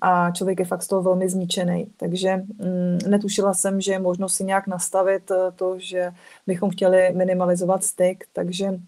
a 0.00 0.30
člověk 0.30 0.58
je 0.58 0.64
fakt 0.64 0.82
z 0.82 0.88
toho 0.88 1.02
velmi 1.02 1.28
zničený. 1.28 1.86
Takže 1.96 2.36
mm, 2.36 2.98
netušila 3.06 3.54
jsem, 3.54 3.80
že 3.80 3.92
je 3.92 3.98
možno 3.98 4.28
si 4.28 4.44
nějak 4.44 4.66
nastavit 4.66 5.30
eh, 5.30 5.52
to, 5.56 5.78
že 5.78 6.12
bychom 6.46 6.70
chtěli 6.70 7.12
minimalizovat 7.14 7.84
styk, 7.84 8.24
takže 8.32 8.80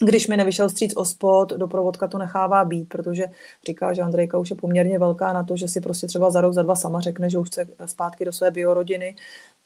když 0.00 0.28
mi 0.28 0.36
nevyšel 0.36 0.70
stříc 0.70 0.96
ospod, 0.96 1.52
doprovodka 1.52 2.08
to 2.08 2.18
nechává 2.18 2.64
být, 2.64 2.88
protože 2.88 3.26
říká, 3.66 3.92
že 3.92 4.02
Andrejka 4.02 4.38
už 4.38 4.50
je 4.50 4.56
poměrně 4.56 4.98
velká 4.98 5.32
na 5.32 5.42
to, 5.42 5.56
že 5.56 5.68
si 5.68 5.80
prostě 5.80 6.06
třeba 6.06 6.30
za 6.30 6.40
rok, 6.40 6.52
za 6.52 6.62
dva 6.62 6.76
sama 6.76 7.00
řekne, 7.00 7.30
že 7.30 7.38
už 7.38 7.48
chce 7.48 7.66
zpátky 7.86 8.24
do 8.24 8.32
své 8.32 8.50
biorodiny, 8.50 9.16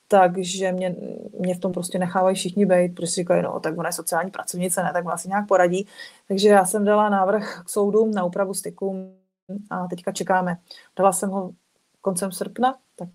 takže 0.08 0.72
mě, 0.72 0.96
mě 1.40 1.54
v 1.54 1.58
tom 1.58 1.72
prostě 1.72 1.98
nechávají 1.98 2.36
všichni 2.36 2.66
být, 2.66 2.94
protože 2.94 3.06
si 3.06 3.14
říkají, 3.14 3.42
no 3.42 3.60
tak 3.60 3.78
ona 3.78 3.88
je 3.88 3.92
sociální 3.92 4.30
pracovnice, 4.30 4.82
ne, 4.82 4.90
tak 4.92 5.06
ona 5.06 5.16
si 5.16 5.28
nějak 5.28 5.46
poradí. 5.46 5.86
Takže 6.28 6.48
já 6.48 6.64
jsem 6.64 6.84
dala 6.84 7.08
návrh 7.08 7.62
k 7.64 7.68
soudu 7.68 8.06
na 8.06 8.24
úpravu 8.24 8.54
styku, 8.54 9.12
a 9.70 9.86
teďka 9.86 10.12
čekáme. 10.12 10.58
Dala 10.96 11.12
jsem 11.12 11.30
ho 11.30 11.52
koncem 12.00 12.32
srpna, 12.32 12.78
tak 12.96 13.08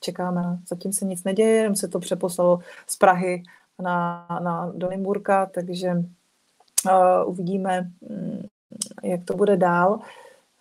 čekáme. 0.00 0.58
Zatím 0.68 0.92
se 0.92 1.04
nic 1.04 1.24
neděje, 1.24 1.56
jenom 1.56 1.76
se 1.76 1.88
to 1.88 1.98
přeposlalo 1.98 2.58
z 2.86 2.96
Prahy 2.96 3.42
na, 3.82 4.26
na 4.42 4.72
do 4.74 4.88
takže 5.54 5.92
uh, 5.92 7.30
uvidíme, 7.30 7.90
um, 8.00 8.42
jak 9.02 9.24
to 9.24 9.36
bude 9.36 9.56
dál. 9.56 10.00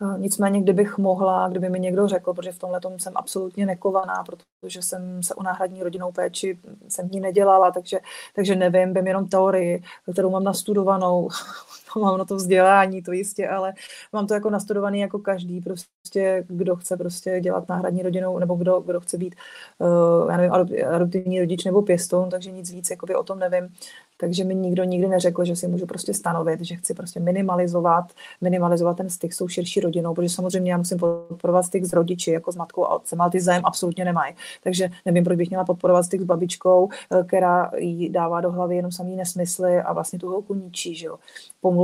Uh, 0.02 0.20
nicméně, 0.20 0.62
kdybych 0.62 0.98
mohla, 0.98 1.50
kdyby 1.50 1.70
mi 1.70 1.80
někdo 1.80 2.08
řekl, 2.08 2.34
protože 2.34 2.52
v 2.52 2.60
tomhle 2.60 2.80
jsem 2.98 3.14
absolutně 3.16 3.66
nekovaná, 3.66 4.24
protože 4.24 4.82
jsem 4.82 5.24
se 5.24 5.36
o 5.36 5.44
náhradní 5.44 5.84
rodinou 5.84 6.12
péči 6.12 6.60
jsem 6.88 7.10
ní 7.12 7.20
nedělala, 7.20 7.72
takže, 7.72 8.00
takže 8.36 8.56
nevím, 8.56 8.94
vím 8.94 9.08
jenom 9.08 9.28
teorii, 9.28 9.84
kterou 10.12 10.30
mám 10.30 10.44
nastudovanou 10.44 11.30
mám 12.02 12.18
na 12.18 12.26
to 12.26 12.36
vzdělání, 12.36 13.02
to 13.02 13.12
jistě, 13.12 13.50
ale 13.50 13.74
mám 14.14 14.28
to 14.28 14.34
jako 14.34 14.50
nastudovaný 14.50 15.00
jako 15.00 15.20
každý, 15.20 15.62
prostě 15.62 16.46
kdo 16.48 16.76
chce 16.76 16.98
prostě 16.98 17.40
dělat 17.40 17.70
náhradní 17.70 18.04
rodinou, 18.04 18.40
nebo 18.40 18.56
kdo, 18.56 18.80
kdo 18.80 19.00
chce 19.00 19.18
být, 19.18 19.36
uh, 19.80 20.32
já 20.32 20.38
nevím, 20.38 20.52
adoptivní 20.88 21.40
rodič 21.40 21.64
nebo 21.64 21.82
pěstoun, 21.82 22.30
takže 22.30 22.52
nic 22.52 22.72
víc 22.72 22.90
jakoby 22.90 23.16
o 23.16 23.24
tom 23.24 23.40
nevím. 23.40 23.70
Takže 24.18 24.44
mi 24.44 24.56
nikdo 24.56 24.84
nikdy 24.84 25.08
neřekl, 25.08 25.46
že 25.46 25.56
si 25.56 25.68
můžu 25.68 25.86
prostě 25.86 26.14
stanovit, 26.14 26.62
že 26.62 26.76
chci 26.76 26.94
prostě 26.94 27.20
minimalizovat, 27.20 28.06
minimalizovat 28.42 28.98
ten 28.98 29.10
styk 29.10 29.34
s 29.34 29.38
tou 29.38 29.48
širší 29.48 29.80
rodinou, 29.80 30.14
protože 30.14 30.30
samozřejmě 30.30 30.72
já 30.72 30.78
musím 30.78 30.98
podporovat 30.98 31.64
styk 31.64 31.86
s 31.86 31.94
rodiči, 31.94 32.32
jako 32.32 32.52
s 32.52 32.56
matkou 32.56 32.84
a 32.84 32.96
otcem, 32.96 33.22
ale 33.22 33.32
ty 33.32 33.42
zájem 33.42 33.62
absolutně 33.66 34.06
nemají. 34.06 34.36
Takže 34.64 34.90
nevím, 35.06 35.24
proč 35.24 35.38
bych 35.38 35.50
měla 35.50 35.66
podporovat 35.66 36.04
styk 36.04 36.22
s 36.22 36.26
babičkou, 36.26 36.90
eh, 37.12 37.24
která 37.24 37.72
jí 37.78 38.10
dává 38.10 38.42
do 38.42 38.52
hlavy 38.52 38.76
jenom 38.76 38.92
samý 38.92 39.16
nesmysly 39.16 39.82
a 39.82 39.94
vlastně 39.94 40.20
tu 40.20 40.30
holku 40.30 40.54
ničí, 40.54 40.96
že 40.96 41.06
jo. 41.06 41.16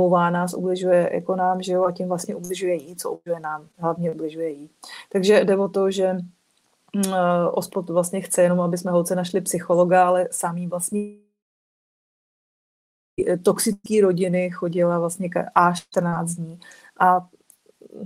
Pomlouvá 0.02 0.30
nás, 0.30 0.54
ubližuje 0.54 1.10
jako 1.12 1.36
nám, 1.36 1.62
že 1.62 1.72
jo, 1.72 1.84
a 1.84 1.92
tím 1.92 2.08
vlastně 2.08 2.34
ubližuje 2.34 2.74
jí, 2.74 2.96
co 2.96 3.10
ubližuje 3.12 3.40
nám, 3.40 3.68
hlavně 3.78 4.10
ubližuje 4.10 4.50
jí. 4.50 4.70
Takže 5.12 5.44
jde 5.44 5.56
o 5.56 5.68
to, 5.68 5.90
že 5.90 6.16
uh, 7.06 7.12
Ospod 7.52 7.90
vlastně 7.90 8.20
chce 8.20 8.42
jenom, 8.42 8.60
aby 8.60 8.78
jsme 8.78 8.90
holce 8.90 9.14
našli 9.14 9.40
psychologa, 9.40 10.06
ale 10.06 10.28
sami 10.30 10.66
vlastně 10.66 11.00
toxické 13.42 14.00
rodiny 14.02 14.50
chodila 14.50 14.98
vlastně 14.98 15.30
až 15.54 15.80
14 15.82 16.30
dní 16.30 16.60
a 17.00 17.28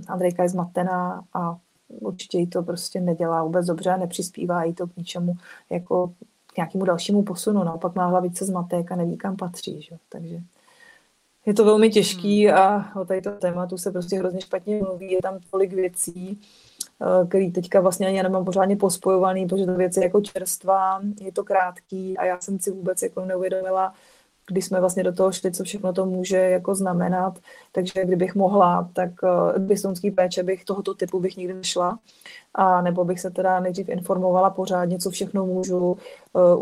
Andrejka 0.07 0.43
je 0.43 0.49
zmatená 0.49 1.23
a 1.33 1.57
určitě 1.87 2.37
jí 2.37 2.47
to 2.47 2.63
prostě 2.63 3.01
nedělá 3.01 3.43
vůbec 3.43 3.65
dobře, 3.65 3.97
nepřispívá 3.97 4.63
jí 4.63 4.73
to 4.73 4.87
k 4.87 4.97
ničemu 4.97 5.33
jako 5.69 6.13
k 6.47 6.57
nějakému 6.57 6.85
dalšímu 6.85 7.23
posunu. 7.23 7.63
Naopak 7.63 7.95
má 7.95 8.05
hlavice 8.05 8.45
zmatek 8.45 8.91
a 8.91 8.95
neví, 8.95 9.17
kam 9.17 9.35
patří. 9.35 9.81
Že? 9.81 9.97
Takže 10.09 10.41
je 11.47 11.53
to 11.53 11.65
velmi 11.65 11.89
těžký 11.89 12.47
hmm. 12.47 12.57
a 12.57 12.91
o 12.95 13.05
této 13.05 13.31
tématu 13.31 13.77
se 13.77 13.91
prostě 13.91 14.19
hrozně 14.19 14.41
špatně 14.41 14.77
mluví. 14.77 15.11
Je 15.11 15.21
tam 15.21 15.39
tolik 15.51 15.73
věcí, 15.73 16.39
eh, 17.01 17.27
který 17.27 17.51
teďka 17.51 17.81
vlastně 17.81 18.07
ani 18.07 18.23
nemám 18.23 18.45
pořádně 18.45 18.75
pospojovaný, 18.75 19.47
protože 19.47 19.65
to 19.65 19.75
věc 19.75 19.97
je 19.97 20.03
jako 20.03 20.21
čerstvá, 20.21 21.01
je 21.21 21.31
to 21.31 21.43
krátký 21.43 22.17
a 22.17 22.25
já 22.25 22.39
jsem 22.39 22.59
si 22.59 22.71
vůbec 22.71 23.01
jako 23.01 23.25
neuvědomila, 23.25 23.93
když 24.47 24.65
jsme 24.65 24.79
vlastně 24.79 25.03
do 25.03 25.13
toho 25.13 25.31
šli, 25.31 25.51
co 25.51 25.63
všechno 25.63 25.93
to 25.93 26.05
může 26.05 26.37
jako 26.37 26.75
znamenat. 26.75 27.39
Takže 27.71 28.05
kdybych 28.05 28.35
mohla, 28.35 28.89
tak 28.93 29.11
uh, 29.23 30.11
péče 30.15 30.43
bych 30.43 30.65
tohoto 30.65 30.93
typu 30.93 31.19
bych 31.19 31.37
nikdy 31.37 31.53
nešla. 31.53 31.99
A 32.53 32.81
nebo 32.81 33.05
bych 33.05 33.19
se 33.19 33.31
teda 33.31 33.59
nejdřív 33.59 33.89
informovala 33.89 34.49
pořádně, 34.49 34.99
co 34.99 35.09
všechno 35.09 35.45
můžu 35.45 35.77
uh, 35.77 35.97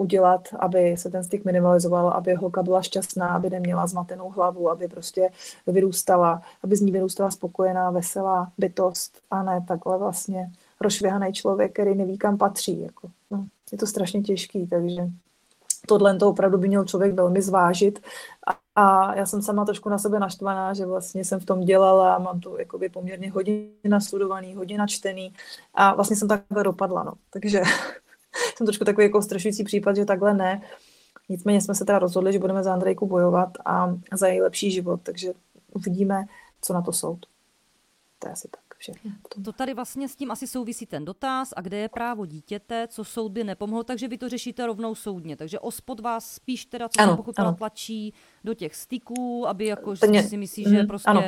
udělat, 0.01 0.41
aby 0.59 0.97
se 0.97 1.09
ten 1.09 1.23
styk 1.23 1.45
minimalizoval, 1.45 2.09
aby 2.09 2.33
holka 2.33 2.63
byla 2.63 2.81
šťastná, 2.81 3.27
aby 3.27 3.49
neměla 3.49 3.87
zmatenou 3.87 4.29
hlavu, 4.29 4.69
aby 4.69 4.87
prostě 4.87 5.29
vyrůstala, 5.67 6.41
aby 6.63 6.75
z 6.75 6.81
ní 6.81 6.91
vyrůstala 6.91 7.31
spokojená, 7.31 7.91
veselá 7.91 8.51
bytost 8.57 9.21
a 9.31 9.43
ne 9.43 9.65
takhle 9.67 9.97
vlastně 9.97 10.51
rozšvěhaný 10.81 11.33
člověk, 11.33 11.73
který 11.73 11.95
neví, 11.95 12.17
kam 12.17 12.37
patří. 12.37 12.81
Jako, 12.81 13.09
no, 13.31 13.45
je 13.71 13.77
to 13.77 13.87
strašně 13.87 14.21
těžký, 14.21 14.67
takže 14.67 15.07
tohle 15.87 16.17
to 16.17 16.29
opravdu 16.29 16.57
by 16.57 16.67
měl 16.67 16.85
člověk 16.85 17.13
velmi 17.13 17.41
zvážit. 17.41 17.99
A, 18.47 18.81
a 18.81 19.15
já 19.15 19.25
jsem 19.25 19.41
sama 19.41 19.65
trošku 19.65 19.89
na 19.89 19.97
sebe 19.97 20.19
naštvaná, 20.19 20.73
že 20.73 20.85
vlastně 20.85 21.25
jsem 21.25 21.39
v 21.39 21.45
tom 21.45 21.59
dělala, 21.59 22.19
mám 22.19 22.39
to 22.39 22.59
jakoby 22.59 22.89
poměrně 22.89 23.31
hodně 23.31 23.67
nastudovaný, 23.83 24.55
hodně 24.55 24.77
načtený 24.77 25.33
a 25.73 25.95
vlastně 25.95 26.15
jsem 26.15 26.27
takhle 26.27 26.63
dopadla. 26.63 27.03
No. 27.03 27.13
Takže 27.29 27.61
jsem 28.55 28.67
trošku 28.67 28.85
takový 28.85 29.05
jako 29.05 29.21
strašující 29.21 29.63
případ, 29.63 29.95
že 29.95 30.05
takhle 30.05 30.33
ne. 30.33 30.61
Nicméně 31.29 31.61
jsme 31.61 31.75
se 31.75 31.85
teda 31.85 31.99
rozhodli, 31.99 32.33
že 32.33 32.39
budeme 32.39 32.63
za 32.63 32.73
Andrejku 32.73 33.07
bojovat 33.07 33.49
a 33.65 33.95
za 34.13 34.27
její 34.27 34.41
lepší 34.41 34.71
život, 34.71 34.99
takže 35.03 35.33
uvidíme, 35.73 36.25
co 36.61 36.73
na 36.73 36.81
to 36.81 36.91
soud. 36.91 37.25
To 38.19 38.27
je 38.27 38.31
asi 38.33 38.47
tak 38.47 38.64
všechno. 38.91 39.11
To 39.45 39.51
tady 39.51 39.73
vlastně 39.73 40.09
s 40.09 40.15
tím 40.15 40.31
asi 40.31 40.47
souvisí 40.47 40.85
ten 40.85 41.05
dotaz 41.05 41.53
a 41.55 41.61
kde 41.61 41.77
je 41.77 41.89
právo 41.89 42.25
dítěte, 42.25 42.87
co 42.87 43.03
soud 43.03 43.29
by 43.29 43.43
nepomohl, 43.43 43.83
takže 43.83 44.07
vy 44.07 44.17
to 44.17 44.29
řešíte 44.29 44.65
rovnou 44.65 44.95
soudně. 44.95 45.35
Takže 45.35 45.59
ospod 45.59 45.99
vás 45.99 46.33
spíš 46.33 46.65
teda, 46.65 46.89
co 46.89 47.01
ano, 47.01 47.17
pochopila, 47.17 47.47
ano. 47.47 47.57
tlačí 47.57 48.13
do 48.43 48.53
těch 48.53 48.75
styků, 48.75 49.47
aby 49.47 49.65
jako 49.65 49.95
Ten 49.95 50.29
si 50.29 50.37
myslí, 50.37 50.63
že 50.63 50.81
mm, 50.81 50.87
prostě 50.87 51.09
ano. 51.09 51.21
Uh, 51.21 51.25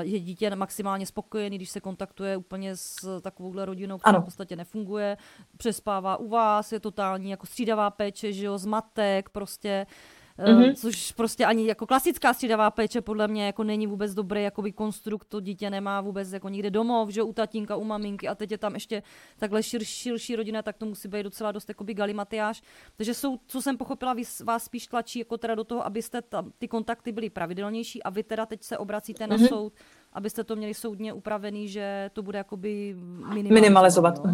je 0.00 0.20
dítě 0.20 0.56
maximálně 0.56 1.06
spokojený, 1.06 1.56
když 1.56 1.70
se 1.70 1.80
kontaktuje 1.80 2.36
úplně 2.36 2.76
s 2.76 3.20
takovouhle 3.20 3.64
rodinou, 3.64 3.98
která 3.98 4.16
ano. 4.16 4.22
v 4.22 4.24
podstatě 4.24 4.56
nefunguje, 4.56 5.16
přespává 5.56 6.16
u 6.16 6.28
vás, 6.28 6.72
je 6.72 6.80
totální 6.80 7.30
jako 7.30 7.46
střídavá 7.46 7.90
péče, 7.90 8.32
že 8.32 8.46
jo, 8.46 8.58
zmatek, 8.58 9.28
prostě 9.28 9.86
uh, 9.88 10.19
mm-hmm. 10.44 10.74
což 10.74 11.12
prostě 11.12 11.46
ani 11.46 11.68
jako 11.68 11.86
klasická 11.86 12.34
střídavá 12.34 12.70
péče 12.70 13.00
podle 13.00 13.28
mě 13.28 13.46
jako 13.46 13.64
není 13.64 13.86
vůbec 13.86 14.14
dobrý 14.14 14.42
jakoby 14.42 14.72
konstrukt, 14.72 15.24
to 15.24 15.40
dítě 15.40 15.70
nemá 15.70 16.00
vůbec 16.00 16.32
jako 16.32 16.48
nikde 16.48 16.70
domov, 16.70 17.08
že 17.08 17.22
u 17.22 17.32
tatínka, 17.32 17.76
u 17.76 17.84
maminky 17.84 18.28
a 18.28 18.34
teď 18.34 18.50
je 18.50 18.58
tam 18.58 18.74
ještě 18.74 19.02
takhle 19.38 19.62
šir, 19.62 19.84
širší 19.84 20.36
rodina, 20.36 20.62
tak 20.62 20.76
to 20.76 20.86
musí 20.86 21.08
být 21.08 21.22
docela 21.22 21.52
dost 21.52 21.68
jakoby 21.68 21.94
galimatiáš. 21.94 22.62
Takže 22.96 23.14
jsou, 23.14 23.38
co 23.46 23.62
jsem 23.62 23.76
pochopila, 23.76 24.14
vás 24.44 24.64
spíš 24.64 24.86
tlačí 24.86 25.18
jako 25.18 25.38
teda 25.38 25.54
do 25.54 25.64
toho, 25.64 25.86
abyste 25.86 26.22
tam, 26.22 26.52
ty 26.58 26.68
kontakty 26.68 27.12
byly 27.12 27.30
pravidelnější 27.30 28.02
a 28.02 28.10
vy 28.10 28.22
teda 28.22 28.46
teď 28.46 28.62
se 28.62 28.78
obracíte 28.78 29.24
mm-hmm. 29.24 29.30
na 29.30 29.36
mhm. 29.36 29.46
soud, 29.46 29.72
abyste 30.12 30.44
to 30.44 30.56
měli 30.56 30.74
soudně 30.74 31.12
upravený, 31.12 31.68
že 31.68 32.10
to 32.12 32.22
bude 32.22 32.38
jakoby 32.38 32.94
minimalizovat. 32.94 33.50
minimalizovat. 33.50 34.24
No. 34.24 34.32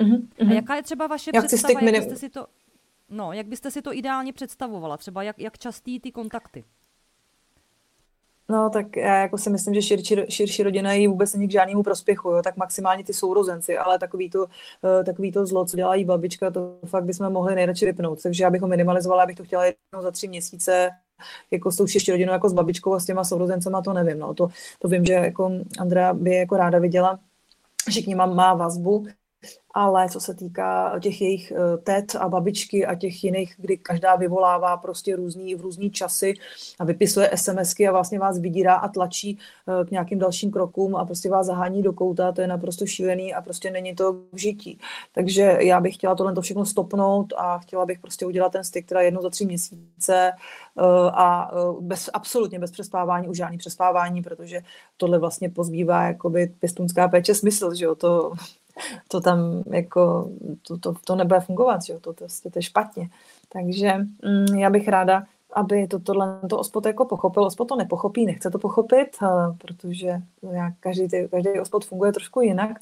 Mm-hmm. 0.00 0.50
A 0.50 0.52
jaká 0.52 0.76
je 0.76 0.82
třeba 0.82 1.06
vaše 1.06 1.30
Já 1.34 1.42
představa, 1.42 1.80
jak 1.80 2.02
jste 2.02 2.16
si 2.16 2.28
to 2.28 2.46
No, 3.14 3.32
jak 3.32 3.46
byste 3.46 3.70
si 3.70 3.82
to 3.82 3.94
ideálně 3.94 4.32
představovala? 4.32 4.96
Třeba 4.96 5.22
jak, 5.22 5.38
jak 5.38 5.58
častý 5.58 6.00
ty 6.00 6.12
kontakty? 6.12 6.64
No, 8.48 8.70
tak 8.70 8.96
já 8.96 9.16
jako 9.16 9.38
si 9.38 9.50
myslím, 9.50 9.74
že 9.74 9.82
širší, 9.82 10.16
širší 10.28 10.62
rodina 10.62 10.92
jí 10.92 11.06
vůbec 11.06 11.34
není 11.34 11.48
k 11.48 11.52
žádnému 11.52 11.82
prospěchu, 11.82 12.30
jo? 12.30 12.42
tak 12.42 12.56
maximálně 12.56 13.04
ty 13.04 13.12
sourozenci, 13.12 13.78
ale 13.78 13.98
takový 13.98 14.30
to, 14.30 14.38
uh, 14.38 15.04
takový 15.06 15.32
to 15.32 15.46
zlo, 15.46 15.64
co 15.64 15.76
dělá 15.76 15.94
jí 15.94 16.04
babička, 16.04 16.50
to 16.50 16.78
fakt 16.86 17.04
bychom 17.04 17.32
mohli 17.32 17.54
nejradši 17.54 17.86
vypnout. 17.86 18.22
Takže 18.22 18.44
já 18.44 18.50
bych 18.50 18.62
ho 18.62 18.68
minimalizovala, 18.68 19.22
abych 19.22 19.36
to 19.36 19.44
chtěla 19.44 19.64
jednou 19.64 20.02
za 20.02 20.10
tři 20.10 20.28
měsíce, 20.28 20.90
jako 21.50 21.72
s 21.72 21.76
tou 21.76 21.86
širší 21.86 22.10
rodinou, 22.10 22.32
jako 22.32 22.48
s 22.48 22.52
babičkou 22.52 22.94
a 22.94 23.00
s 23.00 23.06
těma 23.06 23.24
sourozencema, 23.24 23.82
to 23.82 23.92
nevím. 23.92 24.18
No. 24.18 24.34
To, 24.34 24.48
to 24.78 24.88
vím, 24.88 25.04
že 25.04 25.12
jako 25.12 25.50
Andrea 25.78 26.14
by 26.14 26.34
jako 26.34 26.56
ráda 26.56 26.78
viděla, 26.78 27.18
že 27.90 28.02
k 28.02 28.06
ním 28.06 28.18
má 28.18 28.54
vazbu, 28.54 29.06
ale 29.74 30.08
co 30.08 30.20
se 30.20 30.34
týká 30.34 30.98
těch 31.00 31.22
jejich 31.22 31.52
eh, 31.52 31.78
tet 31.78 32.16
a 32.16 32.28
babičky 32.28 32.86
a 32.86 32.94
těch 32.94 33.24
jiných, 33.24 33.54
kdy 33.58 33.76
každá 33.76 34.16
vyvolává 34.16 34.76
prostě 34.76 35.16
různý, 35.16 35.54
v 35.54 35.60
různý 35.60 35.90
časy 35.90 36.34
a 36.78 36.84
vypisuje 36.84 37.30
SMSky 37.34 37.88
a 37.88 37.92
vlastně 37.92 38.18
vás 38.18 38.38
vydírá 38.38 38.74
a 38.74 38.88
tlačí 38.88 39.38
eh, 39.68 39.84
k 39.84 39.90
nějakým 39.90 40.18
dalším 40.18 40.50
krokům 40.50 40.96
a 40.96 41.04
prostě 41.04 41.30
vás 41.30 41.46
zahání 41.46 41.82
do 41.82 41.92
kouta, 41.92 42.32
to 42.32 42.40
je 42.40 42.46
naprosto 42.46 42.86
šílený 42.86 43.34
a 43.34 43.42
prostě 43.42 43.70
není 43.70 43.94
to 43.94 44.12
v 44.12 44.36
žití. 44.36 44.78
Takže 45.14 45.58
já 45.60 45.80
bych 45.80 45.94
chtěla 45.94 46.14
tohle 46.14 46.32
to 46.32 46.40
všechno 46.40 46.64
stopnout 46.64 47.32
a 47.36 47.58
chtěla 47.58 47.86
bych 47.86 47.98
prostě 47.98 48.26
udělat 48.26 48.52
ten 48.52 48.64
styk 48.64 48.86
teda 48.86 49.00
jednou 49.00 49.22
za 49.22 49.30
tři 49.30 49.46
měsíce 49.46 50.32
eh, 50.32 50.82
a 51.12 51.50
bez, 51.80 52.10
absolutně 52.12 52.58
bez 52.58 52.70
přespávání, 52.70 53.28
už 53.28 53.36
žádný 53.36 53.58
přespávání, 53.58 54.22
protože 54.22 54.60
tohle 54.96 55.18
vlastně 55.18 55.50
pozbývá 55.50 56.02
jakoby 56.02 56.54
pěstunská 56.58 57.08
péče 57.08 57.34
smysl, 57.34 57.74
že 57.74 57.84
jo, 57.84 57.94
to 57.94 58.32
to 59.08 59.20
tam 59.20 59.62
jako, 59.66 60.30
to, 60.62 60.78
to, 60.78 60.94
to 61.04 61.16
nebude 61.16 61.40
fungovat, 61.40 61.80
jo? 61.88 62.00
To, 62.00 62.12
to, 62.12 62.24
to, 62.42 62.50
to 62.50 62.58
je 62.58 62.62
špatně. 62.62 63.10
Takže 63.52 63.94
mm, 63.98 64.58
já 64.58 64.70
bych 64.70 64.88
ráda, 64.88 65.24
aby 65.52 65.88
to, 65.88 65.98
tohle 65.98 66.40
to 66.50 66.58
ospod 66.58 66.86
jako 66.86 67.04
pochopil. 67.04 67.44
Ospod 67.44 67.68
to 67.68 67.76
nepochopí, 67.76 68.26
nechce 68.26 68.50
to 68.50 68.58
pochopit, 68.58 69.16
uh, 69.22 69.56
protože 69.56 70.22
jak 70.52 70.74
každý, 70.80 71.08
každý 71.30 71.60
ospod 71.60 71.84
funguje 71.84 72.12
trošku 72.12 72.40
jinak. 72.40 72.80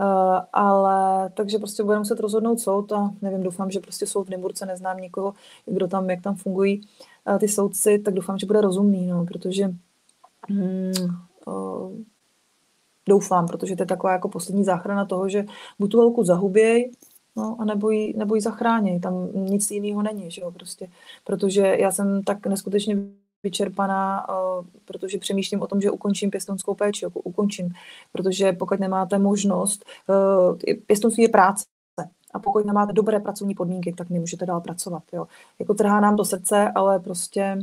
Uh, 0.00 0.40
ale 0.52 1.30
takže 1.30 1.58
prostě 1.58 1.82
budeme 1.82 1.98
muset 1.98 2.20
rozhodnout 2.20 2.60
soud 2.60 2.92
a 2.92 3.10
nevím, 3.22 3.42
doufám, 3.42 3.70
že 3.70 3.80
prostě 3.80 4.06
soud 4.06 4.26
v 4.26 4.30
Nymburce 4.30 4.66
neznám 4.66 4.96
nikoho, 4.96 5.34
kdo 5.66 5.88
tam, 5.88 6.10
jak 6.10 6.22
tam 6.22 6.34
fungují 6.34 6.88
uh, 7.30 7.38
ty 7.38 7.48
soudci, 7.48 7.98
tak 7.98 8.14
doufám, 8.14 8.38
že 8.38 8.46
bude 8.46 8.60
rozumný, 8.60 9.06
no, 9.06 9.24
protože 9.24 9.74
hmm, 10.48 10.92
Doufám, 13.08 13.46
protože 13.46 13.76
to 13.76 13.82
je 13.82 13.86
taková 13.86 14.12
jako 14.12 14.28
poslední 14.28 14.64
záchrana 14.64 15.04
toho, 15.04 15.28
že 15.28 15.44
buď 15.78 15.90
tu 15.90 15.98
holku 15.98 16.24
zahuběj, 16.24 16.92
no, 17.36 17.56
a 17.58 17.64
nebo 17.64 17.90
ji, 17.90 18.14
nebo 18.16 18.34
ji 18.34 18.40
zachráněj. 18.40 19.00
Tam 19.00 19.28
nic 19.34 19.70
jiného 19.70 20.02
není, 20.02 20.30
že 20.30 20.42
jo, 20.42 20.50
prostě. 20.50 20.88
Protože 21.24 21.76
já 21.78 21.92
jsem 21.92 22.22
tak 22.22 22.46
neskutečně 22.46 22.96
vyčerpaná, 23.42 24.28
uh, 24.28 24.64
protože 24.84 25.18
přemýšlím 25.18 25.62
o 25.62 25.66
tom, 25.66 25.80
že 25.80 25.90
ukončím 25.90 26.30
pěstounskou 26.30 26.74
péči, 26.74 27.04
jako 27.04 27.20
ukončím, 27.20 27.68
protože 28.12 28.52
pokud 28.52 28.80
nemáte 28.80 29.18
možnost, 29.18 29.84
uh, 30.08 30.76
pěstounství 30.86 31.22
je 31.22 31.28
práce, 31.28 31.64
a 32.34 32.38
pokud 32.38 32.66
nemáte 32.66 32.92
dobré 32.92 33.20
pracovní 33.20 33.54
podmínky, 33.54 33.92
tak 33.92 34.10
nemůžete 34.10 34.46
dál 34.46 34.60
pracovat. 34.60 35.02
Jo. 35.12 35.26
Jako 35.58 35.74
trhá 35.74 36.00
nám 36.00 36.16
do 36.16 36.24
srdce, 36.24 36.72
ale 36.74 37.00
prostě, 37.00 37.58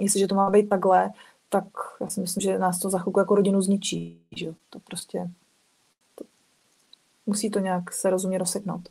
jestliže 0.00 0.26
to 0.26 0.34
má 0.34 0.50
být 0.50 0.68
takhle, 0.68 1.10
tak 1.52 1.64
já 2.00 2.08
si 2.08 2.20
myslím, 2.20 2.40
že 2.40 2.58
nás 2.58 2.78
to 2.78 2.90
za 2.90 2.98
chvilku 2.98 3.18
jako 3.18 3.34
rodinu 3.34 3.62
zničí. 3.62 4.20
Že? 4.36 4.54
To 4.70 4.78
prostě 4.78 5.30
to, 6.14 6.24
musí 7.26 7.50
to 7.50 7.58
nějak 7.58 7.92
se 7.92 8.10
rozumně 8.10 8.38
rozseknout. 8.38 8.88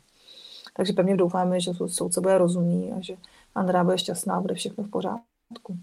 Takže 0.76 0.92
pevně 0.92 1.16
doufáme, 1.16 1.60
že 1.60 1.72
soudce 1.86 2.20
bude 2.20 2.38
rozumný 2.38 2.92
a 2.92 3.00
že 3.00 3.16
Andrá 3.54 3.84
bude 3.84 3.98
šťastná 3.98 4.36
a 4.36 4.40
bude 4.40 4.54
všechno 4.54 4.84
v 4.84 4.90
pořádku. 4.90 5.78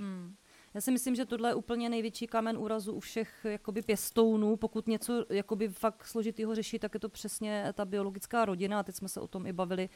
Hmm. 0.00 0.34
Já 0.74 0.80
si 0.80 0.90
myslím, 0.90 1.14
že 1.14 1.26
tohle 1.26 1.50
je 1.50 1.54
úplně 1.54 1.88
největší 1.88 2.26
kamen 2.26 2.58
úrazu 2.58 2.92
u 2.92 3.00
všech 3.00 3.28
jakoby 3.44 3.82
pěstounů. 3.82 4.56
Pokud 4.56 4.88
něco 4.88 5.24
jakoby 5.30 5.68
fakt 5.68 6.06
složitýho 6.06 6.54
řeší, 6.54 6.78
tak 6.78 6.94
je 6.94 7.00
to 7.00 7.08
přesně 7.08 7.72
ta 7.74 7.84
biologická 7.84 8.44
rodina. 8.44 8.80
A 8.80 8.82
teď 8.82 8.94
jsme 8.94 9.08
se 9.08 9.20
o 9.20 9.28
tom 9.28 9.46
i 9.46 9.52
bavili 9.52 9.88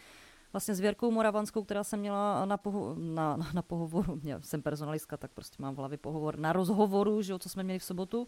vlastně 0.52 0.74
s 0.74 0.80
Věrkou 0.80 1.10
Moravanskou, 1.10 1.64
která 1.64 1.84
jsem 1.84 2.00
měla 2.00 2.44
na, 2.44 2.56
poho- 2.56 2.94
na, 3.14 3.36
na, 3.36 3.50
na 3.54 3.62
pohovoru, 3.62 4.20
já 4.24 4.40
jsem 4.40 4.62
personalistka, 4.62 5.16
tak 5.16 5.30
prostě 5.32 5.56
mám 5.62 5.74
v 5.74 5.78
hlavě 5.78 5.98
pohovor, 5.98 6.38
na 6.38 6.52
rozhovoru, 6.52 7.22
že 7.22 7.32
jo, 7.32 7.38
co 7.38 7.48
jsme 7.48 7.62
měli 7.62 7.78
v 7.78 7.84
sobotu, 7.84 8.26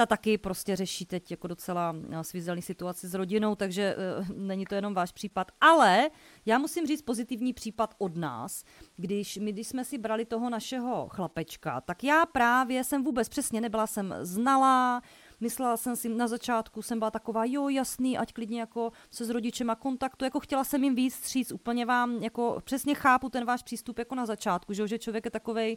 ta 0.00 0.06
taky 0.06 0.38
prostě 0.38 0.76
řeší 0.76 1.06
teď 1.06 1.30
jako 1.30 1.46
docela 1.46 1.96
eh, 2.10 2.24
svízelný 2.24 2.62
situaci 2.62 3.08
s 3.08 3.14
rodinou, 3.14 3.54
takže 3.54 3.96
uh, 4.20 4.28
není 4.36 4.66
to 4.66 4.74
jenom 4.74 4.94
váš 4.94 5.12
případ. 5.12 5.52
Ale 5.60 6.10
já 6.46 6.58
musím 6.58 6.86
říct 6.86 7.02
pozitivní 7.02 7.52
případ 7.52 7.94
od 7.98 8.16
nás, 8.16 8.64
když 8.96 9.36
my, 9.36 9.52
když 9.52 9.68
jsme 9.68 9.84
si 9.84 9.98
brali 9.98 10.24
toho 10.24 10.50
našeho 10.50 11.08
chlapečka, 11.08 11.80
tak 11.80 12.04
já 12.04 12.26
právě 12.26 12.84
jsem 12.84 13.04
vůbec 13.04 13.28
přesně 13.28 13.60
nebyla 13.60 13.86
jsem 13.86 14.14
znalá, 14.20 15.02
Myslela 15.40 15.76
jsem 15.76 15.96
si 15.96 16.08
na 16.08 16.28
začátku, 16.28 16.82
jsem 16.82 16.98
byla 16.98 17.10
taková, 17.10 17.44
jo, 17.44 17.68
jasný, 17.68 18.18
ať 18.18 18.32
klidně 18.32 18.60
jako 18.60 18.92
se 19.10 19.24
s 19.24 19.30
rodičema 19.30 19.74
kontaktu, 19.74 20.24
jako 20.24 20.40
chtěla 20.40 20.64
jsem 20.64 20.84
jim 20.84 20.94
víc 20.94 21.14
stříc, 21.14 21.52
úplně 21.52 21.86
vám, 21.86 22.22
jako 22.22 22.60
přesně 22.64 22.94
chápu 22.94 23.28
ten 23.28 23.44
váš 23.44 23.62
přístup 23.62 23.98
jako 23.98 24.14
na 24.14 24.26
začátku, 24.26 24.72
že, 24.72 24.88
že 24.88 24.98
člověk 24.98 25.24
je 25.24 25.30
takovej 25.30 25.76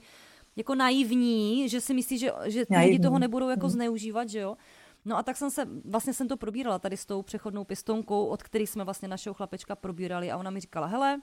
jako 0.55 0.76
naivní, 0.76 1.70
že 1.70 1.82
si 1.82 1.93
myslí, 1.93 2.18
že, 2.18 2.32
že 2.45 2.66
lidi 2.80 2.99
toho 2.99 3.20
nebudou 3.20 3.49
jako 3.49 3.66
hmm. 3.68 3.74
zneužívat, 3.74 4.30
že 4.30 4.39
jo. 4.39 4.57
No 5.05 5.18
a 5.18 5.24
tak 5.24 5.38
jsem 5.38 5.51
se, 5.51 5.68
vlastně 5.86 6.14
jsem 6.14 6.28
to 6.28 6.38
probírala 6.38 6.80
tady 6.80 6.97
s 6.97 7.05
tou 7.05 7.22
přechodnou 7.22 7.64
pěstounkou, 7.64 8.26
od 8.26 8.43
který 8.43 8.68
jsme 8.68 8.84
vlastně 8.84 9.07
našeho 9.07 9.34
chlapečka 9.34 9.76
probírali 9.76 10.32
a 10.32 10.38
ona 10.38 10.49
mi 10.49 10.59
říkala, 10.59 10.88
hele, 10.88 11.22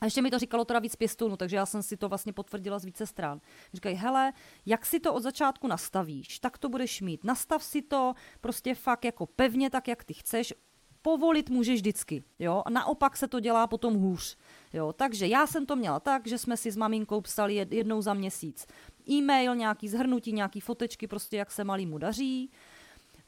a 0.00 0.04
ještě 0.04 0.22
mi 0.22 0.30
to 0.30 0.38
říkalo 0.38 0.64
teda 0.64 0.78
víc 0.78 0.96
pěstounů, 0.96 1.36
takže 1.36 1.56
já 1.56 1.66
jsem 1.66 1.82
si 1.82 1.96
to 1.96 2.08
vlastně 2.08 2.32
potvrdila 2.32 2.78
z 2.78 2.84
více 2.84 3.06
stran. 3.06 3.40
Říkají, 3.74 3.96
hele, 3.96 4.32
jak 4.66 4.86
si 4.86 5.00
to 5.00 5.14
od 5.14 5.22
začátku 5.22 5.66
nastavíš, 5.66 6.38
tak 6.38 6.58
to 6.58 6.68
budeš 6.68 7.00
mít. 7.00 7.24
Nastav 7.24 7.64
si 7.64 7.82
to 7.82 8.14
prostě 8.40 8.74
fakt 8.74 9.04
jako 9.04 9.26
pevně, 9.26 9.70
tak 9.70 9.88
jak 9.88 10.04
ty 10.04 10.14
chceš. 10.14 10.54
Povolit 11.02 11.50
můžeš 11.50 11.80
vždycky, 11.80 12.24
jo. 12.38 12.62
A 12.66 12.70
naopak 12.70 13.16
se 13.16 13.28
to 13.28 13.40
dělá 13.40 13.66
potom 13.66 13.94
hůř, 13.94 14.36
jo. 14.72 14.92
Takže 14.92 15.26
já 15.26 15.46
jsem 15.46 15.66
to 15.66 15.76
měla 15.76 16.00
tak, 16.00 16.26
že 16.26 16.38
jsme 16.38 16.56
si 16.56 16.70
s 16.70 16.76
maminkou 16.76 17.20
psali 17.20 17.54
jednou 17.70 18.02
za 18.02 18.14
měsíc 18.14 18.66
e-mail, 19.10 19.54
nějaký 19.54 19.88
zhrnutí, 19.88 20.32
nějaký 20.32 20.60
fotečky, 20.60 21.06
prostě 21.06 21.36
jak 21.36 21.50
se 21.50 21.64
malýmu 21.64 21.98
daří 21.98 22.50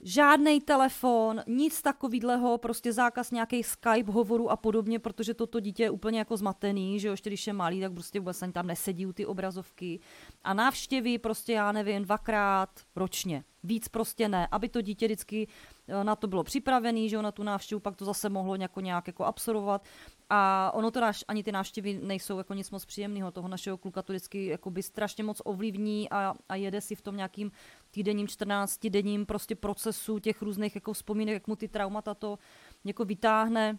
žádný 0.02 0.60
telefon, 0.60 1.40
nic 1.46 1.82
takového, 1.82 2.58
prostě 2.58 2.92
zákaz 2.92 3.30
nějakých 3.30 3.66
Skype 3.66 4.12
hovorů 4.12 4.50
a 4.50 4.56
podobně, 4.56 4.98
protože 4.98 5.34
toto 5.34 5.60
dítě 5.60 5.82
je 5.82 5.90
úplně 5.90 6.18
jako 6.18 6.36
zmatený, 6.36 7.00
že 7.00 7.08
jo, 7.08 7.12
ještě 7.12 7.30
když 7.30 7.46
je 7.46 7.52
malý, 7.52 7.80
tak 7.80 7.92
prostě 7.92 8.20
vůbec 8.20 8.42
ani 8.42 8.52
tam 8.52 8.66
nesedí 8.66 9.06
u 9.06 9.12
ty 9.12 9.26
obrazovky. 9.26 10.00
A 10.44 10.54
návštěvy 10.54 11.18
prostě, 11.18 11.52
já 11.52 11.72
nevím, 11.72 12.02
dvakrát 12.02 12.70
ročně. 12.96 13.44
Víc 13.62 13.88
prostě 13.88 14.28
ne, 14.28 14.48
aby 14.50 14.68
to 14.68 14.80
dítě 14.80 15.06
vždycky 15.06 15.48
eh, 15.88 16.04
na 16.04 16.16
to 16.16 16.26
bylo 16.26 16.44
připravený, 16.44 17.08
že 17.08 17.16
jo, 17.16 17.22
na 17.22 17.32
tu 17.32 17.42
návštěvu, 17.42 17.80
pak 17.80 17.96
to 17.96 18.04
zase 18.04 18.28
mohlo 18.28 18.56
nějak, 18.56 18.76
nějak 18.76 19.06
jako 19.06 19.24
absorbovat. 19.24 19.84
A 20.30 20.70
ono 20.74 20.90
to 20.90 21.00
náš, 21.00 21.24
ani 21.28 21.42
ty 21.42 21.52
návštěvy 21.52 22.00
nejsou 22.02 22.38
jako 22.38 22.54
nic 22.54 22.70
moc 22.70 22.84
příjemného. 22.84 23.30
Toho 23.30 23.48
našeho 23.48 23.78
kluka 23.78 24.02
to 24.02 24.12
vždycky 24.12 24.46
jakoby 24.46 24.82
strašně 24.82 25.24
moc 25.24 25.42
ovlivní 25.44 26.10
a, 26.10 26.34
a 26.48 26.54
jede 26.54 26.80
si 26.80 26.94
v 26.94 27.02
tom 27.02 27.16
nějakým 27.16 27.52
týdenním, 27.90 28.28
14 28.28 28.86
denním 28.86 29.26
prostě 29.26 29.54
procesu 29.54 30.18
těch 30.18 30.42
různých 30.42 30.74
jako 30.74 30.92
vzpomínek, 30.92 31.32
jak 31.32 31.46
mu 31.46 31.56
ty 31.56 31.68
traumata 31.68 32.14
to 32.14 32.38
jako 32.84 33.04
vytáhne 33.04 33.78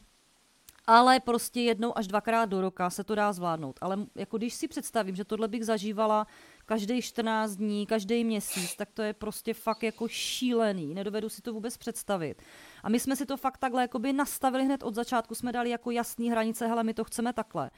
ale 0.88 1.20
prostě 1.20 1.62
jednou 1.62 1.98
až 1.98 2.08
dvakrát 2.08 2.46
do 2.46 2.62
roka 2.62 2.90
se 2.90 3.04
to 3.04 3.16
dá 3.16 3.34
zvládnout. 3.34 3.80
Ale 3.82 3.98
jako 4.16 4.38
když 4.38 4.54
si 4.54 4.68
představím, 4.68 5.16
že 5.16 5.26
tohle 5.26 5.48
bych 5.48 5.66
zažívala 5.66 6.28
každý 6.66 7.02
14 7.02 7.56
dní, 7.56 7.86
každý 7.86 8.24
měsíc, 8.24 8.76
tak 8.76 8.92
to 8.92 9.02
je 9.02 9.14
prostě 9.14 9.54
fakt 9.54 9.84
jako 9.84 10.08
šílený. 10.08 10.94
Nedovedu 10.94 11.30
si 11.30 11.42
to 11.42 11.54
vůbec 11.54 11.78
představit. 11.78 12.42
A 12.84 12.90
my 12.90 13.00
jsme 13.00 13.16
si 13.16 13.26
to 13.26 13.38
fakt 13.38 13.58
takhle 13.58 13.90
nastavili 14.12 14.66
hned 14.66 14.84
od 14.84 14.96
začátku, 14.96 15.36
jsme 15.36 15.52
dali 15.52 15.70
jako 15.70 15.92
jasný 15.92 16.32
hranice, 16.32 16.68
hele, 16.68 16.84
my 16.84 16.94
to 16.94 17.04
chceme 17.04 17.34
takhle. 17.34 17.72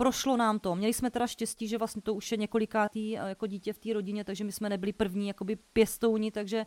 Prošlo 0.00 0.36
nám 0.36 0.58
to. 0.58 0.74
Měli 0.74 0.94
jsme 0.94 1.10
teda 1.10 1.26
štěstí, 1.26 1.68
že 1.68 1.78
vlastně 1.78 2.02
to 2.02 2.14
už 2.14 2.32
je 2.32 2.38
několikátý 2.38 3.18
eh, 3.18 3.28
jako 3.28 3.46
dítě 3.46 3.72
v 3.72 3.78
té 3.78 3.92
rodině, 3.92 4.24
takže 4.24 4.44
my 4.44 4.52
jsme 4.52 4.68
nebyli 4.68 4.92
první 4.92 5.28
jakoby 5.28 5.56
pěstouni, 5.56 6.30
takže 6.30 6.66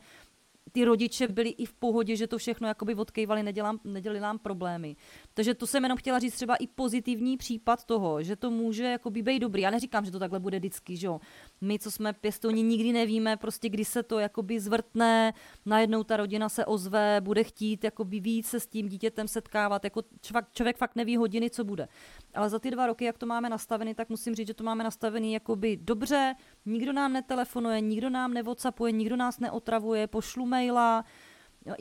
ty 0.72 0.86
rodiče 0.86 1.28
byli 1.28 1.49
i 1.49 1.66
v 1.66 1.74
pohodě, 1.74 2.16
že 2.16 2.28
to 2.28 2.38
všechno 2.38 2.68
jakoby 2.68 2.95
odkejvali, 2.95 3.43
nedělám, 3.43 3.80
nedělali 3.84 4.20
nám 4.20 4.39
problémy. 4.39 4.95
Takže 5.34 5.53
to 5.53 5.68
jsem 5.68 5.84
jenom 5.84 5.97
chtěla 5.97 6.20
říct 6.20 6.36
třeba 6.36 6.55
i 6.55 6.68
pozitivní 6.68 7.38
případ 7.38 7.86
toho, 7.86 8.24
že 8.24 8.36
to 8.36 8.51
může 8.51 8.84
jakoby 8.84 9.22
být 9.22 9.39
dobrý. 9.39 9.62
Já 9.62 9.70
neříkám, 9.70 10.05
že 10.05 10.12
to 10.12 10.20
takhle 10.20 10.39
bude 10.39 10.59
vždycky, 10.59 10.97
že 10.97 11.07
jo. 11.07 11.20
My, 11.62 11.80
co 11.80 11.91
jsme 11.91 12.14
pěstouni, 12.14 12.64
nikdy 12.64 12.93
nevíme, 12.93 13.38
prostě 13.38 13.70
kdy 13.70 13.86
se 13.86 14.03
to 14.03 14.20
jakoby 14.20 14.59
zvrtne, 14.59 15.34
najednou 15.66 16.03
ta 16.03 16.18
rodina 16.18 16.49
se 16.49 16.66
ozve, 16.66 17.22
bude 17.22 17.43
chtít 17.43 17.84
jakoby 17.84 18.20
víc 18.20 18.47
se 18.47 18.59
s 18.59 18.68
tím 18.68 18.89
dítětem 18.89 19.28
setkávat, 19.28 19.84
jako 19.84 20.01
člověk, 20.22 20.45
člověk 20.51 20.78
fakt 20.78 20.95
neví 20.95 21.18
hodiny, 21.18 21.49
co 21.49 21.64
bude. 21.64 21.88
Ale 22.34 22.49
za 22.49 22.59
ty 22.59 22.72
dva 22.72 22.88
roky, 22.88 23.05
jak 23.05 23.18
to 23.18 23.26
máme 23.26 23.49
nastavený, 23.49 23.93
tak 23.93 24.09
musím 24.09 24.36
říct, 24.36 24.47
že 24.47 24.53
to 24.53 24.64
máme 24.64 24.84
nastavený 24.84 25.34
jakoby 25.34 25.78
dobře, 25.78 26.36
nikdo 26.66 26.93
nám 26.93 27.14
netelefonuje, 27.14 27.82
nikdo 27.82 28.09
nám 28.09 28.34
nevocapuje, 28.34 28.91
nikdo 28.91 29.16
nás 29.16 29.39
neotravuje, 29.39 30.07
pošlu 30.07 30.45
maila, 30.51 31.05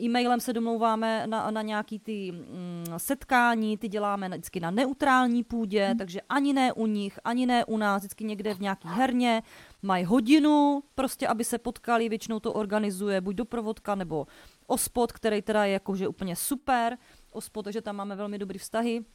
E-mailem 0.01 0.39
se 0.39 0.53
domlouváme 0.53 1.27
na, 1.27 1.51
na 1.51 1.61
nějaký 1.61 1.99
ty 1.99 2.31
mm, 2.31 2.85
setkání, 2.97 3.77
ty 3.77 3.87
děláme 3.87 4.29
vždycky 4.29 4.59
na 4.59 4.71
neutrální 4.71 5.43
půdě, 5.43 5.85
hmm. 5.85 5.97
takže 5.97 6.21
ani 6.29 6.53
ne 6.53 6.73
u 6.73 6.85
nich, 6.87 7.19
ani 7.23 7.45
ne 7.45 7.65
u 7.65 7.77
nás, 7.77 8.01
vždycky 8.01 8.23
někde 8.23 8.53
v 8.53 8.59
nějaký 8.59 8.87
herně. 8.87 9.43
Mají 9.81 10.05
hodinu, 10.05 10.83
prostě 10.95 11.27
aby 11.27 11.43
se 11.43 11.57
potkali, 11.57 12.09
většinou 12.09 12.39
to 12.39 12.53
organizuje 12.53 13.21
buď 13.21 13.35
doprovodka 13.35 13.95
nebo 13.95 14.27
ospod, 14.67 15.11
který 15.11 15.41
teda 15.41 15.65
je 15.65 15.73
jakože 15.73 16.07
úplně 16.07 16.35
super, 16.35 16.97
ospod, 17.31 17.63
takže 17.63 17.81
tam 17.81 17.95
máme 17.95 18.15
velmi 18.15 18.37
dobrý 18.37 18.59
vztahy. 18.59 19.05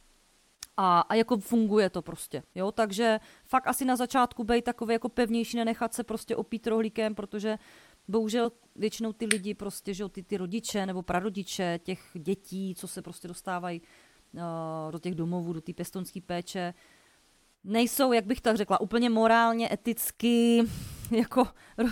A, 0.77 0.99
a 0.99 1.15
jako 1.15 1.37
funguje 1.37 1.89
to 1.89 2.01
prostě, 2.01 2.43
jo, 2.55 2.71
takže 2.71 3.19
fakt 3.45 3.67
asi 3.67 3.85
na 3.85 3.95
začátku 3.95 4.43
být 4.43 4.63
takový 4.63 4.93
jako 4.93 5.09
pevnější, 5.09 5.57
nenechat 5.57 5.93
se 5.93 6.03
prostě 6.03 6.35
opít 6.35 6.67
rohlíkem, 6.67 7.15
protože 7.15 7.57
bohužel 8.07 8.51
většinou 8.75 9.13
ty 9.13 9.25
lidi 9.25 9.53
prostě, 9.53 9.93
že 9.93 10.09
ty, 10.09 10.23
ty 10.23 10.37
rodiče 10.37 10.85
nebo 10.85 11.01
prarodiče 11.01 11.79
těch 11.83 12.11
dětí, 12.13 12.75
co 12.75 12.87
se 12.87 13.01
prostě 13.01 13.27
dostávají 13.27 13.81
uh, 14.33 14.91
do 14.91 14.99
těch 14.99 15.15
domovů, 15.15 15.53
do 15.53 15.61
té 15.61 15.73
pěstonské 15.73 16.21
péče, 16.21 16.73
nejsou, 17.63 18.13
jak 18.13 18.25
bych 18.25 18.41
tak 18.41 18.57
řekla, 18.57 18.81
úplně 18.81 19.09
morálně, 19.09 19.69
eticky, 19.73 20.63
jako 21.11 21.41
uh, 21.41 21.89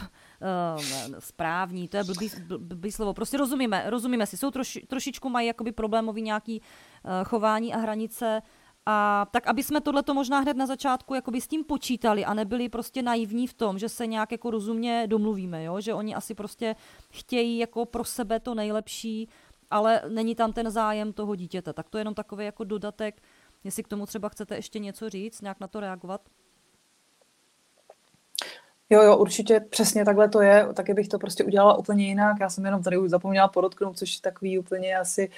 správní, 1.19 1.87
to 1.87 1.97
je 1.97 2.03
blbý, 2.03 2.29
blbý 2.57 2.91
slovo. 2.91 3.13
Prostě 3.13 3.37
rozumíme, 3.37 3.89
rozumíme 3.89 4.27
si. 4.27 4.37
Jsou 4.37 4.51
troši, 4.51 4.81
trošičku 4.87 5.29
mají 5.29 5.47
jakoby 5.47 5.71
problémový 5.71 6.21
nějaký 6.21 6.61
uh, 6.61 7.11
chování 7.23 7.73
a 7.73 7.77
hranice, 7.77 8.41
a 8.85 9.27
tak, 9.31 9.47
aby 9.47 9.63
jsme 9.63 9.81
tohleto 9.81 10.13
možná 10.13 10.39
hned 10.39 10.57
na 10.57 10.65
začátku 10.65 11.13
jakoby 11.13 11.41
s 11.41 11.47
tím 11.47 11.63
počítali 11.63 12.25
a 12.25 12.33
nebyli 12.33 12.69
prostě 12.69 13.01
naivní 13.01 13.47
v 13.47 13.53
tom, 13.53 13.79
že 13.79 13.89
se 13.89 14.07
nějak 14.07 14.31
jako 14.31 14.51
rozumně 14.51 15.07
domluvíme, 15.07 15.63
jo? 15.63 15.81
že 15.81 15.93
oni 15.93 16.15
asi 16.15 16.35
prostě 16.35 16.75
chtějí 17.09 17.57
jako 17.57 17.85
pro 17.85 18.03
sebe 18.03 18.39
to 18.39 18.55
nejlepší, 18.55 19.29
ale 19.71 20.01
není 20.09 20.35
tam 20.35 20.53
ten 20.53 20.71
zájem 20.71 21.13
toho 21.13 21.35
dítěte. 21.35 21.73
Tak 21.73 21.89
to 21.89 21.97
je 21.97 21.99
jenom 21.99 22.13
takový 22.13 22.45
jako 22.45 22.63
dodatek, 22.63 23.21
jestli 23.63 23.83
k 23.83 23.87
tomu 23.87 24.05
třeba 24.05 24.29
chcete 24.29 24.55
ještě 24.55 24.79
něco 24.79 25.09
říct, 25.09 25.41
nějak 25.41 25.59
na 25.59 25.67
to 25.67 25.79
reagovat. 25.79 26.21
Jo, 28.89 29.01
jo, 29.01 29.17
určitě 29.17 29.59
přesně 29.59 30.05
takhle 30.05 30.29
to 30.29 30.41
je, 30.41 30.67
taky 30.73 30.93
bych 30.93 31.07
to 31.07 31.19
prostě 31.19 31.43
udělala 31.43 31.77
úplně 31.77 32.07
jinak. 32.07 32.37
Já 32.39 32.49
jsem 32.49 32.65
jenom 32.65 32.83
tady 32.83 32.97
už 32.97 33.09
zapomněla 33.09 33.47
podotknout, 33.47 33.97
což 33.97 34.15
je 34.15 34.21
takový 34.21 34.59
úplně 34.59 34.97
asi 34.97 35.29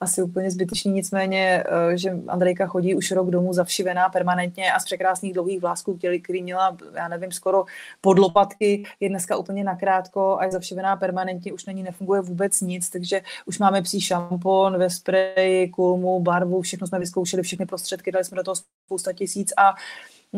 asi 0.00 0.22
úplně 0.22 0.50
zbytečný, 0.50 0.92
nicméně, 0.92 1.64
eh, 1.66 1.96
že 1.96 2.10
Andrejka 2.28 2.66
chodí 2.66 2.94
už 2.94 3.10
rok 3.10 3.30
domů 3.30 3.52
zavšivená 3.52 4.08
permanentně 4.08 4.72
a 4.72 4.80
z 4.80 4.84
překrásných 4.84 5.32
dlouhých 5.32 5.60
vlásků, 5.60 5.98
který 6.22 6.42
měla, 6.42 6.76
já 6.94 7.08
nevím, 7.08 7.32
skoro 7.32 7.64
pod 8.00 8.18
lopatky, 8.18 8.84
je 9.00 9.08
dneska 9.08 9.36
úplně 9.36 9.64
nakrátko 9.64 10.36
a 10.40 10.44
je 10.44 10.50
zavšivená 10.50 10.96
permanentně, 10.96 11.52
už 11.52 11.66
na 11.66 11.72
ní 11.72 11.82
nefunguje 11.82 12.20
vůbec 12.20 12.60
nic, 12.60 12.90
takže 12.90 13.22
už 13.46 13.58
máme 13.58 13.82
psí 13.82 14.00
šampon 14.00 14.78
ve 14.78 14.90
spreji, 14.90 15.68
kulmu, 15.68 16.20
barvu, 16.20 16.62
všechno 16.62 16.86
jsme 16.86 16.98
vyzkoušeli, 16.98 17.42
všechny 17.42 17.66
prostředky, 17.66 18.12
dali 18.12 18.24
jsme 18.24 18.36
do 18.36 18.42
toho 18.42 18.54
spousta 18.86 19.12
tisíc 19.12 19.52
a 19.56 19.74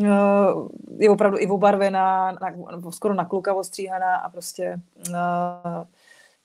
eh, 0.03 0.09
je 0.97 1.09
opravdu 1.09 1.37
i 1.39 1.47
obarvená, 1.47 2.37
skoro 2.89 3.13
na 3.13 3.25
kluka 3.25 3.53
ostříhaná 3.53 4.15
a 4.15 4.29
prostě 4.29 4.79
uh, 5.09 5.15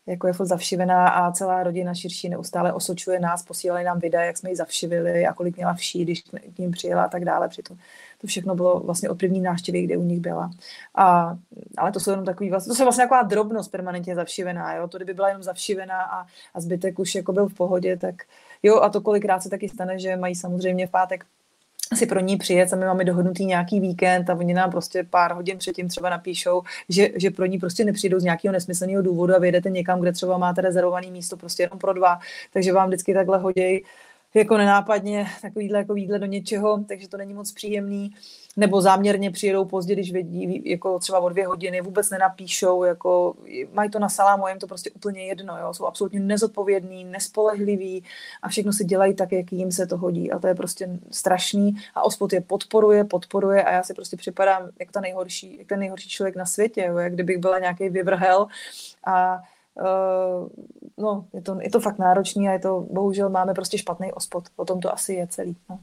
jako 0.08 0.26
je 0.26 0.32
furt 0.32 0.46
zavšivená 0.46 1.08
a 1.08 1.32
celá 1.32 1.62
rodina 1.62 1.94
širší 1.94 2.28
neustále 2.28 2.72
osočuje 2.72 3.20
nás, 3.20 3.42
posílali 3.42 3.84
nám 3.84 3.98
videa, 3.98 4.22
jak 4.22 4.36
jsme 4.36 4.50
ji 4.50 4.56
zavšivili 4.56 5.26
a 5.26 5.32
kolik 5.32 5.56
měla 5.56 5.74
vší, 5.74 6.04
když 6.04 6.22
k 6.54 6.58
ním 6.58 6.70
přijela 6.70 7.04
a 7.04 7.08
tak 7.08 7.24
dále. 7.24 7.48
Přitom 7.48 7.76
to 8.20 8.26
všechno 8.26 8.54
bylo 8.54 8.80
vlastně 8.80 9.10
od 9.10 9.18
první 9.18 9.40
návštěvy, 9.40 9.82
kde 9.82 9.96
u 9.96 10.02
nich 10.02 10.20
byla. 10.20 10.50
A, 10.94 11.36
ale 11.76 11.92
to 11.92 12.00
jsou 12.00 12.10
jenom 12.10 12.24
takový, 12.24 12.50
vlastně, 12.50 12.74
to 12.74 12.82
je 12.82 12.84
vlastně 12.84 13.04
taková 13.04 13.22
drobnost 13.22 13.70
permanentně 13.70 14.14
zavšivená, 14.14 14.74
jo? 14.74 14.88
to 14.88 14.98
kdyby 14.98 15.14
byla 15.14 15.28
jenom 15.28 15.42
zavšivená 15.42 16.02
a, 16.02 16.26
a 16.54 16.60
zbytek 16.60 16.98
už 16.98 17.14
jako 17.14 17.32
byl 17.32 17.48
v 17.48 17.54
pohodě, 17.54 17.96
tak 17.96 18.14
jo 18.62 18.80
a 18.80 18.88
to 18.88 19.00
kolikrát 19.00 19.42
se 19.42 19.50
taky 19.50 19.68
stane, 19.68 19.98
že 19.98 20.16
mají 20.16 20.34
samozřejmě 20.34 20.86
v 20.86 20.90
pátek 20.90 21.24
si 21.94 22.06
pro 22.06 22.20
ní 22.20 22.36
přijet 22.36 22.72
a 22.72 22.76
my 22.76 22.84
máme 22.84 23.04
dohodnutý 23.04 23.44
nějaký 23.44 23.80
víkend 23.80 24.30
a 24.30 24.34
oni 24.34 24.54
nám 24.54 24.70
prostě 24.70 25.04
pár 25.10 25.34
hodin 25.34 25.58
předtím 25.58 25.88
třeba 25.88 26.10
napíšou, 26.10 26.62
že, 26.88 27.08
že 27.16 27.30
pro 27.30 27.46
ní 27.46 27.58
prostě 27.58 27.84
nepřijdou 27.84 28.20
z 28.20 28.24
nějakého 28.24 28.52
nesmyslného 28.52 29.02
důvodu 29.02 29.34
a 29.34 29.38
vyjedete 29.38 29.70
někam, 29.70 30.00
kde 30.00 30.12
třeba 30.12 30.38
máte 30.38 30.60
rezervovaný 30.60 31.10
místo 31.10 31.36
prostě 31.36 31.62
jenom 31.62 31.78
pro 31.78 31.92
dva, 31.92 32.18
takže 32.52 32.72
vám 32.72 32.88
vždycky 32.88 33.14
takhle 33.14 33.38
hodí 33.38 33.82
jako 34.34 34.56
nenápadně 34.56 35.26
takovýhle 35.42 35.78
jako 35.78 35.94
výdle 35.94 36.18
do 36.18 36.26
něčeho, 36.26 36.84
takže 36.88 37.08
to 37.08 37.16
není 37.16 37.34
moc 37.34 37.52
příjemný 37.52 38.14
nebo 38.58 38.80
záměrně 38.80 39.30
přijedou 39.30 39.64
pozdě, 39.64 39.94
když 39.94 40.12
vědí, 40.12 40.62
jako 40.64 40.98
třeba 40.98 41.20
o 41.20 41.28
dvě 41.28 41.46
hodiny, 41.46 41.80
vůbec 41.80 42.10
nenapíšou, 42.10 42.84
jako 42.84 43.34
mají 43.72 43.90
to 43.90 43.98
na 43.98 44.08
salámu, 44.08 44.48
jim 44.48 44.58
to 44.58 44.66
prostě 44.66 44.90
úplně 44.90 45.24
jedno, 45.24 45.58
jo? 45.58 45.74
jsou 45.74 45.86
absolutně 45.86 46.20
nezodpovědní, 46.20 47.04
nespolehliví 47.04 48.04
a 48.42 48.48
všechno 48.48 48.72
si 48.72 48.84
dělají 48.84 49.14
tak, 49.14 49.32
jak 49.32 49.52
jim 49.52 49.72
se 49.72 49.86
to 49.86 49.96
hodí 49.96 50.32
a 50.32 50.38
to 50.38 50.46
je 50.46 50.54
prostě 50.54 50.88
strašný 51.10 51.76
a 51.94 52.02
ospod 52.02 52.32
je 52.32 52.40
podporuje, 52.40 53.04
podporuje 53.04 53.62
a 53.64 53.72
já 53.72 53.82
si 53.82 53.94
prostě 53.94 54.16
připadám 54.16 54.62
jako 54.78 54.92
ta 54.92 55.00
nejhorší, 55.00 55.58
jak 55.58 55.66
ten 55.66 55.78
nejhorší 55.78 56.08
člověk 56.08 56.36
na 56.36 56.46
světě, 56.46 56.84
jo? 56.88 56.98
jak 56.98 57.14
kdybych 57.14 57.38
byla 57.38 57.58
nějaký 57.58 57.88
vyvrhel 57.88 58.46
a 59.06 59.42
Uh, 59.80 60.48
no, 60.96 61.24
je 61.32 61.42
to, 61.42 61.58
je 61.60 61.70
to 61.70 61.80
fakt 61.80 61.98
náročný 61.98 62.48
a 62.48 62.52
je 62.52 62.58
to, 62.58 62.86
bohužel 62.90 63.30
máme 63.30 63.54
prostě 63.54 63.78
špatný 63.78 64.12
ospod. 64.12 64.44
O 64.56 64.64
tom 64.64 64.80
to 64.80 64.92
asi 64.92 65.12
je 65.12 65.26
celý. 65.26 65.56
No. 65.70 65.78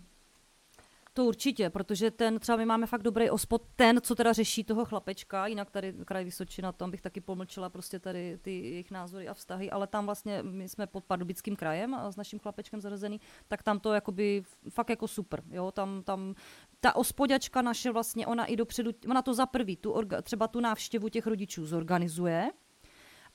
To 1.18 1.26
určitě, 1.26 1.70
protože 1.70 2.12
ten, 2.12 2.40
třeba 2.40 2.56
my 2.58 2.66
máme 2.66 2.88
fakt 2.88 3.02
dobrý 3.02 3.30
ospod, 3.30 3.62
ten, 3.76 4.02
co 4.02 4.16
teda 4.16 4.34
řeší 4.34 4.64
toho 4.64 4.86
chlapečka, 4.86 5.48
jinak 5.48 5.72
tady 5.72 5.94
kraj 6.06 6.24
Vysočina, 6.24 6.72
tam 6.72 6.92
bych 6.92 7.02
taky 7.02 7.22
pomlčela 7.22 7.70
prostě 7.70 8.00
tady 8.00 8.38
ty 8.38 8.52
jejich 8.52 8.92
názory 8.92 9.28
a 9.28 9.34
vztahy, 9.34 9.72
ale 9.72 9.88
tam 9.88 10.06
vlastně 10.06 10.44
my 10.44 10.70
jsme 10.70 10.88
pod 10.88 11.04
Pardubickým 11.04 11.56
krajem 11.56 11.94
a 11.94 12.12
s 12.12 12.16
naším 12.16 12.40
chlapečkem 12.40 12.82
zařazený, 12.82 13.22
tak 13.48 13.64
tam 13.64 13.80
to 13.80 13.94
jakoby 13.94 14.44
fakt 14.70 14.90
jako 14.90 15.08
super, 15.08 15.44
jo, 15.52 15.72
tam, 15.72 16.04
tam 16.04 16.36
ta 16.80 16.96
ospodačka 16.96 17.62
naše 17.62 17.92
vlastně, 17.92 18.28
ona 18.28 18.46
i 18.46 18.56
dopředu, 18.56 18.92
ona 19.10 19.22
to 19.22 19.34
za 19.34 19.46
prvý, 19.46 19.78
tu 19.78 19.92
orga, 19.92 20.22
třeba 20.22 20.48
tu 20.48 20.60
návštěvu 20.60 21.10
těch 21.10 21.28
rodičů 21.28 21.66
zorganizuje, 21.66 22.52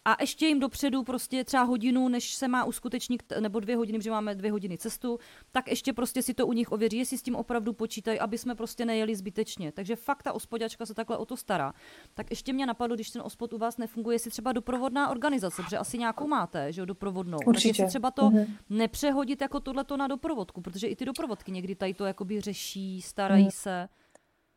a 0.05 0.17
ještě 0.21 0.47
jim 0.47 0.61
dopředu 0.61 1.03
prostě 1.03 1.45
třeba 1.45 1.63
hodinu, 1.63 2.09
než 2.09 2.35
se 2.35 2.49
má 2.49 2.65
uskutečnit, 2.65 3.23
nebo 3.41 3.61
dvě 3.61 3.77
hodiny, 3.77 3.99
protože 3.99 4.11
máme 4.11 4.35
dvě 4.35 4.53
hodiny 4.53 4.79
cestu, 4.79 5.19
tak 5.53 5.69
ještě 5.69 5.93
prostě 5.93 6.23
si 6.23 6.35
to 6.35 6.47
u 6.47 6.53
nich 6.53 6.73
ověří, 6.73 6.99
jestli 6.99 7.19
s 7.19 7.23
tím 7.23 7.37
opravdu 7.37 7.73
počítají, 7.73 8.19
aby 8.19 8.39
jsme 8.39 8.55
prostě 8.55 8.85
nejeli 8.85 9.17
zbytečně. 9.17 9.73
Takže 9.73 9.97
fakt 9.97 10.23
ta 10.23 10.33
ospodačka 10.33 10.87
se 10.87 10.95
takhle 10.95 11.17
o 11.17 11.25
to 11.25 11.37
stará. 11.37 11.73
Tak 12.15 12.31
ještě 12.31 12.53
mě 12.53 12.67
napadlo, 12.67 12.95
když 12.95 13.11
ten 13.11 13.23
ospod 13.23 13.53
u 13.53 13.59
vás 13.59 13.79
nefunguje, 13.79 14.15
jestli 14.15 14.31
třeba 14.31 14.53
doprovodná 14.53 15.09
organizace, 15.09 15.63
protože 15.63 15.79
asi 15.79 15.99
nějakou 15.99 16.27
máte, 16.27 16.73
že 16.73 16.81
jo, 16.81 16.85
doprovodnou. 16.85 17.39
Určitě. 17.47 17.69
Takže 17.69 17.85
třeba 17.85 18.11
to 18.11 18.23
mm-hmm. 18.23 18.47
nepřehodit 18.71 19.41
jako 19.41 19.61
tohleto 19.61 19.97
na 19.97 20.07
doprovodku, 20.07 20.61
protože 20.61 20.87
i 20.87 20.97
ty 20.97 21.05
doprovodky 21.05 21.53
někdy 21.53 21.75
tady 21.75 21.95
to 21.95 22.07
jakoby 22.07 22.41
řeší, 22.41 23.03
starají 23.03 23.45
mm. 23.45 23.51
se. 23.51 23.89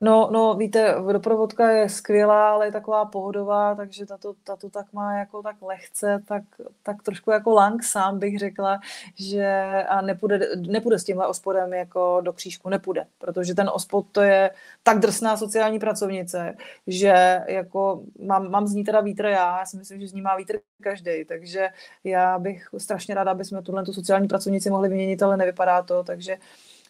No, 0.03 0.29
no, 0.31 0.53
víte, 0.55 0.95
doprovodka 1.11 1.71
je 1.71 1.89
skvělá, 1.89 2.49
ale 2.51 2.67
je 2.67 2.71
taková 2.71 3.05
pohodová, 3.05 3.75
takže 3.75 4.05
tato, 4.05 4.33
tato 4.43 4.69
tak 4.69 4.93
má 4.93 5.19
jako 5.19 5.41
tak 5.43 5.61
lehce, 5.61 6.23
tak, 6.27 6.43
tak 6.83 7.03
trošku 7.03 7.31
jako 7.31 7.51
lang 7.51 7.83
sám 7.83 8.19
bych 8.19 8.39
řekla, 8.39 8.79
že 9.15 9.67
a 9.89 10.01
nepůjde, 10.01 10.49
nepůjde 10.55 10.99
s 10.99 11.03
tímhle 11.03 11.27
ospodem 11.27 11.73
jako 11.73 12.21
do 12.21 12.33
křížku, 12.33 12.69
nepůjde, 12.69 13.05
protože 13.17 13.55
ten 13.55 13.69
ospod 13.73 14.05
to 14.11 14.21
je 14.21 14.51
tak 14.83 14.99
drsná 14.99 15.37
sociální 15.37 15.79
pracovnice, 15.79 16.55
že 16.87 17.41
jako 17.47 18.03
mám, 18.19 18.51
mám 18.51 18.67
z 18.67 18.73
ní 18.73 18.83
teda 18.83 19.01
vítr 19.01 19.25
já, 19.25 19.59
já 19.59 19.65
si 19.65 19.77
myslím, 19.77 20.01
že 20.01 20.07
z 20.07 20.13
ní 20.13 20.21
má 20.21 20.35
vítr 20.35 20.59
každý, 20.81 21.25
takže 21.25 21.69
já 22.03 22.39
bych 22.39 22.67
strašně 22.77 23.15
ráda, 23.15 23.31
aby 23.31 23.45
jsme 23.45 23.61
tuhle 23.61 23.83
tu 23.85 23.93
sociální 23.93 24.27
pracovnici 24.27 24.69
mohli 24.69 24.89
vyměnit, 24.89 25.23
ale 25.23 25.37
nevypadá 25.37 25.81
to, 25.81 26.03
takže 26.03 26.37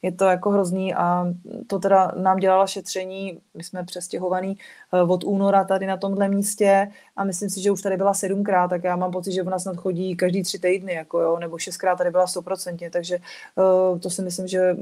je 0.04 0.12
to 0.12 0.26
jako 0.26 0.50
hrozný 0.50 0.94
a 0.94 1.28
to 1.68 1.80
teda 1.80 2.12
nám 2.16 2.38
dělala 2.38 2.68
šetření, 2.68 3.40
my 3.54 3.64
jsme 3.64 3.84
přestěhovaný 3.84 4.58
eh, 4.94 5.02
od 5.02 5.24
února 5.24 5.64
tady 5.64 5.88
na 5.88 5.98
tomhle 5.98 6.30
místě 6.30 6.88
a 7.16 7.24
myslím 7.24 7.50
si, 7.50 7.62
že 7.62 7.72
už 7.72 7.82
tady 7.82 7.98
byla 7.98 8.14
sedmkrát, 8.14 8.70
tak 8.70 8.84
já 8.84 8.96
mám 8.96 9.12
pocit, 9.12 9.32
že 9.32 9.44
ona 9.44 9.60
snad 9.60 9.78
chodí 9.78 10.16
každý 10.16 10.44
tři 10.44 10.60
týdny, 10.60 10.94
jako 10.94 11.20
jo, 11.20 11.40
nebo 11.40 11.58
šestkrát 11.58 11.96
tady 11.96 12.12
byla 12.12 12.28
stoprocentně, 12.28 12.90
takže 12.90 13.18
uh, 13.56 14.00
to 14.00 14.10
si 14.10 14.22
myslím, 14.22 14.48
že 14.48 14.78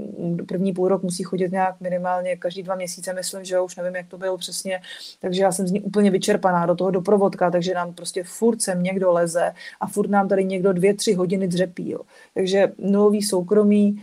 první 0.48 0.74
půl 0.74 0.88
rok 0.88 1.04
musí 1.04 1.24
chodit 1.24 1.52
nějak 1.52 1.76
minimálně 1.80 2.36
každý 2.36 2.64
dva 2.64 2.76
měsíce, 2.76 3.14
myslím, 3.14 3.46
že 3.46 3.56
jo, 3.56 3.66
už 3.66 3.76
nevím, 3.76 3.96
jak 3.96 4.08
to 4.08 4.18
bylo 4.18 4.38
přesně, 4.38 4.82
takže 5.20 5.42
já 5.44 5.52
jsem 5.52 5.68
z 5.68 5.72
ní 5.72 5.82
úplně 5.82 6.12
vyčerpaná 6.12 6.66
do 6.66 6.76
toho 6.76 6.92
doprovodka, 6.92 7.52
takže 7.52 7.74
nám 7.74 7.94
prostě 7.94 8.24
furt 8.24 8.62
sem 8.62 8.84
někdo 8.84 9.12
leze 9.12 9.54
a 9.80 9.88
furt 9.88 10.10
nám 10.10 10.28
tady 10.28 10.46
někdo 10.46 10.74
dvě, 10.74 10.94
tři 10.94 11.14
hodiny 11.14 11.48
dřepí, 11.48 11.90
jo. 11.90 12.00
takže 12.34 12.72
nulový 12.78 13.22
soukromí, 13.22 14.02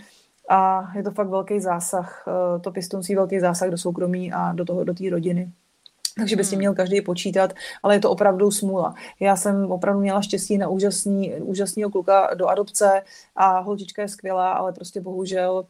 a 0.48 0.90
je 0.96 1.02
to 1.02 1.10
fakt 1.10 1.28
velký 1.28 1.60
zásah, 1.60 2.24
eh, 2.28 2.60
to 2.60 2.70
pěstounství 2.70 3.14
velký 3.14 3.40
zásah 3.40 3.70
do 3.70 3.78
soukromí 3.78 4.32
a 4.32 4.52
do 4.52 4.64
toho, 4.64 4.84
do 4.84 4.94
té 4.94 5.10
rodiny. 5.10 5.52
Takže 6.18 6.36
by 6.36 6.44
si 6.44 6.54
hmm. 6.54 6.58
měl 6.58 6.74
každý 6.74 7.00
počítat, 7.00 7.52
ale 7.82 7.94
je 7.94 8.00
to 8.00 8.10
opravdu 8.10 8.50
smůla. 8.50 8.94
Já 9.20 9.36
jsem 9.36 9.70
opravdu 9.70 10.00
měla 10.00 10.22
štěstí 10.22 10.58
na 10.58 10.68
úžasný, 10.68 11.34
úžasného 11.34 11.90
kluka 11.90 12.34
do 12.34 12.46
adopce 12.46 13.02
a 13.36 13.58
holčička 13.58 14.02
je 14.02 14.08
skvělá, 14.08 14.52
ale 14.52 14.72
prostě 14.72 15.00
bohužel 15.00 15.52
uh, 15.54 15.64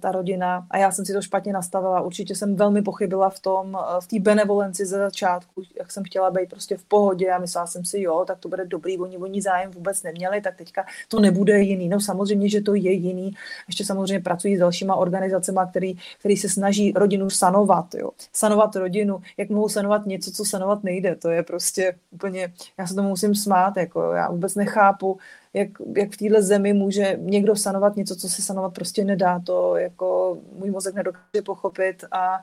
ta 0.00 0.12
rodina, 0.12 0.66
a 0.70 0.78
já 0.78 0.90
jsem 0.90 1.04
si 1.04 1.12
to 1.12 1.22
špatně 1.22 1.52
nastavila, 1.52 2.00
určitě 2.00 2.34
jsem 2.34 2.56
velmi 2.56 2.82
pochybila 2.82 3.30
v 3.30 3.40
tom, 3.40 3.74
uh, 3.74 4.00
v 4.00 4.06
té 4.06 4.20
benevolenci 4.20 4.86
ze 4.86 4.98
začátku, 4.98 5.62
jak 5.78 5.92
jsem 5.92 6.04
chtěla 6.04 6.30
být 6.30 6.50
prostě 6.50 6.76
v 6.76 6.84
pohodě 6.84 7.30
a 7.30 7.38
myslela 7.38 7.66
jsem 7.66 7.84
si, 7.84 8.00
jo, 8.00 8.24
tak 8.26 8.38
to 8.38 8.48
bude 8.48 8.64
dobrý, 8.64 8.98
oni, 8.98 9.18
oni 9.18 9.42
zájem 9.42 9.70
vůbec 9.70 10.02
neměli, 10.02 10.40
tak 10.40 10.56
teďka 10.56 10.84
to 11.08 11.20
nebude 11.20 11.60
jiný. 11.60 11.88
No 11.88 12.00
samozřejmě, 12.00 12.48
že 12.48 12.60
to 12.60 12.74
je 12.74 12.92
jiný. 12.92 13.30
Ještě 13.68 13.84
samozřejmě 13.84 14.20
pracují 14.20 14.56
s 14.56 14.60
dalšíma 14.60 14.94
organizacemi, 14.94 15.60
který, 15.70 15.98
který 16.18 16.36
se 16.36 16.48
snaží 16.48 16.92
rodinu 16.96 17.30
sanovat, 17.30 17.94
jo. 17.94 18.10
Sanovat 18.32 18.76
rodinu, 18.76 19.20
jak 19.36 19.50
mohou 19.50 19.68
sanovat 19.68 20.06
něco, 20.06 20.32
co 20.32 20.44
sanovat 20.44 20.84
nejde. 20.84 21.16
To 21.16 21.30
je 21.30 21.42
prostě 21.42 21.94
úplně, 22.10 22.52
já 22.78 22.86
se 22.86 22.94
tomu 22.94 23.08
musím 23.08 23.34
smát, 23.34 23.76
jako 23.76 24.12
já 24.12 24.30
vůbec 24.30 24.54
nechápu, 24.54 25.18
jak, 25.54 25.68
jak 25.96 26.10
v 26.10 26.16
téhle 26.16 26.42
zemi 26.42 26.72
může 26.72 27.16
někdo 27.20 27.56
sanovat 27.56 27.96
něco, 27.96 28.16
co 28.16 28.28
se 28.28 28.42
sanovat 28.42 28.74
prostě 28.74 29.04
nedá. 29.04 29.40
To 29.46 29.76
jako 29.76 30.38
můj 30.58 30.70
mozek 30.70 30.94
nedokáže 30.94 31.42
pochopit 31.44 32.04
a 32.10 32.42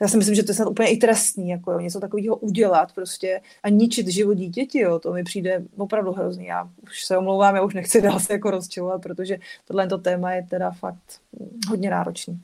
já 0.00 0.08
si 0.08 0.16
myslím, 0.16 0.34
že 0.34 0.42
to 0.42 0.50
je 0.50 0.54
snad 0.54 0.68
úplně 0.68 0.90
i 0.90 0.96
trestný, 0.96 1.48
jako 1.48 1.72
jo, 1.72 1.80
něco 1.80 2.00
takového 2.00 2.36
udělat 2.36 2.92
prostě 2.92 3.40
a 3.62 3.68
ničit 3.68 4.08
život 4.08 4.34
dítěti, 4.34 4.78
jo, 4.78 4.98
to 4.98 5.12
mi 5.12 5.24
přijde 5.24 5.62
opravdu 5.76 6.12
hrozný. 6.12 6.46
Já 6.46 6.68
už 6.82 7.04
se 7.04 7.18
omlouvám, 7.18 7.56
já 7.56 7.62
už 7.62 7.74
nechci 7.74 8.02
dál 8.02 8.20
se 8.20 8.32
jako 8.32 8.50
rozčilovat, 8.50 9.02
protože 9.02 9.38
tohle 9.64 9.86
to 9.86 9.98
téma 9.98 10.32
je 10.32 10.46
teda 10.50 10.70
fakt 10.70 11.20
hodně 11.68 11.90
náročný. 11.90 12.40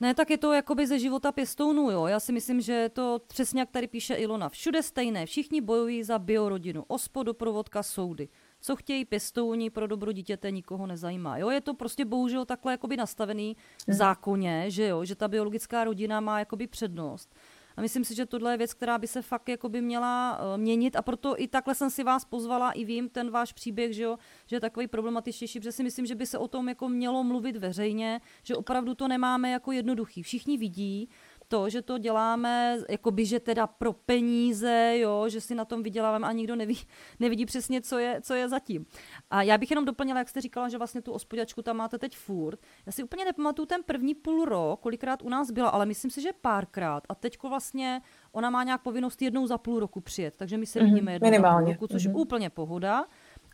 Ne, 0.00 0.14
tak 0.14 0.30
je 0.30 0.38
to 0.38 0.52
jakoby 0.52 0.86
ze 0.86 0.98
života 0.98 1.32
pěstounů, 1.32 1.90
jo. 1.90 2.06
Já 2.06 2.20
si 2.20 2.32
myslím, 2.32 2.60
že 2.60 2.90
to 2.92 3.20
přesně 3.26 3.60
jak 3.60 3.70
tady 3.70 3.86
píše 3.86 4.14
Ilona. 4.14 4.48
Všude 4.48 4.82
stejné, 4.82 5.26
všichni 5.26 5.60
bojují 5.60 6.04
za 6.04 6.18
biorodinu. 6.18 6.84
Ospo, 6.88 7.22
doprovodka, 7.22 7.82
soudy. 7.82 8.28
Co 8.64 8.76
chtějí 8.76 9.04
pěstouni 9.04 9.70
pro 9.70 9.86
dobro 9.86 10.12
dítěte, 10.12 10.50
nikoho 10.50 10.86
nezajímá. 10.86 11.38
Jo, 11.38 11.50
je 11.50 11.60
to 11.60 11.74
prostě 11.74 12.04
bohužel 12.04 12.44
takhle 12.44 12.72
jakoby 12.72 12.96
nastavený 12.96 13.56
v 13.84 13.88
mhm. 13.88 13.96
zákoně, 13.96 14.64
že 14.68 14.86
jo, 14.86 15.04
že 15.04 15.14
ta 15.14 15.28
biologická 15.28 15.84
rodina 15.84 16.20
má 16.20 16.38
jakoby 16.38 16.66
přednost. 16.66 17.34
A 17.76 17.80
myslím 17.80 18.04
si, 18.04 18.14
že 18.14 18.26
tohle 18.26 18.52
je 18.52 18.56
věc, 18.56 18.74
která 18.74 18.98
by 18.98 19.06
se 19.06 19.22
fakt 19.22 19.48
jakoby 19.48 19.82
měla 19.82 20.38
uh, 20.38 20.60
měnit 20.60 20.96
a 20.96 21.02
proto 21.02 21.40
i 21.40 21.48
takhle 21.48 21.74
jsem 21.74 21.90
si 21.90 22.04
vás 22.04 22.24
pozvala 22.24 22.70
i 22.70 22.84
vím 22.84 23.08
ten 23.08 23.30
váš 23.30 23.52
příběh, 23.52 23.92
že, 23.92 24.02
jo, 24.02 24.18
že 24.46 24.56
je 24.56 24.60
takový 24.60 24.86
problematičtější, 24.86 25.60
protože 25.60 25.72
si 25.72 25.82
myslím, 25.82 26.06
že 26.06 26.14
by 26.14 26.26
se 26.26 26.38
o 26.38 26.48
tom 26.48 26.68
jako 26.68 26.88
mělo 26.88 27.24
mluvit 27.24 27.56
veřejně, 27.56 28.20
že 28.42 28.56
opravdu 28.56 28.94
to 28.94 29.08
nemáme 29.08 29.50
jako 29.50 29.72
jednoduchý. 29.72 30.22
Všichni 30.22 30.58
vidí, 30.58 31.08
to, 31.52 31.68
že 31.68 31.82
to 31.82 31.98
děláme, 31.98 32.78
jakoby, 32.88 33.26
že 33.26 33.40
teda 33.40 33.66
pro 33.66 33.92
peníze, 33.92 34.94
jo, 34.98 35.28
že 35.28 35.40
si 35.40 35.54
na 35.54 35.64
tom 35.64 35.82
vyděláváme 35.82 36.26
a 36.26 36.32
nikdo 36.32 36.56
neví, 36.56 36.78
nevidí 37.20 37.46
přesně, 37.46 37.80
co 37.80 37.98
je, 37.98 38.20
co 38.22 38.34
je 38.34 38.48
zatím. 38.48 38.86
A 39.30 39.42
já 39.42 39.58
bych 39.58 39.70
jenom 39.70 39.84
doplnila, 39.84 40.18
jak 40.18 40.28
jste 40.28 40.40
říkala, 40.40 40.68
že 40.68 40.78
vlastně 40.78 41.02
tu 41.02 41.12
ospodačku 41.12 41.62
tam 41.62 41.76
máte 41.76 41.98
teď 41.98 42.16
furt. 42.16 42.60
Já 42.86 42.92
si 42.92 43.02
úplně 43.02 43.24
nepamatuju 43.24 43.66
ten 43.66 43.82
první 43.82 44.14
půl 44.14 44.44
rok, 44.44 44.80
kolikrát 44.80 45.22
u 45.22 45.28
nás 45.28 45.50
byla, 45.50 45.68
ale 45.68 45.86
myslím 45.86 46.10
si, 46.10 46.22
že 46.22 46.30
párkrát. 46.40 47.04
A 47.08 47.14
teď 47.14 47.42
vlastně 47.42 48.00
ona 48.32 48.50
má 48.50 48.64
nějak 48.64 48.82
povinnost 48.82 49.22
jednou 49.22 49.46
za 49.46 49.58
půl 49.58 49.80
roku 49.80 50.00
přijet, 50.00 50.34
takže 50.36 50.58
my 50.58 50.66
se 50.66 50.80
mm-hmm, 50.80 50.84
vidíme 50.84 51.12
jednou 51.12 51.26
minimálně. 51.26 51.56
za 51.56 51.64
půl 51.64 51.72
roku, 51.72 51.86
což 51.86 52.06
mm-hmm. 52.06 52.20
úplně 52.20 52.50
pohoda 52.50 53.04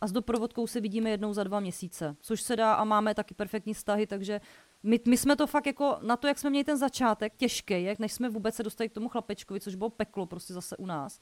a 0.00 0.06
s 0.06 0.12
doprovodkou 0.12 0.66
se 0.66 0.80
vidíme 0.80 1.10
jednou 1.10 1.32
za 1.32 1.44
dva 1.44 1.60
měsíce, 1.60 2.16
což 2.20 2.42
se 2.42 2.56
dá 2.56 2.74
a 2.74 2.84
máme 2.84 3.14
taky 3.14 3.34
perfektní 3.34 3.74
vztahy, 3.74 4.06
takže 4.06 4.40
my, 4.82 5.00
my 5.08 5.16
jsme 5.16 5.36
to 5.36 5.46
fakt 5.46 5.66
jako 5.66 5.98
na 6.02 6.16
to, 6.16 6.26
jak 6.26 6.38
jsme 6.38 6.50
měli 6.50 6.64
ten 6.64 6.78
začátek 6.78 7.32
těžký, 7.36 7.84
jak 7.84 7.98
než 7.98 8.12
jsme 8.12 8.28
vůbec 8.28 8.54
se 8.54 8.62
dostali 8.62 8.88
k 8.88 8.94
tomu 8.94 9.08
chlapečkovi, 9.08 9.60
což 9.60 9.74
bylo 9.74 9.90
peklo 9.90 10.26
prostě 10.26 10.54
zase 10.54 10.76
u 10.76 10.86
nás, 10.86 11.20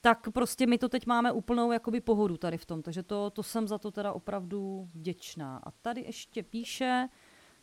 tak 0.00 0.30
prostě 0.30 0.66
my 0.66 0.78
to 0.78 0.88
teď 0.88 1.06
máme 1.06 1.32
úplnou 1.32 1.72
jakoby 1.72 2.00
pohodu 2.00 2.36
tady 2.36 2.58
v 2.58 2.66
tom, 2.66 2.82
takže 2.82 3.02
to, 3.02 3.30
to 3.30 3.42
jsem 3.42 3.68
za 3.68 3.78
to 3.78 3.90
teda 3.90 4.12
opravdu 4.12 4.88
vděčná. 4.94 5.60
A 5.64 5.70
tady 5.70 6.00
ještě 6.00 6.42
píše 6.42 7.08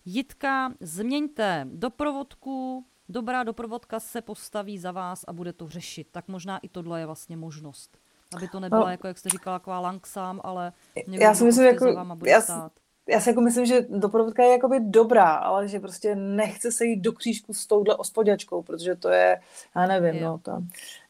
Jitka, 0.05 0.73
změňte 0.79 1.67
doprovodku, 1.71 2.85
dobrá 3.09 3.43
doprovodka 3.43 3.99
se 3.99 4.21
postaví 4.21 4.77
za 4.79 4.91
vás 4.91 5.25
a 5.27 5.33
bude 5.33 5.53
to 5.53 5.69
řešit. 5.69 6.07
Tak 6.11 6.27
možná 6.27 6.57
i 6.57 6.69
tohle 6.69 6.99
je 6.99 7.05
vlastně 7.05 7.37
možnost. 7.37 7.97
Aby 8.35 8.47
to 8.47 8.59
nebyla, 8.59 8.81
no, 8.81 8.91
jako 8.91 9.07
jak 9.07 9.17
jste 9.17 9.29
říkala, 9.29 9.59
taková 9.59 9.79
langsám, 9.79 10.41
ale 10.43 10.73
já 11.07 11.33
si 11.33 11.43
myslím, 11.43 11.65
jako, 11.65 11.85
já, 12.25 12.41
stát 12.41 12.80
já 13.09 13.19
si 13.19 13.29
jako 13.29 13.41
myslím, 13.41 13.65
že 13.65 13.81
doprovodka 13.89 14.43
je 14.43 14.51
jakoby 14.51 14.79
dobrá, 14.79 15.33
ale 15.33 15.67
že 15.67 15.79
prostě 15.79 16.15
nechce 16.15 16.71
se 16.71 16.85
jít 16.85 17.01
do 17.01 17.13
křížku 17.13 17.53
s 17.53 17.67
touhle 17.67 17.95
ospoděčkou, 17.95 18.61
protože 18.61 18.95
to 18.95 19.09
je, 19.09 19.39
já 19.75 19.87
nevím, 19.87 20.15
je. 20.15 20.21
no, 20.21 20.37
to, 20.37 20.51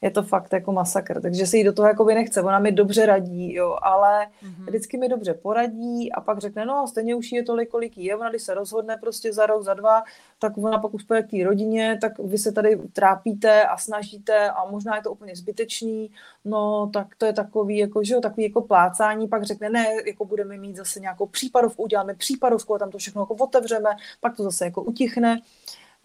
je 0.01 0.11
to 0.11 0.23
fakt 0.23 0.53
jako 0.53 0.71
masakr, 0.71 1.21
takže 1.21 1.47
se 1.47 1.57
jí 1.57 1.63
do 1.63 1.73
toho 1.73 1.87
jakoby 1.87 2.13
nechce, 2.15 2.41
ona 2.41 2.59
mi 2.59 2.71
dobře 2.71 3.05
radí, 3.05 3.53
jo, 3.53 3.77
ale 3.81 4.25
mm-hmm. 4.25 4.65
vždycky 4.67 4.97
mi 4.97 5.09
dobře 5.09 5.33
poradí 5.33 6.11
a 6.11 6.21
pak 6.21 6.39
řekne, 6.39 6.65
no 6.65 6.87
stejně 6.87 7.15
už 7.15 7.31
je 7.31 7.43
tolik, 7.43 7.69
kolik 7.69 7.97
je, 7.97 8.15
ona 8.15 8.29
když 8.29 8.43
se 8.43 8.53
rozhodne 8.53 8.97
prostě 8.97 9.33
za 9.33 9.45
rok, 9.45 9.63
za 9.63 9.73
dva, 9.73 10.03
tak 10.39 10.57
ona 10.57 10.79
pak 10.79 10.93
už 10.93 11.03
k 11.03 11.07
té 11.07 11.43
rodině, 11.43 11.97
tak 12.01 12.19
vy 12.19 12.37
se 12.37 12.51
tady 12.51 12.79
trápíte 12.93 13.63
a 13.63 13.77
snažíte 13.77 14.49
a 14.49 14.65
možná 14.71 14.95
je 14.95 15.03
to 15.03 15.11
úplně 15.11 15.35
zbytečný, 15.35 16.11
no 16.45 16.89
tak 16.93 17.07
to 17.17 17.25
je 17.25 17.33
takový, 17.33 17.77
jako, 17.77 18.03
že 18.03 18.13
jo, 18.13 18.21
takový 18.21 18.43
jako 18.43 18.61
plácání, 18.61 19.27
pak 19.27 19.43
řekne, 19.43 19.69
ne, 19.69 19.85
jako 20.07 20.25
budeme 20.25 20.57
mít 20.57 20.75
zase 20.75 20.99
nějakou 20.99 21.25
případovku, 21.25 21.83
uděláme 21.83 22.15
případovku 22.15 22.75
a 22.75 22.79
tam 22.79 22.91
to 22.91 22.97
všechno 22.97 23.21
jako 23.21 23.35
otevřeme, 23.35 23.89
pak 24.19 24.37
to 24.37 24.43
zase 24.43 24.65
jako 24.65 24.83
utichne. 24.83 25.41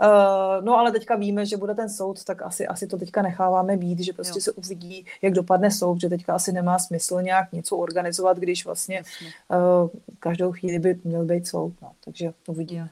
Uh, 0.03 0.65
no 0.65 0.79
ale 0.79 0.93
teďka 0.93 1.17
víme, 1.17 1.47
že 1.47 1.57
bude 1.57 1.75
ten 1.75 1.91
soud, 1.91 2.25
tak 2.25 2.43
asi, 2.43 2.67
asi 2.67 2.87
to 2.87 2.99
teďka 2.99 3.23
necháváme 3.23 3.77
být, 3.77 4.01
že 4.01 4.13
prostě 4.13 4.39
jo. 4.39 4.41
se 4.41 4.53
uvidí, 4.53 5.07
jak 5.23 5.33
dopadne 5.33 5.71
soud, 5.71 6.01
že 6.01 6.09
teďka 6.09 6.35
asi 6.35 6.53
nemá 6.53 6.79
smysl 6.79 7.23
nějak 7.23 7.53
něco 7.53 7.77
organizovat, 7.77 8.37
když 8.37 8.65
vlastně 8.65 9.03
uh, 9.49 9.89
každou 10.19 10.53
chvíli 10.53 10.79
by 10.79 11.01
měl 11.05 11.25
být 11.25 11.47
soud, 11.47 11.73
no, 11.83 11.93
takže 12.05 12.33
uvidíme. 12.49 12.91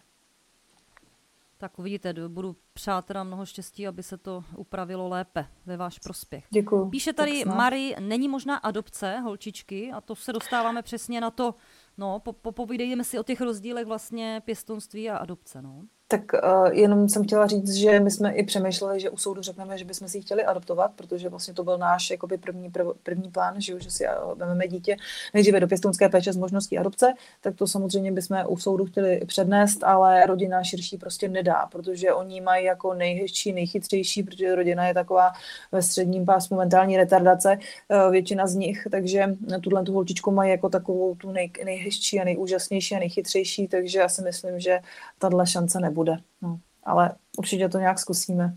Tak 1.58 1.78
uvidíte, 1.78 2.14
budu 2.28 2.56
přát 2.72 3.04
teda 3.04 3.24
mnoho 3.24 3.46
štěstí, 3.46 3.86
aby 3.86 4.02
se 4.02 4.16
to 4.18 4.44
upravilo 4.56 5.08
lépe 5.08 5.46
ve 5.66 5.76
váš 5.76 5.98
prospěch. 5.98 6.44
Děkuji. 6.50 6.90
Píše 6.90 7.12
tady 7.12 7.44
Mary, 7.44 7.96
není 8.00 8.28
možná 8.28 8.56
adopce 8.56 9.18
holčičky 9.18 9.92
a 9.92 10.00
to 10.00 10.14
se 10.14 10.32
dostáváme 10.32 10.82
přesně 10.82 11.20
na 11.20 11.30
to, 11.30 11.54
no, 11.98 12.18
po, 12.18 12.52
povídejme 12.52 13.04
si 13.04 13.18
o 13.18 13.22
těch 13.22 13.40
rozdílech 13.40 13.86
vlastně 13.86 14.42
pěstonství 14.44 15.10
a 15.10 15.16
adopce, 15.16 15.62
no. 15.62 15.82
Tak 16.08 16.22
uh, 16.32 16.66
jenom 16.72 17.08
jsem 17.08 17.24
chtěla 17.24 17.46
říct, 17.46 17.74
že 17.74 18.00
my 18.00 18.10
jsme 18.10 18.32
i 18.32 18.44
přemýšleli, 18.44 19.00
že 19.00 19.10
u 19.10 19.16
soudu 19.16 19.42
řekneme, 19.42 19.78
že 19.78 19.84
bychom 19.84 20.08
si 20.08 20.18
ji 20.18 20.22
chtěli 20.22 20.44
adoptovat, 20.44 20.90
protože 20.96 21.28
vlastně 21.28 21.54
to 21.54 21.64
byl 21.64 21.78
náš 21.78 22.10
jakoby 22.10 22.38
první, 22.38 22.70
prv, 22.70 22.86
první 23.02 23.30
plán, 23.30 23.60
že, 23.60 23.80
že 23.80 23.90
si 23.90 24.04
vezmeme 24.36 24.68
dítě 24.68 24.96
nejdříve 25.34 25.60
do 25.60 25.66
pěstounské 25.68 26.08
péče 26.08 26.32
s 26.32 26.36
možností 26.36 26.78
adopce, 26.78 27.14
tak 27.40 27.56
to 27.56 27.66
samozřejmě 27.66 28.12
bychom 28.12 28.44
u 28.48 28.56
soudu 28.56 28.84
chtěli 28.84 29.20
přednést, 29.26 29.84
ale 29.84 30.26
rodina 30.26 30.62
širší 30.64 30.98
prostě 30.98 31.28
nedá, 31.28 31.66
protože 31.72 32.12
oni 32.12 32.40
mají 32.40 32.64
jako 32.64 32.94
nejhezčí, 32.94 33.52
nejchytřejší, 33.52 34.22
protože 34.22 34.54
rodina 34.54 34.88
je 34.88 34.94
taková 34.94 35.32
ve 35.72 35.82
středním 35.82 36.26
pásmu 36.26 36.56
mentální 36.56 36.96
retardace, 36.96 37.58
uh, 37.88 38.10
většina 38.12 38.46
z 38.46 38.54
nich, 38.54 38.86
takže 38.90 39.36
tuhle 39.62 39.82
tu 39.82 39.92
holčičku 39.92 40.30
mají 40.30 40.50
jako 40.50 40.68
takovou 40.68 41.14
tu 41.14 41.32
nej, 41.32 41.50
nejhezčí 41.64 42.20
a 42.20 42.24
nejúžasnější 42.24 42.94
a 42.94 42.98
nejchytřejší, 42.98 43.68
takže 43.68 43.98
já 43.98 44.08
si 44.08 44.22
myslím, 44.22 44.60
že 44.60 44.78
tahle 45.18 45.46
šance 45.46 45.80
nebude 45.80 45.93
bude. 45.94 46.16
No, 46.42 46.60
ale 46.84 47.14
určitě 47.38 47.68
to 47.68 47.78
nějak 47.78 47.98
zkusíme. 47.98 48.56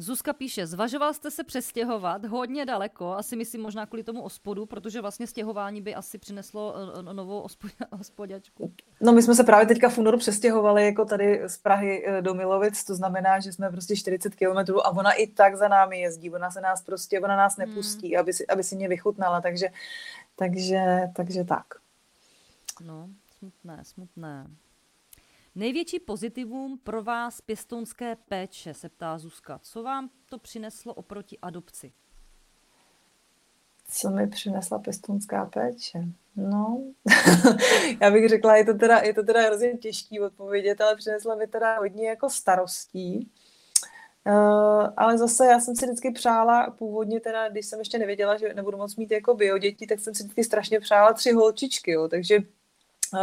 Zuzka 0.00 0.32
píše, 0.32 0.66
zvažoval 0.66 1.14
jste 1.14 1.30
se 1.30 1.44
přestěhovat 1.44 2.24
hodně 2.24 2.66
daleko, 2.66 3.12
asi 3.12 3.36
myslím 3.36 3.62
možná 3.62 3.86
kvůli 3.86 4.02
tomu 4.02 4.22
ospodu, 4.22 4.66
protože 4.66 5.00
vlastně 5.00 5.26
stěhování 5.26 5.82
by 5.82 5.94
asi 5.94 6.18
přineslo 6.18 6.74
eh, 6.98 7.02
novou 7.14 7.46
ospodačku. 7.90 8.72
No 9.00 9.12
my 9.12 9.22
jsme 9.22 9.34
se 9.34 9.44
právě 9.44 9.66
teďka 9.66 9.88
v 9.88 9.98
únoru 9.98 10.18
přestěhovali 10.18 10.84
jako 10.84 11.04
tady 11.04 11.42
z 11.46 11.58
Prahy 11.58 12.04
eh, 12.06 12.22
do 12.22 12.34
Milovic, 12.34 12.84
to 12.84 12.94
znamená, 12.94 13.40
že 13.40 13.52
jsme 13.52 13.70
prostě 13.70 13.96
40 13.96 14.34
kilometrů 14.34 14.86
a 14.86 14.90
ona 14.90 15.12
i 15.12 15.26
tak 15.26 15.56
za 15.56 15.68
námi 15.68 16.00
jezdí, 16.00 16.30
ona 16.30 16.50
se 16.50 16.60
nás 16.60 16.82
prostě, 16.82 17.20
ona 17.20 17.36
nás 17.36 17.56
hmm. 17.56 17.68
nepustí, 17.68 18.08
hmm. 18.08 18.20
aby, 18.20 18.32
si, 18.32 18.46
aby 18.46 18.62
si 18.62 18.76
mě 18.76 18.88
vychutnala, 18.88 19.40
takže, 19.40 19.68
takže, 20.36 21.00
takže 21.16 21.44
tak. 21.44 21.66
No, 22.84 23.08
smutné, 23.38 23.80
smutné. 23.82 24.46
Největší 25.58 26.00
pozitivum 26.00 26.78
pro 26.84 27.02
vás 27.02 27.40
pěstounské 27.40 28.16
péče, 28.16 28.74
se 28.74 28.88
ptá 28.88 29.18
Zuzka. 29.18 29.60
Co 29.62 29.82
vám 29.82 30.10
to 30.28 30.38
přineslo 30.38 30.94
oproti 30.94 31.38
adopci? 31.42 31.92
Co 33.88 34.10
mi 34.10 34.26
přinesla 34.26 34.78
pěstounská 34.78 35.46
péče? 35.46 36.04
No, 36.36 36.82
já 38.00 38.10
bych 38.10 38.28
řekla, 38.28 38.56
je 38.56 38.64
to 38.64 38.74
teda, 38.74 38.98
je 38.98 39.14
to 39.14 39.22
teda 39.22 39.42
hrozně 39.42 39.78
těžký 39.78 40.20
odpovědět, 40.20 40.80
ale 40.80 40.96
přinesla 40.96 41.34
mi 41.34 41.46
teda 41.46 41.78
hodně 41.78 42.08
jako 42.08 42.30
starostí. 42.30 43.30
Uh, 44.26 44.88
ale 44.96 45.18
zase 45.18 45.46
já 45.46 45.60
jsem 45.60 45.76
si 45.76 45.86
vždycky 45.86 46.10
přála, 46.10 46.70
původně 46.70 47.20
teda, 47.20 47.48
když 47.48 47.66
jsem 47.66 47.78
ještě 47.78 47.98
nevěděla, 47.98 48.36
že 48.36 48.54
nebudu 48.54 48.78
moc 48.78 48.96
mít 48.96 49.10
jako 49.10 49.34
bio 49.34 49.58
děti, 49.58 49.86
tak 49.86 50.00
jsem 50.00 50.14
si 50.14 50.22
vždycky 50.22 50.44
strašně 50.44 50.80
přála 50.80 51.12
tři 51.12 51.32
holčičky, 51.32 51.90
jo. 51.90 52.08
takže 52.08 52.38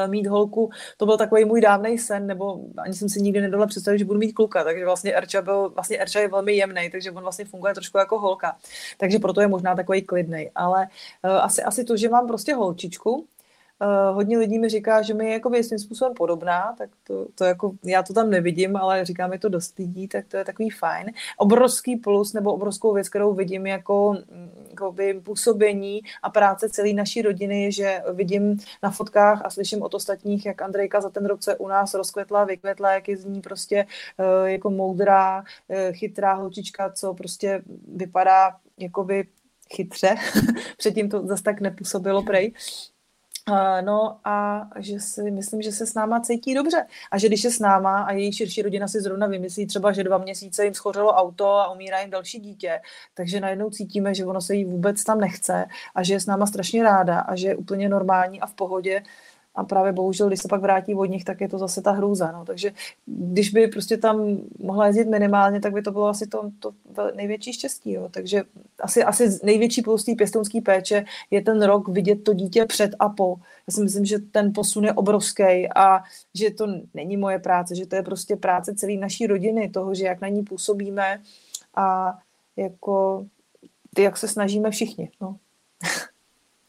mít 0.07 0.27
holku, 0.27 0.69
to 0.97 1.05
byl 1.05 1.17
takový 1.17 1.45
můj 1.45 1.61
dávný 1.61 1.97
sen, 1.97 2.27
nebo 2.27 2.59
ani 2.77 2.93
jsem 2.93 3.09
si 3.09 3.21
nikdy 3.21 3.41
nedala 3.41 3.67
představit, 3.67 3.99
že 3.99 4.05
budu 4.05 4.19
mít 4.19 4.33
kluka, 4.33 4.63
takže 4.63 4.85
vlastně 4.85 5.13
Erča 5.13 5.41
byl, 5.41 5.69
vlastně 5.69 5.97
Erča 5.97 6.19
je 6.19 6.27
velmi 6.27 6.53
jemný, 6.53 6.89
takže 6.91 7.11
on 7.11 7.23
vlastně 7.23 7.45
funguje 7.45 7.73
trošku 7.73 7.97
jako 7.97 8.19
holka, 8.19 8.57
takže 8.97 9.19
proto 9.19 9.41
je 9.41 9.47
možná 9.47 9.75
takový 9.75 10.01
klidný, 10.01 10.51
ale 10.55 10.87
uh, 11.23 11.31
asi, 11.31 11.63
asi 11.63 11.83
to, 11.83 11.97
že 11.97 12.09
mám 12.09 12.27
prostě 12.27 12.55
holčičku, 12.55 13.27
Uh, 13.81 14.15
hodně 14.15 14.37
lidí 14.37 14.59
mi 14.59 14.69
říká, 14.69 15.01
že 15.01 15.13
mi 15.13 15.25
je 15.25 15.33
jako 15.33 15.51
svým 15.63 15.79
způsobem 15.79 16.13
podobná, 16.13 16.75
tak 16.77 16.89
to, 17.03 17.27
to 17.35 17.43
jako, 17.43 17.71
já 17.83 18.03
to 18.03 18.13
tam 18.13 18.29
nevidím, 18.29 18.75
ale 18.75 19.05
říká 19.05 19.27
mi 19.27 19.39
to 19.39 19.49
dost 19.49 19.77
lidí, 19.79 20.07
tak 20.07 20.25
to 20.27 20.37
je 20.37 20.45
takový 20.45 20.69
fajn. 20.69 21.11
Obrovský 21.37 21.95
plus 21.95 22.33
nebo 22.33 22.53
obrovskou 22.53 22.93
věc, 22.93 23.09
kterou 23.09 23.33
vidím 23.33 23.67
jako, 23.67 24.17
jako 24.69 24.91
by 24.91 25.13
působení 25.13 26.01
a 26.23 26.29
práce 26.29 26.69
celé 26.69 26.93
naší 26.93 27.21
rodiny 27.21 27.71
že 27.71 28.01
vidím 28.13 28.59
na 28.83 28.91
fotkách 28.91 29.41
a 29.45 29.49
slyším 29.49 29.81
od 29.81 29.93
ostatních, 29.93 30.45
jak 30.45 30.61
Andrejka 30.61 31.01
za 31.01 31.09
ten 31.09 31.25
rok 31.25 31.43
se 31.43 31.55
u 31.57 31.67
nás 31.67 31.93
rozkvetla, 31.93 32.43
vykvetla, 32.43 32.93
jak 32.93 33.07
je 33.07 33.17
z 33.17 33.25
ní 33.25 33.41
prostě 33.41 33.85
uh, 34.17 34.49
jako 34.49 34.69
moudrá, 34.69 35.39
uh, 35.39 35.77
chytrá 35.91 36.33
holčička, 36.33 36.91
co 36.91 37.13
prostě 37.13 37.61
vypadá 37.95 38.55
jakoby 38.77 39.27
chytře. 39.73 40.15
Předtím 40.77 41.09
to 41.09 41.27
zase 41.27 41.43
tak 41.43 41.61
nepůsobilo 41.61 42.23
prej. 42.23 42.53
No 43.81 44.19
a 44.23 44.67
že 44.79 44.99
si 44.99 45.31
myslím, 45.31 45.61
že 45.61 45.71
se 45.71 45.85
s 45.85 45.93
náma 45.93 46.19
cítí 46.19 46.53
dobře. 46.53 46.85
A 47.11 47.17
že 47.17 47.27
když 47.27 47.43
je 47.43 47.51
s 47.51 47.59
náma 47.59 48.01
a 48.01 48.11
její 48.11 48.33
širší 48.33 48.61
rodina 48.61 48.87
si 48.87 49.01
zrovna 49.01 49.27
vymyslí 49.27 49.67
třeba, 49.67 49.91
že 49.91 50.03
dva 50.03 50.17
měsíce 50.17 50.63
jim 50.65 50.73
schořelo 50.73 51.11
auto 51.13 51.47
a 51.47 51.71
umírá 51.71 51.99
jim 51.99 52.09
další 52.09 52.39
dítě, 52.39 52.81
takže 53.13 53.39
najednou 53.39 53.69
cítíme, 53.69 54.13
že 54.15 54.25
ono 54.25 54.41
se 54.41 54.55
jí 54.55 54.65
vůbec 54.65 55.03
tam 55.03 55.19
nechce 55.19 55.65
a 55.95 56.03
že 56.03 56.13
je 56.13 56.19
s 56.19 56.25
náma 56.25 56.45
strašně 56.45 56.83
ráda 56.83 57.19
a 57.19 57.35
že 57.35 57.47
je 57.47 57.55
úplně 57.55 57.89
normální 57.89 58.41
a 58.41 58.47
v 58.47 58.53
pohodě 58.53 59.03
a 59.55 59.63
právě 59.63 59.91
bohužel, 59.91 60.27
když 60.27 60.39
se 60.39 60.47
pak 60.47 60.61
vrátí 60.61 60.95
od 60.95 61.05
nich, 61.05 61.23
tak 61.23 61.41
je 61.41 61.49
to 61.49 61.57
zase 61.57 61.81
ta 61.81 61.91
hrůza. 61.91 62.31
No. 62.31 62.45
Takže 62.45 62.71
když 63.05 63.49
by 63.49 63.67
prostě 63.67 63.97
tam 63.97 64.37
mohla 64.59 64.87
jezdit 64.87 65.07
minimálně, 65.07 65.59
tak 65.59 65.73
by 65.73 65.81
to 65.81 65.91
bylo 65.91 66.07
asi 66.07 66.27
to, 66.27 66.51
to 66.59 66.73
největší 67.15 67.53
štěstí. 67.53 67.91
Jo. 67.91 68.09
Takže 68.11 68.43
asi, 68.79 69.03
asi 69.03 69.39
největší 69.43 69.81
plus 69.81 70.03
té 70.03 70.15
pěstounské 70.15 70.61
péče 70.61 71.05
je 71.31 71.41
ten 71.41 71.61
rok 71.61 71.87
vidět 71.87 72.23
to 72.23 72.33
dítě 72.33 72.65
před 72.65 72.95
a 72.99 73.09
po. 73.09 73.35
Já 73.67 73.73
si 73.73 73.83
myslím, 73.83 74.05
že 74.05 74.19
ten 74.19 74.53
posun 74.53 74.85
je 74.85 74.93
obrovský 74.93 75.67
a 75.75 76.03
že 76.33 76.51
to 76.51 76.67
není 76.93 77.17
moje 77.17 77.39
práce, 77.39 77.75
že 77.75 77.85
to 77.85 77.95
je 77.95 78.03
prostě 78.03 78.35
práce 78.35 78.75
celé 78.75 78.93
naší 78.93 79.27
rodiny, 79.27 79.69
toho, 79.69 79.93
že 79.93 80.05
jak 80.05 80.21
na 80.21 80.27
ní 80.27 80.43
působíme 80.43 81.21
a 81.75 82.17
jako 82.57 83.25
jak 83.97 84.17
se 84.17 84.27
snažíme 84.27 84.71
všichni. 84.71 85.09
No. 85.21 85.37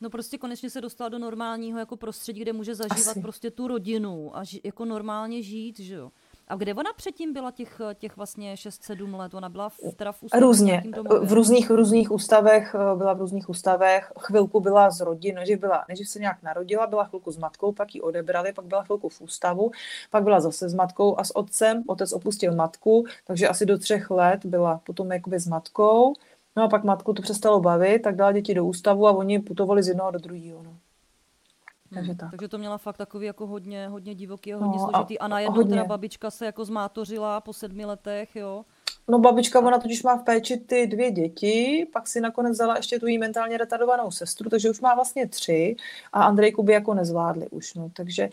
No 0.01 0.11
prostě 0.11 0.39
konečně 0.39 0.71
se 0.71 0.81
dostala 0.81 1.09
do 1.09 1.19
normálního 1.19 1.79
jako 1.79 1.97
prostředí, 1.97 2.41
kde 2.41 2.53
může 2.53 2.75
zažívat 2.75 3.11
Asi. 3.11 3.21
prostě 3.21 3.51
tu 3.51 3.69
rodinu 3.69 4.37
a 4.37 4.45
ži, 4.45 4.61
jako 4.65 4.85
normálně 4.85 5.43
žít, 5.43 5.81
že 5.81 5.95
jo. 5.95 6.11
A 6.49 6.57
kde 6.57 6.75
ona 6.75 6.93
předtím 6.97 7.33
byla 7.33 7.51
těch, 7.51 7.81
těch 7.95 8.17
vlastně 8.17 8.55
6-7 8.55 9.17
let? 9.17 9.35
Ona 9.35 9.49
byla 9.49 9.69
v, 9.69 9.77
teda 9.97 10.13
v 10.13 10.23
ústavě? 10.23 10.47
Různě. 10.47 10.83
V 11.21 11.33
různých, 11.33 11.71
různých 11.71 12.13
ústavech, 12.13 12.75
eh, 12.75 12.97
byla 12.97 13.13
v 13.13 13.19
různých 13.19 13.49
ústavech. 13.49 14.13
Chvilku 14.19 14.61
byla 14.61 14.91
z 14.91 15.01
rodiny, 15.01 15.35
než 15.35 15.55
byla, 15.55 15.85
než 15.89 16.09
se 16.09 16.19
nějak 16.19 16.43
narodila, 16.43 16.87
byla 16.87 17.05
chvilku 17.05 17.33
s 17.33 17.37
matkou, 17.37 17.73
pak 17.73 17.95
ji 17.95 18.01
odebrali, 18.01 18.53
pak 18.53 18.65
byla 18.65 18.85
chvilku 18.85 19.09
v 19.09 19.21
ústavu, 19.21 19.71
pak 20.11 20.23
byla 20.23 20.41
zase 20.41 20.69
s 20.69 20.75
matkou 20.75 21.19
a 21.19 21.25
s 21.25 21.37
otcem. 21.37 21.83
Otec 21.87 22.13
opustil 22.13 22.55
matku, 22.55 23.05
takže 23.27 23.49
asi 23.49 23.67
do 23.67 23.79
třech 23.79 24.11
let 24.11 24.45
byla 24.45 24.81
potom 24.85 25.13
jakoby 25.13 25.39
s 25.39 25.47
matkou 25.47 26.15
No 26.57 26.63
a 26.63 26.69
pak 26.69 26.85
matku 26.85 27.13
to 27.13 27.23
přestalo 27.23 27.61
bavit, 27.61 28.03
tak 28.03 28.17
dala 28.17 28.33
děti 28.33 28.55
do 28.55 28.65
ústavu 28.65 29.07
a 29.07 29.13
oni 29.13 29.39
putovali 29.39 29.83
z 29.83 29.89
jednoho 29.89 30.11
do 30.11 30.19
druhého. 30.19 30.63
No. 30.63 30.77
Takže, 31.95 32.11
hmm, 32.11 32.19
tak. 32.19 32.31
takže 32.31 32.49
to 32.49 32.59
měla 32.59 32.79
fakt 32.79 32.97
takový 32.97 33.27
jako 33.27 33.47
hodně, 33.47 33.89
hodně 33.89 34.15
divoký 34.15 34.55
a 34.55 34.57
hodně 34.57 34.79
no, 34.79 34.89
složitý. 34.91 35.19
A, 35.19 35.25
a 35.25 35.29
najednou 35.29 35.57
hodně. 35.57 35.71
teda 35.71 35.85
babička 35.85 36.31
se 36.31 36.47
jako 36.47 36.65
zmátořila 36.65 37.41
po 37.41 37.53
sedmi 37.53 37.85
letech, 37.85 38.37
jo? 38.37 38.65
No 39.09 39.19
babička, 39.19 39.61
ona 39.61 39.79
totiž 39.79 40.03
má 40.03 40.17
v 40.17 40.25
péči 40.25 40.57
ty 40.57 40.87
dvě 40.87 41.11
děti, 41.11 41.87
pak 41.93 42.09
si 42.09 42.21
nakonec 42.21 42.53
vzala 42.53 42.77
ještě 42.77 42.99
tu 42.99 43.07
jí 43.07 43.19
mentálně 43.19 43.59
retardovanou 43.59 44.11
sestru, 44.11 44.51
takže 44.51 44.71
už 44.71 44.81
má 44.81 44.95
vlastně 44.95 45.29
tři 45.29 45.77
a 46.13 46.25
Andrejku 46.25 46.63
by 46.63 46.73
jako 46.73 46.95
nezvládli 46.95 47.49
už, 47.49 47.75
no, 47.75 47.91
takže 47.97 48.29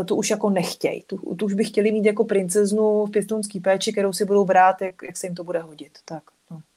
eh, 0.00 0.04
to 0.04 0.16
už 0.16 0.30
jako 0.30 0.50
nechtějí. 0.50 1.02
Tu, 1.02 1.34
tu 1.34 1.46
už 1.46 1.54
by 1.54 1.64
chtěli 1.64 1.92
mít 1.92 2.04
jako 2.04 2.24
princeznu 2.24 3.06
v 3.06 3.10
pěstounské 3.10 3.60
péči, 3.60 3.92
kterou 3.92 4.12
si 4.12 4.24
budou 4.24 4.44
brát, 4.44 4.82
jak, 4.82 5.02
jak 5.02 5.16
se 5.16 5.26
jim 5.26 5.34
to 5.34 5.44
bude 5.44 5.58
hodit. 5.58 5.98
Tak 6.04 6.22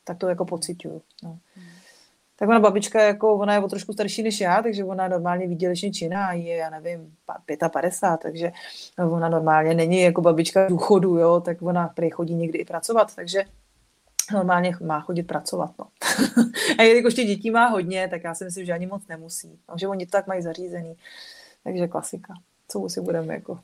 tak 0.03 0.17
to 0.17 0.27
jako 0.27 0.45
pocituju. 0.45 1.01
No. 1.23 1.39
Hmm. 1.55 1.65
Tak 2.39 2.49
ona 2.49 2.59
babička, 2.59 3.01
jako, 3.01 3.35
ona 3.35 3.53
je 3.53 3.59
o 3.59 3.67
trošku 3.67 3.93
starší 3.93 4.23
než 4.23 4.41
já, 4.41 4.61
takže 4.61 4.83
ona 4.83 5.07
normálně 5.07 5.47
výdělečně 5.47 5.91
činná, 5.91 6.33
je, 6.33 6.55
já 6.55 6.69
nevím, 6.69 7.15
55, 7.71 8.19
takže 8.21 8.51
ona 8.97 9.29
normálně 9.29 9.73
není 9.73 10.01
jako 10.01 10.21
babička 10.21 10.67
důchodu, 10.67 11.17
jo, 11.17 11.41
tak 11.45 11.61
ona 11.61 11.87
prý 11.87 12.09
chodí 12.09 12.35
někdy 12.35 12.57
i 12.57 12.65
pracovat, 12.65 13.15
takže 13.15 13.43
normálně 14.33 14.75
má 14.81 14.99
chodit 14.99 15.23
pracovat. 15.23 15.71
No. 15.79 15.85
a 16.79 16.81
jelikož 16.83 17.13
těch 17.13 17.27
dětí 17.27 17.51
má 17.51 17.67
hodně, 17.67 18.07
tak 18.07 18.23
já 18.23 18.35
si 18.35 18.45
myslím, 18.45 18.65
že 18.65 18.73
ani 18.73 18.87
moc 18.87 19.07
nemusí. 19.07 19.59
No, 19.69 19.75
že 19.77 19.87
oni 19.87 20.05
to 20.05 20.11
tak 20.11 20.27
mají 20.27 20.41
zařízený. 20.41 20.95
Takže 21.63 21.87
klasika. 21.87 22.33
Co 22.67 22.89
si 22.89 23.01
budeme 23.01 23.33
jako 23.33 23.59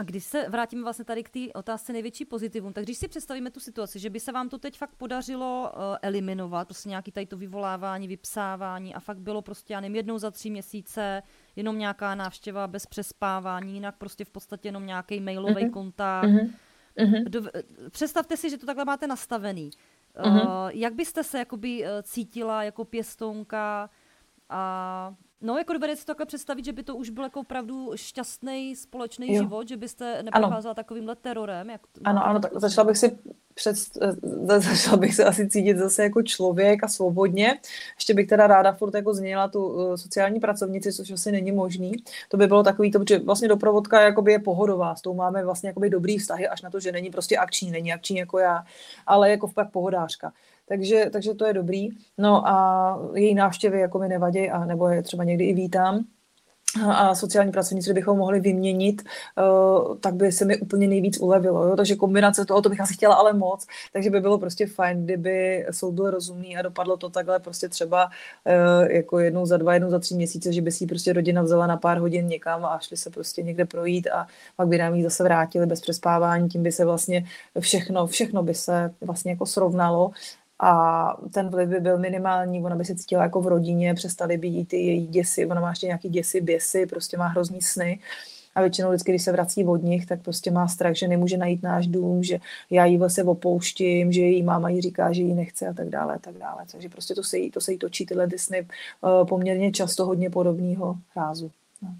a 0.00 0.02
když 0.02 0.24
se 0.24 0.48
vrátíme 0.48 0.82
vlastně 0.82 1.04
tady 1.04 1.22
k 1.22 1.30
té 1.30 1.52
otázce 1.54 1.92
největší 1.92 2.24
pozitivum, 2.24 2.72
tak 2.72 2.84
když 2.84 2.98
si 2.98 3.08
představíme 3.08 3.50
tu 3.50 3.60
situaci, 3.60 3.98
že 3.98 4.10
by 4.10 4.20
se 4.20 4.32
vám 4.32 4.48
to 4.48 4.58
teď 4.58 4.78
fakt 4.78 4.94
podařilo 4.96 5.72
uh, 5.74 5.82
eliminovat, 6.02 6.68
prostě 6.68 6.88
nějaký 6.88 7.12
tady 7.12 7.26
to 7.26 7.36
vyvolávání, 7.36 8.08
vypsávání 8.08 8.94
a 8.94 9.00
fakt 9.00 9.18
bylo 9.18 9.42
prostě, 9.42 9.72
já 9.72 9.80
nevím, 9.80 9.96
jednou 9.96 10.18
za 10.18 10.30
tři 10.30 10.50
měsíce, 10.50 11.22
jenom 11.56 11.78
nějaká 11.78 12.14
návštěva 12.14 12.66
bez 12.66 12.86
přespávání, 12.86 13.74
jinak 13.74 13.96
prostě 13.98 14.24
v 14.24 14.30
podstatě 14.30 14.68
jenom 14.68 14.86
nějaký 14.86 15.20
mailový 15.20 15.54
mm-hmm. 15.54 15.70
kontakt. 15.70 16.30
Mm-hmm. 16.30 17.24
Do, 17.28 17.42
představte 17.90 18.36
si, 18.36 18.50
že 18.50 18.58
to 18.58 18.66
takhle 18.66 18.84
máte 18.84 19.06
nastavený. 19.06 19.70
Mm-hmm. 20.16 20.46
Uh, 20.46 20.70
jak 20.74 20.94
byste 20.94 21.24
se 21.24 21.38
jakoby 21.38 21.84
cítila 22.02 22.62
jako 22.62 22.84
pěstounka 22.84 23.90
a 24.48 25.14
No, 25.42 25.58
jako 25.58 25.72
dovedete 25.72 25.96
si 25.96 26.06
to 26.06 26.10
takhle 26.10 26.26
představit, 26.26 26.64
že 26.64 26.72
by 26.72 26.82
to 26.82 26.96
už 26.96 27.10
byl 27.10 27.24
jako 27.24 27.40
opravdu 27.40 27.92
šťastný 27.94 28.76
společný 28.76 29.34
jo. 29.34 29.42
život, 29.42 29.68
že 29.68 29.76
byste 29.76 30.22
neprocházela 30.22 30.74
takovýmhle 30.74 31.16
terorem? 31.16 31.70
Jak 31.70 31.80
to, 31.86 32.00
ano, 32.04 32.26
ano, 32.26 32.40
tak 32.40 32.52
začala 32.54 32.86
bych 32.86 32.98
si 32.98 33.18
před, 33.54 33.76
eh, 34.02 34.60
začala 34.60 34.96
bych 34.96 35.14
se 35.14 35.24
asi 35.24 35.48
cítit 35.48 35.76
zase 35.76 36.02
jako 36.02 36.22
člověk 36.22 36.84
a 36.84 36.88
svobodně. 36.88 37.58
Ještě 37.94 38.14
bych 38.14 38.26
teda 38.26 38.46
ráda 38.46 38.72
furt 38.72 38.94
jako 38.94 39.14
změnila 39.14 39.48
tu 39.48 39.66
uh, 39.66 39.94
sociální 39.94 40.40
pracovnici, 40.40 40.92
což 40.92 41.10
asi 41.10 41.32
není 41.32 41.52
možný. 41.52 41.92
To 42.28 42.36
by 42.36 42.46
bylo 42.46 42.62
takový 42.62 42.90
to, 42.90 43.00
že 43.08 43.18
vlastně 43.18 43.48
doprovodka 43.48 44.00
jakoby 44.00 44.32
je 44.32 44.38
pohodová, 44.38 44.94
s 44.94 45.02
tou 45.02 45.14
máme 45.14 45.44
vlastně 45.44 45.68
jakoby 45.68 45.90
dobrý 45.90 46.18
vztahy, 46.18 46.48
až 46.48 46.62
na 46.62 46.70
to, 46.70 46.80
že 46.80 46.92
není 46.92 47.10
prostě 47.10 47.36
akční, 47.36 47.70
není 47.70 47.92
akční 47.92 48.16
jako 48.16 48.38
já, 48.38 48.64
ale 49.06 49.30
jako 49.30 49.46
fakt 49.46 49.70
pohodářka. 49.70 50.32
Takže, 50.70 51.10
takže 51.12 51.34
to 51.34 51.46
je 51.46 51.52
dobrý. 51.52 51.88
No 52.18 52.48
a 52.48 52.98
její 53.14 53.34
návštěvy 53.34 53.80
jako 53.80 53.98
mi 53.98 54.08
nevadí, 54.08 54.50
a 54.50 54.64
nebo 54.64 54.88
je 54.88 55.02
třeba 55.02 55.24
někdy 55.24 55.44
i 55.44 55.54
vítám 55.54 56.04
a 56.88 57.14
sociální 57.14 57.52
pracovníci 57.52 57.92
bychom 57.92 58.18
mohli 58.18 58.40
vyměnit, 58.40 59.02
uh, 59.02 59.98
tak 59.98 60.14
by 60.14 60.32
se 60.32 60.44
mi 60.44 60.60
úplně 60.60 60.88
nejvíc 60.88 61.20
ulevilo. 61.20 61.66
Jo? 61.66 61.76
Takže 61.76 61.96
kombinace 61.96 62.44
toho, 62.44 62.62
to 62.62 62.68
bych 62.68 62.80
asi 62.80 62.94
chtěla 62.94 63.14
ale 63.14 63.32
moc, 63.32 63.66
takže 63.92 64.10
by 64.10 64.20
bylo 64.20 64.38
prostě 64.38 64.66
fajn, 64.66 65.04
kdyby 65.04 65.66
soud 65.70 65.92
byl 65.92 66.10
rozumný 66.10 66.56
a 66.56 66.62
dopadlo 66.62 66.96
to 66.96 67.10
takhle 67.10 67.38
prostě 67.38 67.68
třeba 67.68 68.04
uh, 68.04 68.90
jako 68.90 69.18
jednou 69.18 69.46
za 69.46 69.56
dva, 69.56 69.74
jednou 69.74 69.90
za 69.90 69.98
tři 69.98 70.14
měsíce, 70.14 70.52
že 70.52 70.62
by 70.62 70.72
si 70.72 70.86
prostě 70.86 71.12
rodina 71.12 71.42
vzala 71.42 71.66
na 71.66 71.76
pár 71.76 71.98
hodin 71.98 72.26
někam 72.26 72.64
a 72.64 72.78
šli 72.78 72.96
se 72.96 73.10
prostě 73.10 73.42
někde 73.42 73.64
projít 73.64 74.08
a 74.08 74.26
pak 74.56 74.68
by 74.68 74.78
nám 74.78 74.94
ji 74.94 75.02
zase 75.02 75.24
vrátili 75.24 75.66
bez 75.66 75.80
přespávání, 75.80 76.48
tím 76.48 76.62
by 76.62 76.72
se 76.72 76.84
vlastně 76.84 77.24
všechno, 77.60 78.06
všechno 78.06 78.42
by 78.42 78.54
se 78.54 78.94
vlastně 79.00 79.30
jako 79.30 79.46
srovnalo 79.46 80.10
a 80.62 81.16
ten 81.32 81.48
vliv 81.48 81.68
by 81.68 81.80
byl 81.80 81.98
minimální, 81.98 82.62
ona 82.62 82.76
by 82.76 82.84
se 82.84 82.94
cítila 82.94 83.22
jako 83.22 83.40
v 83.40 83.46
rodině, 83.46 83.94
přestaly 83.94 84.38
by 84.38 84.48
jí 84.48 84.66
ty 84.66 84.76
její 84.76 85.06
děsy, 85.06 85.46
ona 85.46 85.60
má 85.60 85.70
ještě 85.70 85.86
nějaký 85.86 86.08
děsy, 86.08 86.40
běsy, 86.40 86.86
prostě 86.86 87.16
má 87.16 87.26
hrozný 87.26 87.62
sny 87.62 88.00
a 88.54 88.60
většinou 88.60 88.88
vždycky, 88.88 89.12
když 89.12 89.22
se 89.22 89.32
vrací 89.32 89.64
od 89.64 89.82
nich, 89.82 90.06
tak 90.06 90.22
prostě 90.22 90.50
má 90.50 90.68
strach, 90.68 90.94
že 90.94 91.08
nemůže 91.08 91.36
najít 91.36 91.62
náš 91.62 91.86
dům, 91.86 92.22
že 92.22 92.38
já 92.70 92.84
jí 92.84 92.98
vlastně 92.98 93.24
opouštím, 93.24 94.12
že 94.12 94.20
její 94.20 94.42
máma 94.42 94.68
jí 94.68 94.80
říká, 94.80 95.12
že 95.12 95.22
jí 95.22 95.34
nechce 95.34 95.68
a 95.68 95.72
tak 95.72 95.88
dále, 95.88 96.14
a 96.14 96.18
tak 96.18 96.34
dále. 96.34 96.64
Takže 96.72 96.88
prostě 96.88 97.14
to 97.14 97.22
se 97.22 97.38
jí, 97.38 97.50
to 97.50 97.60
se 97.60 97.72
jí 97.72 97.78
točí 97.78 98.06
tyhle 98.06 98.28
sny 98.36 98.66
uh, 99.00 99.28
poměrně 99.28 99.72
často 99.72 100.06
hodně 100.06 100.30
podobného 100.30 100.96
rázu. 101.16 101.50
No. 101.82 101.94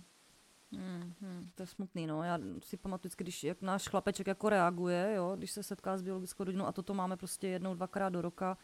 Hmm, 0.72 1.12
to 1.60 1.62
je 1.62 1.66
smutný, 1.66 2.06
no. 2.06 2.22
Já 2.22 2.38
si 2.64 2.76
pamatuju, 2.76 3.12
když 3.16 3.44
jak 3.44 3.62
náš 3.62 3.88
chlapeček 3.88 4.26
jako 4.26 4.48
reaguje, 4.48 5.12
jo, 5.16 5.34
když 5.36 5.50
se 5.50 5.62
setká 5.62 5.98
s 5.98 6.02
biologickou 6.02 6.44
rodinou 6.44 6.66
a 6.66 6.72
toto 6.72 6.94
máme 6.94 7.16
prostě 7.16 7.48
jednou, 7.48 7.74
dvakrát 7.74 8.08
do 8.08 8.22
roka, 8.22 8.58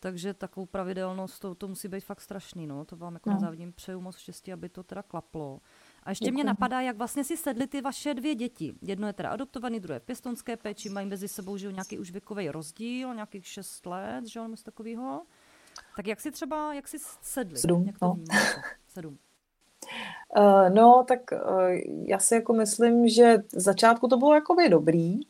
takže 0.00 0.34
takovou 0.34 0.66
pravidelnost, 0.66 1.40
to, 1.40 1.54
to 1.54 1.68
musí 1.68 1.88
být 1.88 2.04
fakt 2.04 2.20
strašný, 2.20 2.66
no. 2.66 2.84
To 2.84 2.96
vám 2.96 3.14
jako 3.14 3.30
no. 3.30 3.34
nezávidím, 3.36 3.72
přeju 3.72 4.00
moc 4.00 4.16
štěstí, 4.16 4.52
aby 4.52 4.68
to 4.68 4.82
teda 4.82 5.02
klaplo. 5.02 5.60
A 6.02 6.10
ještě 6.10 6.24
Děkuji. 6.24 6.34
mě 6.34 6.44
napadá, 6.44 6.80
jak 6.80 6.96
vlastně 6.96 7.24
si 7.24 7.36
sedly 7.36 7.66
ty 7.66 7.80
vaše 7.80 8.14
dvě 8.14 8.34
děti. 8.34 8.74
Jedno 8.82 9.06
je 9.06 9.12
teda 9.12 9.30
adoptovaný, 9.30 9.80
druhé 9.80 10.00
pěstonské 10.00 10.56
péči, 10.56 10.88
mají 10.88 11.06
mezi 11.06 11.28
sebou 11.28 11.56
že 11.56 11.72
nějaký 11.72 11.98
už 11.98 12.10
věkový 12.10 12.50
rozdíl, 12.50 13.14
nějakých 13.14 13.46
šest 13.46 13.86
let, 13.86 14.26
že 14.26 14.38
jo, 14.38 14.46
něco 14.46 14.64
takového. 14.64 15.26
Tak 15.96 16.06
jak 16.06 16.20
si 16.20 16.30
třeba, 16.30 16.74
jak 16.74 16.88
si 16.88 16.98
sedli? 17.20 17.58
Sedm, 17.58 17.86
jak 17.86 17.98
to 17.98 18.06
no. 18.06 18.24
Sedm. 18.88 19.18
Uh, 20.38 20.74
no, 20.74 21.04
tak 21.08 21.20
uh, 21.32 21.38
já 22.04 22.18
si 22.18 22.34
jako 22.34 22.52
myslím, 22.52 23.08
že 23.08 23.36
začátku 23.52 24.08
to 24.08 24.16
bylo 24.16 24.34
jakoby 24.34 24.68
dobrý. 24.68 25.20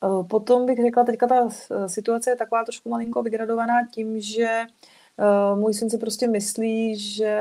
Uh, 0.00 0.26
potom 0.26 0.66
bych 0.66 0.78
řekla, 0.82 1.04
teďka 1.04 1.26
ta 1.26 1.48
situace 1.86 2.30
je 2.30 2.36
taková 2.36 2.64
trošku 2.64 2.88
malinko 2.88 3.22
vygradovaná 3.22 3.86
tím, 3.90 4.20
že 4.20 4.62
Uh, 4.66 4.93
můj 5.54 5.74
syn 5.74 5.90
si 5.90 5.98
prostě 5.98 6.28
myslí, 6.28 6.98
že 6.98 7.40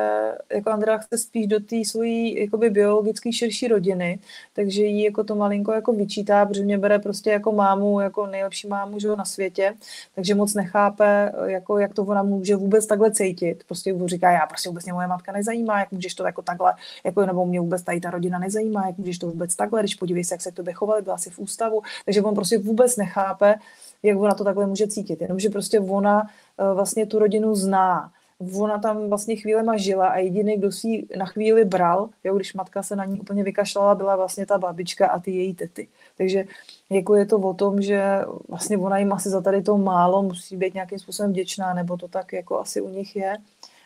jako 0.54 0.70
Andrea 0.70 0.98
chce 0.98 1.18
spíš 1.18 1.48
do 1.48 1.60
té 1.60 1.76
svojí 1.86 2.42
jakoby 2.42 2.70
biologické 2.70 3.34
širší 3.34 3.68
rodiny, 3.68 4.20
takže 4.54 4.84
jí 4.84 5.04
jako 5.04 5.24
to 5.24 5.36
malinko 5.36 5.72
jako 5.72 5.94
vyčítá, 5.94 6.46
protože 6.46 6.64
mě 6.64 6.78
bere 6.78 7.00
prostě 7.00 7.30
jako 7.30 7.52
mámu, 7.52 8.00
jako 8.00 8.28
nejlepší 8.28 8.68
mámu 8.68 9.00
že 9.00 9.08
na 9.16 9.26
světě, 9.26 9.74
takže 10.16 10.36
moc 10.36 10.54
nechápe, 10.54 11.32
jako 11.46 11.78
jak 11.78 11.94
to 11.94 12.04
ona 12.04 12.24
může 12.24 12.56
vůbec 12.56 12.86
takhle 12.86 13.12
cítit. 13.12 13.64
Prostě 13.68 13.96
říká, 14.06 14.32
já 14.32 14.46
prostě 14.46 14.70
vůbec 14.70 14.84
mě 14.86 14.94
moje 14.94 15.08
matka 15.08 15.32
nezajímá, 15.32 15.80
jak 15.80 15.92
můžeš 15.92 16.16
to 16.16 16.26
jako 16.26 16.42
takhle, 16.42 16.74
jako 17.04 17.26
nebo 17.26 17.46
mě 17.46 17.60
vůbec 17.60 17.84
tady 17.84 18.00
ta 18.00 18.10
rodina 18.10 18.40
nezajímá, 18.40 18.88
jak 18.88 18.98
můžeš 18.98 19.18
to 19.18 19.28
vůbec 19.28 19.56
takhle, 19.56 19.80
když 19.80 19.96
podívej 19.96 20.24
se, 20.24 20.34
jak 20.34 20.42
se 20.42 20.52
k 20.52 20.56
tobě 20.56 20.74
chovali, 20.74 21.02
byla 21.02 21.18
si 21.18 21.30
v 21.30 21.40
ústavu, 21.40 21.82
takže 22.06 22.22
on 22.22 22.36
prostě 22.36 22.58
vůbec 22.58 22.98
nechápe, 22.98 23.56
jak 24.04 24.18
ona 24.18 24.34
to 24.34 24.44
takhle 24.44 24.68
může 24.68 24.88
cítit. 24.88 25.22
Jenomže 25.22 25.50
prostě 25.50 25.80
ona 25.80 26.22
eh, 26.24 26.43
vlastně 26.74 27.06
tu 27.06 27.20
rodinu 27.20 27.56
zná. 27.56 28.12
Ona 28.60 28.80
tam 28.80 29.10
vlastně 29.10 29.36
chvílema 29.36 29.78
žila 29.78 30.08
a 30.08 30.18
jediný, 30.18 30.58
kdo 30.58 30.72
si 30.72 30.88
ji 30.88 31.08
na 31.18 31.26
chvíli 31.26 31.66
bral, 31.66 32.10
jo, 32.24 32.36
když 32.36 32.54
matka 32.54 32.84
se 32.84 32.96
na 32.96 33.06
ní 33.06 33.20
úplně 33.20 33.44
vykašlala, 33.44 33.96
byla 33.96 34.16
vlastně 34.16 34.46
ta 34.46 34.58
babička 34.58 35.08
a 35.08 35.20
ty 35.20 35.32
její 35.32 35.54
tety. 35.54 35.88
Takže 36.18 36.46
jako 36.90 37.16
je 37.16 37.26
to 37.26 37.38
o 37.38 37.54
tom, 37.54 37.82
že 37.82 38.20
vlastně 38.48 38.78
ona 38.78 38.98
jim 38.98 39.14
asi 39.14 39.30
za 39.30 39.42
tady 39.42 39.62
to 39.62 39.78
málo 39.78 40.24
musí 40.24 40.58
být 40.58 40.74
nějakým 40.74 41.00
způsobem 41.00 41.32
vděčná, 41.32 41.74
nebo 41.74 41.98
to 41.98 42.08
tak 42.08 42.34
jako 42.34 42.60
asi 42.60 42.82
u 42.82 42.90
nich 42.90 43.16
je. 43.16 43.38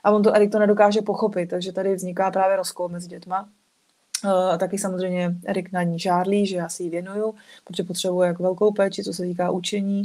A 0.03 0.11
on 0.11 0.23
to 0.23 0.35
Erik 0.35 0.51
to 0.51 0.59
nedokáže 0.59 1.01
pochopit, 1.01 1.49
takže 1.49 1.71
tady 1.71 1.95
vzniká 1.95 2.31
právě 2.31 2.57
rozkol 2.57 2.89
mezi 2.89 3.07
dětma. 3.07 3.49
Eh, 4.25 4.53
a 4.53 4.57
taky 4.57 4.77
samozřejmě 4.77 5.35
Erik 5.45 5.71
na 5.71 5.83
ní 5.83 5.99
žárlí, 5.99 6.47
že 6.47 6.55
já 6.55 6.69
si 6.69 6.83
ji 6.83 6.89
věnuju, 6.89 7.35
protože 7.63 7.83
potřebuje 7.83 8.27
jako 8.27 8.43
velkou 8.43 8.71
péči, 8.71 9.03
co 9.03 9.13
se 9.13 9.23
týká 9.23 9.51
učení. 9.51 10.03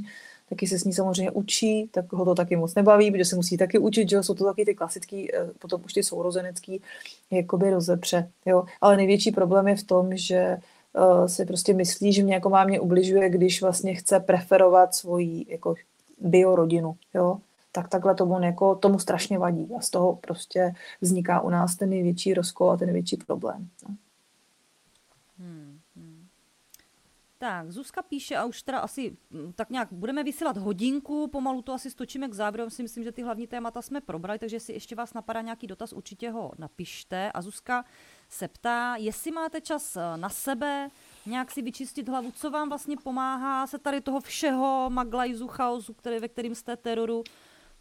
Taky 0.52 0.66
se 0.66 0.78
s 0.78 0.84
ní 0.84 0.92
samozřejmě 0.92 1.30
učí, 1.30 1.88
tak 1.90 2.12
ho 2.12 2.24
to 2.24 2.34
taky 2.34 2.56
moc 2.56 2.74
nebaví, 2.74 3.10
protože 3.10 3.24
se 3.24 3.36
musí 3.36 3.56
taky 3.56 3.78
učit, 3.78 4.08
že 4.08 4.22
jsou 4.22 4.34
to 4.34 4.44
taky 4.44 4.64
ty 4.64 4.74
klasický, 4.74 5.34
eh, 5.34 5.50
potom 5.58 5.82
už 5.84 5.92
ty 5.92 6.02
sourozenecký, 6.02 6.82
jakoby 7.30 7.70
rozepře. 7.70 8.30
Jo? 8.46 8.64
Ale 8.80 8.96
největší 8.96 9.30
problém 9.30 9.68
je 9.68 9.76
v 9.76 9.82
tom, 9.82 10.16
že 10.16 10.56
uh, 10.92 11.26
si 11.26 11.44
prostě 11.44 11.74
myslí, 11.74 12.12
že 12.12 12.22
mě 12.22 12.34
jako 12.34 12.50
mámě 12.50 12.80
ubližuje, 12.80 13.30
když 13.30 13.62
vlastně 13.62 13.94
chce 13.94 14.20
preferovat 14.20 14.94
svoji 14.94 15.46
jako 15.48 15.74
biorodinu. 16.20 16.96
Jo? 17.14 17.38
tak 17.72 17.88
takhle 17.88 18.14
to 18.14 18.24
on 18.24 18.44
jako, 18.44 18.74
tomu 18.74 18.98
strašně 18.98 19.38
vadí 19.38 19.68
a 19.78 19.80
z 19.80 19.90
toho 19.90 20.16
prostě 20.16 20.74
vzniká 21.00 21.40
u 21.40 21.50
nás 21.50 21.76
ten 21.76 21.90
největší 21.90 22.34
rozkol 22.34 22.70
a 22.70 22.76
ten 22.76 22.86
největší 22.86 23.16
problém. 23.16 23.68
No. 23.88 23.94
Hmm. 25.38 25.71
Tak, 27.42 27.70
Zuzka 27.70 28.02
píše 28.02 28.36
a 28.36 28.44
už 28.44 28.62
teda 28.62 28.78
asi 28.78 29.16
mm, 29.30 29.52
tak 29.52 29.70
nějak 29.70 29.92
budeme 29.92 30.24
vysílat 30.24 30.56
hodinku, 30.56 31.28
pomalu 31.28 31.62
to 31.62 31.72
asi 31.72 31.90
stočíme 31.90 32.28
k 32.28 32.34
závěru, 32.34 32.70
si 32.70 32.82
myslím, 32.82 33.04
že 33.04 33.12
ty 33.12 33.22
hlavní 33.22 33.46
témata 33.46 33.82
jsme 33.82 34.00
probrali, 34.00 34.38
takže 34.38 34.60
si 34.60 34.72
ještě 34.72 34.94
vás 34.94 35.14
napadá 35.14 35.40
nějaký 35.40 35.66
dotaz, 35.66 35.92
určitě 35.92 36.30
ho 36.30 36.52
napište. 36.58 37.32
A 37.34 37.42
Zuzka 37.42 37.84
se 38.28 38.48
ptá, 38.48 38.96
jestli 38.98 39.30
máte 39.30 39.60
čas 39.60 39.96
eh, 39.96 40.00
na 40.16 40.28
sebe, 40.28 40.88
nějak 41.26 41.50
si 41.50 41.62
vyčistit 41.62 42.08
hlavu, 42.08 42.30
co 42.30 42.50
vám 42.50 42.68
vlastně 42.68 42.96
pomáhá 42.96 43.66
se 43.66 43.78
tady 43.78 44.00
toho 44.00 44.20
všeho 44.20 44.86
maglajzu, 44.90 45.48
chaosu, 45.48 45.94
který, 45.94 46.18
ve 46.18 46.28
kterým 46.28 46.54
jste 46.54 46.76
teroru, 46.76 47.22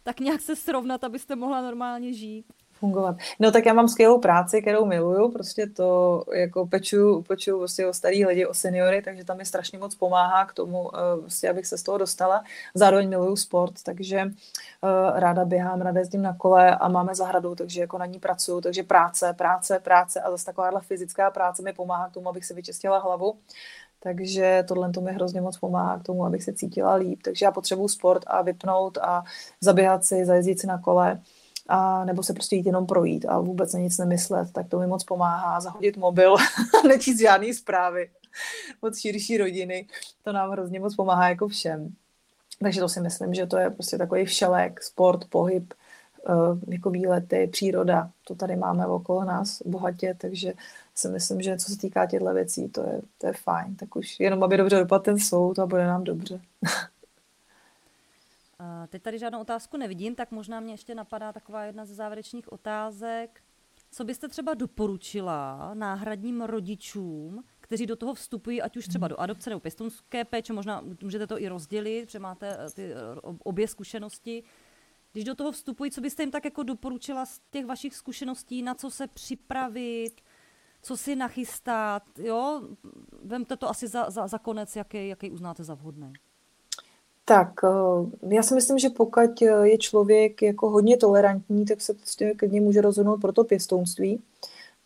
tak 0.02 0.20
nějak 0.20 0.40
se 0.40 0.56
srovnat, 0.56 1.04
abyste 1.04 1.36
mohla 1.36 1.62
normálně 1.62 2.12
žít 2.12 2.46
fungovat. 2.82 3.16
No 3.40 3.52
tak 3.52 3.66
já 3.66 3.72
mám 3.72 3.88
skvělou 3.88 4.18
práci, 4.18 4.62
kterou 4.62 4.84
miluju, 4.84 5.30
prostě 5.30 5.66
to 5.66 6.24
jako 6.34 6.66
peču, 6.66 7.22
peču 7.28 7.58
prostě 7.58 7.86
o 7.86 7.92
starý 7.92 8.26
lidi, 8.26 8.46
o 8.46 8.54
seniory, 8.54 9.02
takže 9.02 9.24
tam 9.24 9.36
mi 9.36 9.44
strašně 9.44 9.78
moc 9.78 9.94
pomáhá 9.94 10.46
k 10.46 10.52
tomu, 10.52 10.90
eh, 10.96 11.20
prostě, 11.20 11.50
abych 11.50 11.66
se 11.66 11.78
z 11.78 11.82
toho 11.82 11.98
dostala. 11.98 12.44
Zároveň 12.74 13.08
miluju 13.08 13.36
sport, 13.36 13.72
takže 13.82 14.22
uh, 14.24 15.18
ráda 15.18 15.44
běhám, 15.44 15.80
ráda 15.80 16.00
jezdím 16.00 16.22
na 16.22 16.34
kole 16.34 16.76
a 16.76 16.88
máme 16.88 17.14
zahradu, 17.14 17.54
takže 17.54 17.80
jako 17.80 17.98
na 17.98 18.06
ní 18.06 18.18
pracuju, 18.18 18.60
takže 18.60 18.82
práce, 18.82 19.32
práce, 19.32 19.78
práce 19.78 20.20
a 20.20 20.30
zase 20.30 20.44
takováhle 20.46 20.80
fyzická 20.80 21.30
práce 21.30 21.62
mi 21.62 21.72
pomáhá 21.72 22.08
k 22.08 22.12
tomu, 22.12 22.28
abych 22.28 22.44
si 22.44 22.54
vyčistila 22.54 22.98
hlavu. 22.98 23.38
Takže 24.02 24.64
tohle 24.68 24.90
to 24.90 25.00
mi 25.00 25.12
hrozně 25.12 25.40
moc 25.40 25.58
pomáhá 25.58 25.98
k 25.98 26.02
tomu, 26.02 26.24
abych 26.24 26.42
se 26.42 26.52
cítila 26.52 26.94
líp. 26.94 27.22
Takže 27.24 27.44
já 27.44 27.52
potřebuji 27.52 27.88
sport 27.88 28.22
a 28.26 28.42
vypnout 28.42 28.98
a 28.98 29.22
zaběhat 29.60 30.04
si, 30.04 30.24
zajezdit 30.24 30.60
si 30.60 30.66
na 30.66 30.78
kole 30.78 31.20
a 31.68 32.04
nebo 32.04 32.22
se 32.22 32.32
prostě 32.32 32.56
jít 32.56 32.66
jenom 32.66 32.86
projít 32.86 33.26
a 33.28 33.40
vůbec 33.40 33.72
na 33.72 33.80
nic 33.80 33.98
nemyslet, 33.98 34.52
tak 34.52 34.68
to 34.68 34.78
mi 34.78 34.86
moc 34.86 35.04
pomáhá. 35.04 35.60
Zahodit 35.60 35.96
mobil, 35.96 36.34
nečíst 36.88 37.20
žádný 37.20 37.54
zprávy 37.54 38.10
od 38.80 38.96
širší 38.96 39.38
rodiny, 39.38 39.86
to 40.22 40.32
nám 40.32 40.50
hrozně 40.50 40.80
moc 40.80 40.96
pomáhá 40.96 41.28
jako 41.28 41.48
všem. 41.48 41.94
Takže 42.62 42.80
to 42.80 42.88
si 42.88 43.00
myslím, 43.00 43.34
že 43.34 43.46
to 43.46 43.56
je 43.56 43.70
prostě 43.70 43.98
takový 43.98 44.24
všelek, 44.24 44.82
sport, 44.82 45.24
pohyb, 45.24 45.74
eh, 46.28 46.72
jako 46.72 46.90
výlety, 46.90 47.48
příroda, 47.52 48.10
to 48.26 48.34
tady 48.34 48.56
máme 48.56 48.86
okolo 48.86 49.24
nás 49.24 49.62
bohatě, 49.62 50.16
takže 50.18 50.52
si 50.94 51.08
myslím, 51.08 51.42
že 51.42 51.56
co 51.56 51.72
se 51.72 51.78
týká 51.78 52.06
těchto 52.06 52.34
věcí, 52.34 52.68
to 52.68 52.80
je, 52.80 53.00
to 53.18 53.26
je 53.26 53.32
fajn. 53.32 53.76
Tak 53.76 53.96
už 53.96 54.20
jenom, 54.20 54.42
aby 54.42 54.56
dobře 54.56 54.76
dopadl 54.78 55.04
ten 55.04 55.18
soud 55.18 55.58
a 55.58 55.66
bude 55.66 55.86
nám 55.86 56.04
dobře. 56.04 56.40
Teď 58.88 59.02
tady 59.02 59.18
žádnou 59.18 59.40
otázku 59.40 59.76
nevidím, 59.76 60.14
tak 60.14 60.30
možná 60.30 60.60
mě 60.60 60.72
ještě 60.72 60.94
napadá 60.94 61.32
taková 61.32 61.64
jedna 61.64 61.84
ze 61.84 61.94
závěrečných 61.94 62.52
otázek. 62.52 63.42
Co 63.90 64.04
byste 64.04 64.28
třeba 64.28 64.54
doporučila 64.54 65.70
náhradním 65.74 66.42
rodičům, 66.42 67.44
kteří 67.60 67.86
do 67.86 67.96
toho 67.96 68.14
vstupují, 68.14 68.62
ať 68.62 68.76
už 68.76 68.88
třeba 68.88 69.08
do 69.08 69.20
adopce 69.20 69.50
nebo 69.50 69.60
pěstounské 69.60 70.24
péče, 70.24 70.52
možná 70.52 70.84
můžete 71.02 71.26
to 71.26 71.40
i 71.40 71.48
rozdělit, 71.48 72.06
protože 72.06 72.18
máte 72.18 72.56
eh, 72.66 72.70
ty 72.70 72.92
eh, 72.92 72.96
obě 73.22 73.68
zkušenosti. 73.68 74.42
když 75.12 75.24
do 75.24 75.34
toho 75.34 75.52
vstupují, 75.52 75.90
co 75.90 76.00
byste 76.00 76.22
jim 76.22 76.30
tak 76.30 76.44
jako 76.44 76.62
doporučila 76.62 77.26
z 77.26 77.40
těch 77.50 77.66
vašich 77.66 77.94
zkušeností, 77.94 78.62
na 78.62 78.74
co 78.74 78.90
se 78.90 79.06
připravit, 79.06 80.20
co 80.82 80.96
si 80.96 81.16
nachystat, 81.16 82.02
jo? 82.18 82.62
Vemte 83.22 83.56
to 83.56 83.68
asi 83.68 83.88
za, 83.88 84.10
za, 84.10 84.28
za 84.28 84.38
konec, 84.38 84.76
jaký, 84.76 85.08
jaký 85.08 85.30
uznáte 85.30 85.64
za 85.64 85.74
vhodný. 85.74 86.12
Tak, 87.32 87.52
eh, 87.64 88.34
já 88.34 88.42
si 88.42 88.54
myslím, 88.54 88.78
že 88.78 88.88
pokud 88.90 89.42
je 89.62 89.78
člověk 89.78 90.42
jako 90.42 90.70
hodně 90.70 90.96
tolerantní, 90.96 91.64
tak 91.64 91.80
se 91.80 91.94
prostě 91.94 92.34
k 92.36 92.42
může 92.60 92.80
rozhodnout 92.80 93.20
pro 93.20 93.32
to 93.32 93.44
pěstounství. 93.44 94.22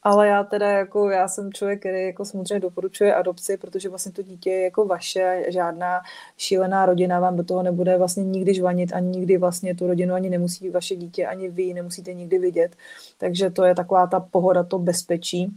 Ale 0.02 0.28
já 0.28 0.44
teda 0.44 0.70
jako, 0.70 1.10
já 1.10 1.28
jsem 1.28 1.52
člověk, 1.52 1.80
který 1.80 2.06
jako 2.06 2.24
samozřejmě 2.24 2.60
doporučuje 2.60 3.14
adopci, 3.14 3.56
protože 3.56 3.88
vlastně 3.88 4.12
to 4.12 4.22
dítě 4.22 4.50
je 4.50 4.62
jako 4.64 4.84
vaše, 4.86 5.44
žádná 5.48 6.00
šílená 6.36 6.86
rodina 6.86 7.20
vám 7.20 7.36
do 7.36 7.44
toho 7.44 7.62
nebude 7.62 7.98
vlastně 7.98 8.24
nikdy 8.24 8.54
žvanit, 8.54 8.92
ani 8.92 9.08
nikdy 9.08 9.38
vlastně 9.38 9.74
tu 9.74 9.86
rodinu 9.86 10.14
ani 10.14 10.30
nemusí 10.30 10.70
vaše 10.70 10.96
dítě, 10.96 11.26
ani 11.26 11.48
vy 11.48 11.74
nemusíte 11.74 12.14
nikdy 12.14 12.38
vidět. 12.38 12.76
Takže 13.18 13.50
to 13.50 13.64
je 13.64 13.74
taková 13.74 14.06
ta 14.06 14.20
pohoda, 14.20 14.62
to 14.62 14.78
bezpečí 14.78 15.50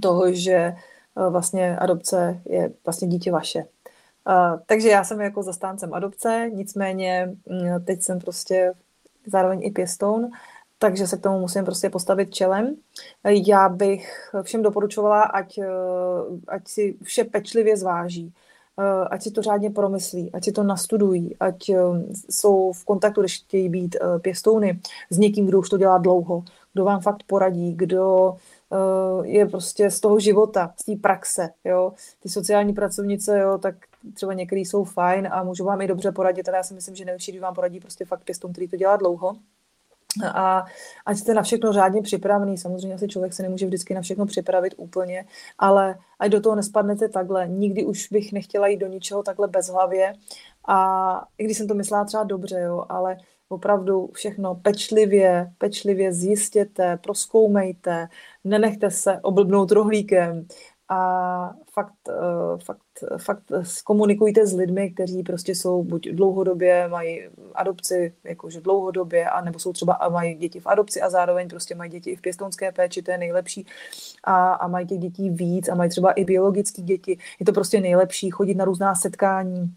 toho, 0.00 0.32
že 0.32 0.52
eh, 0.52 0.74
vlastně 1.30 1.76
adopce 1.76 2.40
je 2.44 2.72
vlastně 2.84 3.08
dítě 3.08 3.32
vaše. 3.32 3.64
Uh, 4.26 4.60
takže 4.66 4.88
já 4.88 5.04
jsem 5.04 5.20
jako 5.20 5.42
zastáncem 5.42 5.94
adopce, 5.94 6.50
nicméně 6.54 7.36
mm, 7.46 7.84
teď 7.84 8.02
jsem 8.02 8.18
prostě 8.18 8.72
zároveň 9.26 9.60
i 9.64 9.70
pěstoun 9.70 10.30
takže 10.82 11.06
se 11.06 11.16
k 11.16 11.20
tomu 11.20 11.38
musím 11.38 11.64
prostě 11.64 11.90
postavit 11.90 12.34
čelem. 12.34 12.76
Já 13.24 13.68
bych 13.68 14.30
všem 14.42 14.62
doporučovala, 14.62 15.22
ať, 15.22 15.58
eh, 15.58 15.66
ať 16.48 16.68
si 16.68 16.96
vše 17.02 17.24
pečlivě 17.24 17.76
zváží, 17.76 18.32
eh, 18.78 19.08
ať 19.10 19.22
si 19.22 19.30
to 19.30 19.42
řádně 19.42 19.70
promyslí, 19.70 20.30
ať 20.32 20.44
si 20.44 20.52
to 20.52 20.62
nastudují, 20.62 21.36
ať 21.40 21.68
eh, 21.68 21.76
jsou 22.30 22.72
v 22.72 22.84
kontaktu, 22.84 23.20
když 23.20 23.38
chtějí 23.38 23.68
být 23.68 23.96
pěstouny 24.22 24.80
s 25.10 25.18
někým, 25.18 25.46
kdo 25.46 25.58
už 25.58 25.68
to 25.68 25.78
dělá 25.78 25.98
dlouho, 25.98 26.42
kdo 26.72 26.84
vám 26.84 27.00
fakt 27.00 27.22
poradí, 27.26 27.74
kdo 27.74 28.36
je 29.22 29.46
prostě 29.46 29.90
z 29.90 30.00
toho 30.00 30.20
života, 30.20 30.72
z 30.80 30.84
té 30.84 30.96
praxe, 30.96 31.50
jo. 31.64 31.92
Ty 32.22 32.28
sociální 32.28 32.72
pracovnice, 32.72 33.38
jo, 33.38 33.58
tak 33.58 33.74
třeba 34.14 34.32
některý 34.32 34.64
jsou 34.64 34.84
fajn 34.84 35.28
a 35.30 35.42
můžou 35.42 35.64
vám 35.64 35.80
i 35.80 35.86
dobře 35.86 36.12
poradit, 36.12 36.48
ale 36.48 36.56
já 36.56 36.62
si 36.62 36.74
myslím, 36.74 36.94
že 36.94 37.04
nejlepší, 37.04 37.32
když 37.32 37.42
vám 37.42 37.54
poradí 37.54 37.80
prostě 37.80 38.04
fakt 38.04 38.24
pěstoun, 38.24 38.52
který 38.52 38.68
to 38.68 38.76
dělá 38.76 38.96
dlouho 38.96 39.36
a 40.34 40.64
ať 41.06 41.16
jste 41.16 41.34
na 41.34 41.42
všechno 41.42 41.72
řádně 41.72 42.02
připravený. 42.02 42.58
Samozřejmě 42.58 42.94
asi 42.94 43.08
člověk 43.08 43.32
se 43.32 43.42
nemůže 43.42 43.66
vždycky 43.66 43.94
na 43.94 44.00
všechno 44.00 44.26
připravit 44.26 44.74
úplně, 44.76 45.24
ale 45.58 45.98
ať 46.18 46.30
do 46.30 46.40
toho 46.40 46.56
nespadnete 46.56 47.08
takhle. 47.08 47.48
Nikdy 47.48 47.84
už 47.84 48.08
bych 48.12 48.32
nechtěla 48.32 48.66
jít 48.66 48.76
do 48.76 48.86
ničeho 48.86 49.22
takhle 49.22 49.48
bez 49.48 49.68
hlavě. 49.68 50.14
A 50.68 51.28
i 51.38 51.44
když 51.44 51.58
jsem 51.58 51.68
to 51.68 51.74
myslela 51.74 52.04
třeba 52.04 52.24
dobře, 52.24 52.60
jo, 52.60 52.84
ale 52.88 53.16
opravdu 53.48 54.10
všechno 54.12 54.54
pečlivě, 54.54 55.52
pečlivě 55.58 56.12
zjistěte, 56.12 56.96
proskoumejte, 56.96 58.08
nenechte 58.44 58.90
se 58.90 59.20
oblbnout 59.22 59.72
rohlíkem, 59.72 60.46
a 60.92 61.54
fakt, 61.72 62.08
eh, 62.08 62.58
fakt, 62.64 63.04
fakt 63.18 63.52
komunikujte 63.84 64.46
s 64.46 64.52
lidmi, 64.52 64.90
kteří 64.90 65.22
prostě 65.22 65.54
jsou 65.54 65.82
buď 65.82 66.08
dlouhodobě, 66.08 66.88
mají 66.88 67.28
adopci 67.54 68.14
jakože 68.24 68.60
dlouhodobě, 68.60 69.30
anebo 69.30 69.58
jsou 69.58 69.72
třeba 69.72 69.94
a 69.94 70.08
mají 70.08 70.34
děti 70.34 70.60
v 70.60 70.66
adopci 70.66 71.00
a 71.00 71.10
zároveň 71.10 71.48
prostě 71.48 71.74
mají 71.74 71.90
děti 71.90 72.10
i 72.10 72.16
v 72.16 72.20
pěstounské 72.20 72.72
péči, 72.72 73.02
to 73.02 73.10
je 73.10 73.18
nejlepší 73.18 73.66
a, 74.24 74.52
a 74.52 74.68
mají 74.68 74.86
těch 74.86 74.98
dětí 74.98 75.30
víc 75.30 75.68
a 75.68 75.74
mají 75.74 75.90
třeba 75.90 76.12
i 76.12 76.24
biologické 76.24 76.82
děti. 76.82 77.18
Je 77.40 77.46
to 77.46 77.52
prostě 77.52 77.80
nejlepší 77.80 78.30
chodit 78.30 78.54
na 78.54 78.64
různá 78.64 78.94
setkání, 78.94 79.74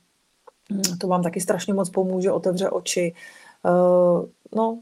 to 1.02 1.08
vám 1.08 1.24
taky 1.24 1.42
strašně 1.42 1.74
moc 1.74 1.90
pomůže, 1.90 2.32
otevře 2.32 2.70
oči. 2.70 3.14
Uh, 3.64 4.26
no, 4.56 4.82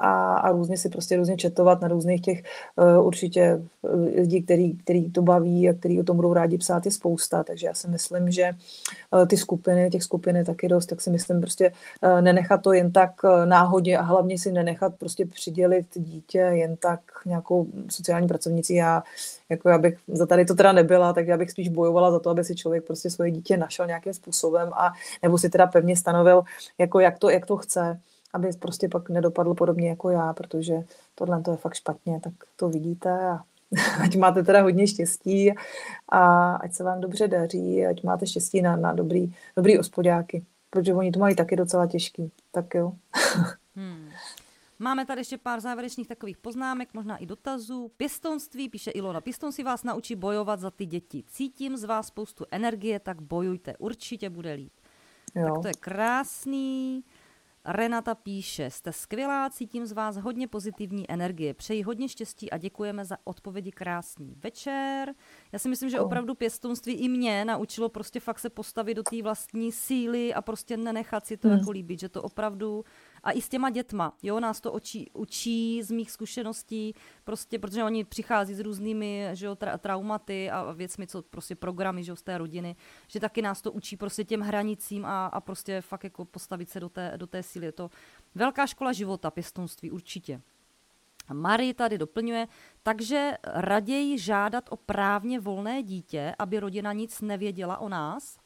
a, 0.00 0.34
a 0.34 0.52
různě 0.52 0.78
si 0.78 0.88
prostě 0.88 1.16
různě 1.16 1.36
četovat 1.36 1.80
na 1.80 1.88
různých 1.88 2.22
těch 2.22 2.42
uh, 2.76 3.06
určitě 3.06 3.40
eh, 3.40 4.20
lidí, 4.20 4.42
který, 4.42 4.76
který 4.76 5.12
to 5.12 5.22
baví 5.22 5.68
a 5.68 5.72
který 5.72 6.00
o 6.00 6.04
tom 6.04 6.16
budou 6.16 6.32
rádi 6.32 6.58
psát 6.58 6.84
je 6.86 6.92
spousta, 6.92 7.44
takže 7.44 7.66
já 7.66 7.74
si 7.74 7.88
myslím, 7.88 8.30
že 8.30 8.50
uh, 9.10 9.26
ty 9.26 9.36
skupiny, 9.36 9.90
těch 9.90 10.02
skupin 10.02 10.36
je 10.36 10.44
taky 10.44 10.68
dost, 10.68 10.86
tak 10.86 11.00
si 11.00 11.10
myslím 11.10 11.40
prostě 11.40 11.72
uh, 12.02 12.20
nenechat 12.20 12.62
to 12.62 12.72
jen 12.72 12.92
tak 12.92 13.10
uh, 13.24 13.46
náhodě 13.46 13.96
a 13.96 14.02
hlavně 14.02 14.38
si 14.38 14.52
nenechat 14.52 14.94
prostě 14.98 15.26
přidělit 15.26 15.86
dítě 15.94 16.38
jen 16.38 16.76
tak 16.76 17.00
nějakou 17.26 17.66
sociální 17.90 18.28
pracovnici. 18.28 18.74
Já 18.74 19.02
jako 19.50 19.68
já 19.68 19.78
bych 19.78 19.98
za 20.08 20.26
tady 20.26 20.44
to 20.44 20.54
teda 20.54 20.72
nebyla, 20.72 21.12
tak 21.12 21.26
já 21.26 21.36
bych 21.36 21.50
spíš 21.50 21.68
bojovala 21.68 22.10
za 22.10 22.18
to, 22.18 22.30
aby 22.30 22.44
si 22.44 22.54
člověk 22.54 22.84
prostě 22.86 23.10
svoje 23.10 23.30
dítě 23.30 23.56
našel 23.56 23.86
nějakým 23.86 24.14
způsobem 24.14 24.70
a 24.72 24.92
nebo 25.22 25.38
si 25.38 25.48
teda 25.48 25.66
pevně 25.66 25.96
stanovil, 25.96 26.42
jako 26.78 27.00
jak 27.00 27.18
to, 27.18 27.30
jak 27.30 27.46
to 27.46 27.56
chce 27.56 28.00
aby 28.32 28.50
prostě 28.58 28.88
pak 28.88 29.08
nedopadl 29.08 29.54
podobně 29.54 29.88
jako 29.88 30.10
já, 30.10 30.32
protože 30.32 30.74
tohle 31.14 31.42
to 31.42 31.50
je 31.50 31.56
fakt 31.56 31.74
špatně, 31.74 32.20
tak 32.20 32.32
to 32.56 32.68
vidíte 32.68 33.28
a 33.28 33.40
ať 34.02 34.16
máte 34.16 34.42
teda 34.42 34.62
hodně 34.62 34.86
štěstí 34.86 35.52
a 36.08 36.54
ať 36.54 36.72
se 36.72 36.84
vám 36.84 37.00
dobře 37.00 37.28
daří, 37.28 37.86
ať 37.86 38.02
máte 38.02 38.26
štěstí 38.26 38.62
na, 38.62 38.76
na 38.76 38.92
dobrý, 38.92 39.34
dobrý 39.56 39.78
ospodáky, 39.78 40.44
protože 40.70 40.94
oni 40.94 41.10
to 41.10 41.18
mají 41.18 41.36
taky 41.36 41.56
docela 41.56 41.86
těžký. 41.86 42.32
Tak 42.52 42.74
jo. 42.74 42.92
hmm. 43.76 44.08
Máme 44.82 45.06
tady 45.06 45.20
ještě 45.20 45.38
pár 45.38 45.60
závěrečných 45.60 46.08
takových 46.08 46.38
poznámek, 46.38 46.94
možná 46.94 47.16
i 47.16 47.26
dotazů. 47.26 47.90
Pěstonství, 47.96 48.68
píše 48.68 48.90
Ilona, 48.90 49.20
pěstonství 49.20 49.64
vás 49.64 49.84
naučí 49.84 50.14
bojovat 50.14 50.60
za 50.60 50.70
ty 50.70 50.86
děti. 50.86 51.24
Cítím 51.26 51.76
z 51.76 51.84
vás 51.84 52.06
spoustu 52.06 52.44
energie, 52.50 53.00
tak 53.00 53.22
bojujte, 53.22 53.76
určitě 53.76 54.30
bude 54.30 54.52
líp. 54.52 54.72
Jo. 55.34 55.46
Tak 55.46 55.62
to 55.62 55.68
je 55.68 55.74
krásný. 55.80 57.04
Renata 57.64 58.14
píše, 58.14 58.70
jste 58.70 58.92
skvělá, 58.92 59.50
cítím 59.50 59.86
z 59.86 59.92
vás 59.92 60.16
hodně 60.16 60.48
pozitivní 60.48 61.10
energie. 61.10 61.54
Přeji 61.54 61.82
hodně 61.82 62.08
štěstí 62.08 62.50
a 62.50 62.58
děkujeme 62.58 63.04
za 63.04 63.16
odpovědi 63.24 63.72
krásný 63.72 64.34
večer. 64.36 65.14
Já 65.52 65.58
si 65.58 65.68
myslím, 65.68 65.90
že 65.90 66.00
opravdu 66.00 66.34
pěstounství 66.34 66.94
i 66.94 67.08
mě 67.08 67.44
naučilo 67.44 67.88
prostě 67.88 68.20
fakt 68.20 68.38
se 68.38 68.50
postavit 68.50 68.94
do 68.94 69.02
té 69.02 69.22
vlastní 69.22 69.72
síly 69.72 70.34
a 70.34 70.42
prostě 70.42 70.76
nenechat 70.76 71.26
si 71.26 71.36
to 71.36 71.48
hmm. 71.48 71.58
jako 71.58 71.70
líbit, 71.70 72.00
že 72.00 72.08
to 72.08 72.22
opravdu 72.22 72.84
a 73.22 73.32
i 73.32 73.42
s 73.42 73.48
těma 73.48 73.70
dětma, 73.70 74.16
jo, 74.22 74.40
nás 74.40 74.60
to 74.60 74.72
učí, 74.72 75.10
učí 75.12 75.82
z 75.82 75.90
mých 75.90 76.10
zkušeností, 76.10 76.94
prostě, 77.24 77.58
protože 77.58 77.84
oni 77.84 78.04
přichází 78.04 78.54
s 78.54 78.60
různými, 78.60 79.30
že 79.32 79.46
jo, 79.46 79.54
tra- 79.54 79.78
traumaty 79.78 80.50
a 80.50 80.72
věcmi, 80.72 81.06
co 81.06 81.22
prostě 81.22 81.54
programy, 81.54 82.04
že 82.04 82.12
jo, 82.12 82.16
z 82.16 82.22
té 82.22 82.38
rodiny, 82.38 82.76
že 83.08 83.20
taky 83.20 83.42
nás 83.42 83.62
to 83.62 83.72
učí 83.72 83.96
prostě 83.96 84.24
těm 84.24 84.40
hranicím 84.40 85.04
a, 85.04 85.26
a 85.26 85.40
prostě 85.40 85.80
fakt 85.80 86.04
jako 86.04 86.24
postavit 86.24 86.70
se 86.70 86.80
do 86.80 86.88
té, 86.88 87.12
do 87.16 87.26
té 87.26 87.42
síly. 87.42 87.66
Je 87.66 87.72
to 87.72 87.90
velká 88.34 88.66
škola 88.66 88.92
života, 88.92 89.30
pěstonství, 89.30 89.90
určitě. 89.90 90.40
A 91.28 91.34
Marie 91.34 91.74
tady 91.74 91.98
doplňuje, 91.98 92.48
takže 92.82 93.32
raději 93.44 94.18
žádat 94.18 94.64
o 94.70 94.76
právně 94.76 95.40
volné 95.40 95.82
dítě, 95.82 96.34
aby 96.38 96.60
rodina 96.60 96.92
nic 96.92 97.20
nevěděla 97.20 97.78
o 97.78 97.88
nás? 97.88 98.38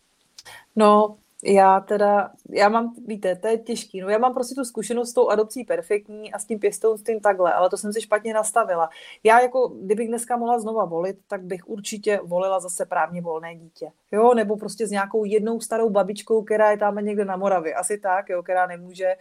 No, 0.77 1.19
já 1.47 1.81
teda, 1.81 2.31
já 2.51 2.69
mám, 2.69 2.95
víte, 3.07 3.37
to 3.37 3.49
je 3.49 3.59
těžký, 3.59 4.01
no 4.01 4.09
já 4.09 4.19
mám 4.19 4.35
prostě 4.35 4.55
tu 4.55 4.65
zkušenost 4.65 5.11
s 5.11 5.15
tou 5.15 5.29
adopcí 5.29 5.65
perfektní 5.65 6.33
a 6.33 6.39
s 6.39 6.45
tím 6.45 6.59
pěstounstvím 6.59 7.21
takhle, 7.21 7.53
ale 7.53 7.71
to 7.71 7.77
jsem 7.77 7.93
si 7.93 8.01
špatně 8.01 8.35
nastavila. 8.35 8.89
Já 9.25 9.41
jako, 9.41 9.69
kdybych 9.69 10.09
dneska 10.09 10.37
mohla 10.37 10.59
znova 10.59 10.85
volit, 10.85 11.17
tak 11.29 11.43
bych 11.43 11.69
určitě 11.69 12.21
volila 12.25 12.61
zase 12.61 12.87
právně 12.87 13.23
volné 13.23 13.55
dítě, 13.55 13.91
jo, 14.13 14.35
nebo 14.35 14.57
prostě 14.57 14.87
s 14.87 14.91
nějakou 14.91 15.25
jednou 15.25 15.61
starou 15.61 15.91
babičkou, 15.91 16.43
která 16.43 16.71
je 16.71 16.79
tam 16.79 16.97
někde 16.97 17.25
na 17.25 17.37
Moravě, 17.37 17.75
asi 17.75 17.99
tak, 17.99 18.29
jo, 18.29 18.43
která 18.43 18.67
nemůže, 18.67 19.15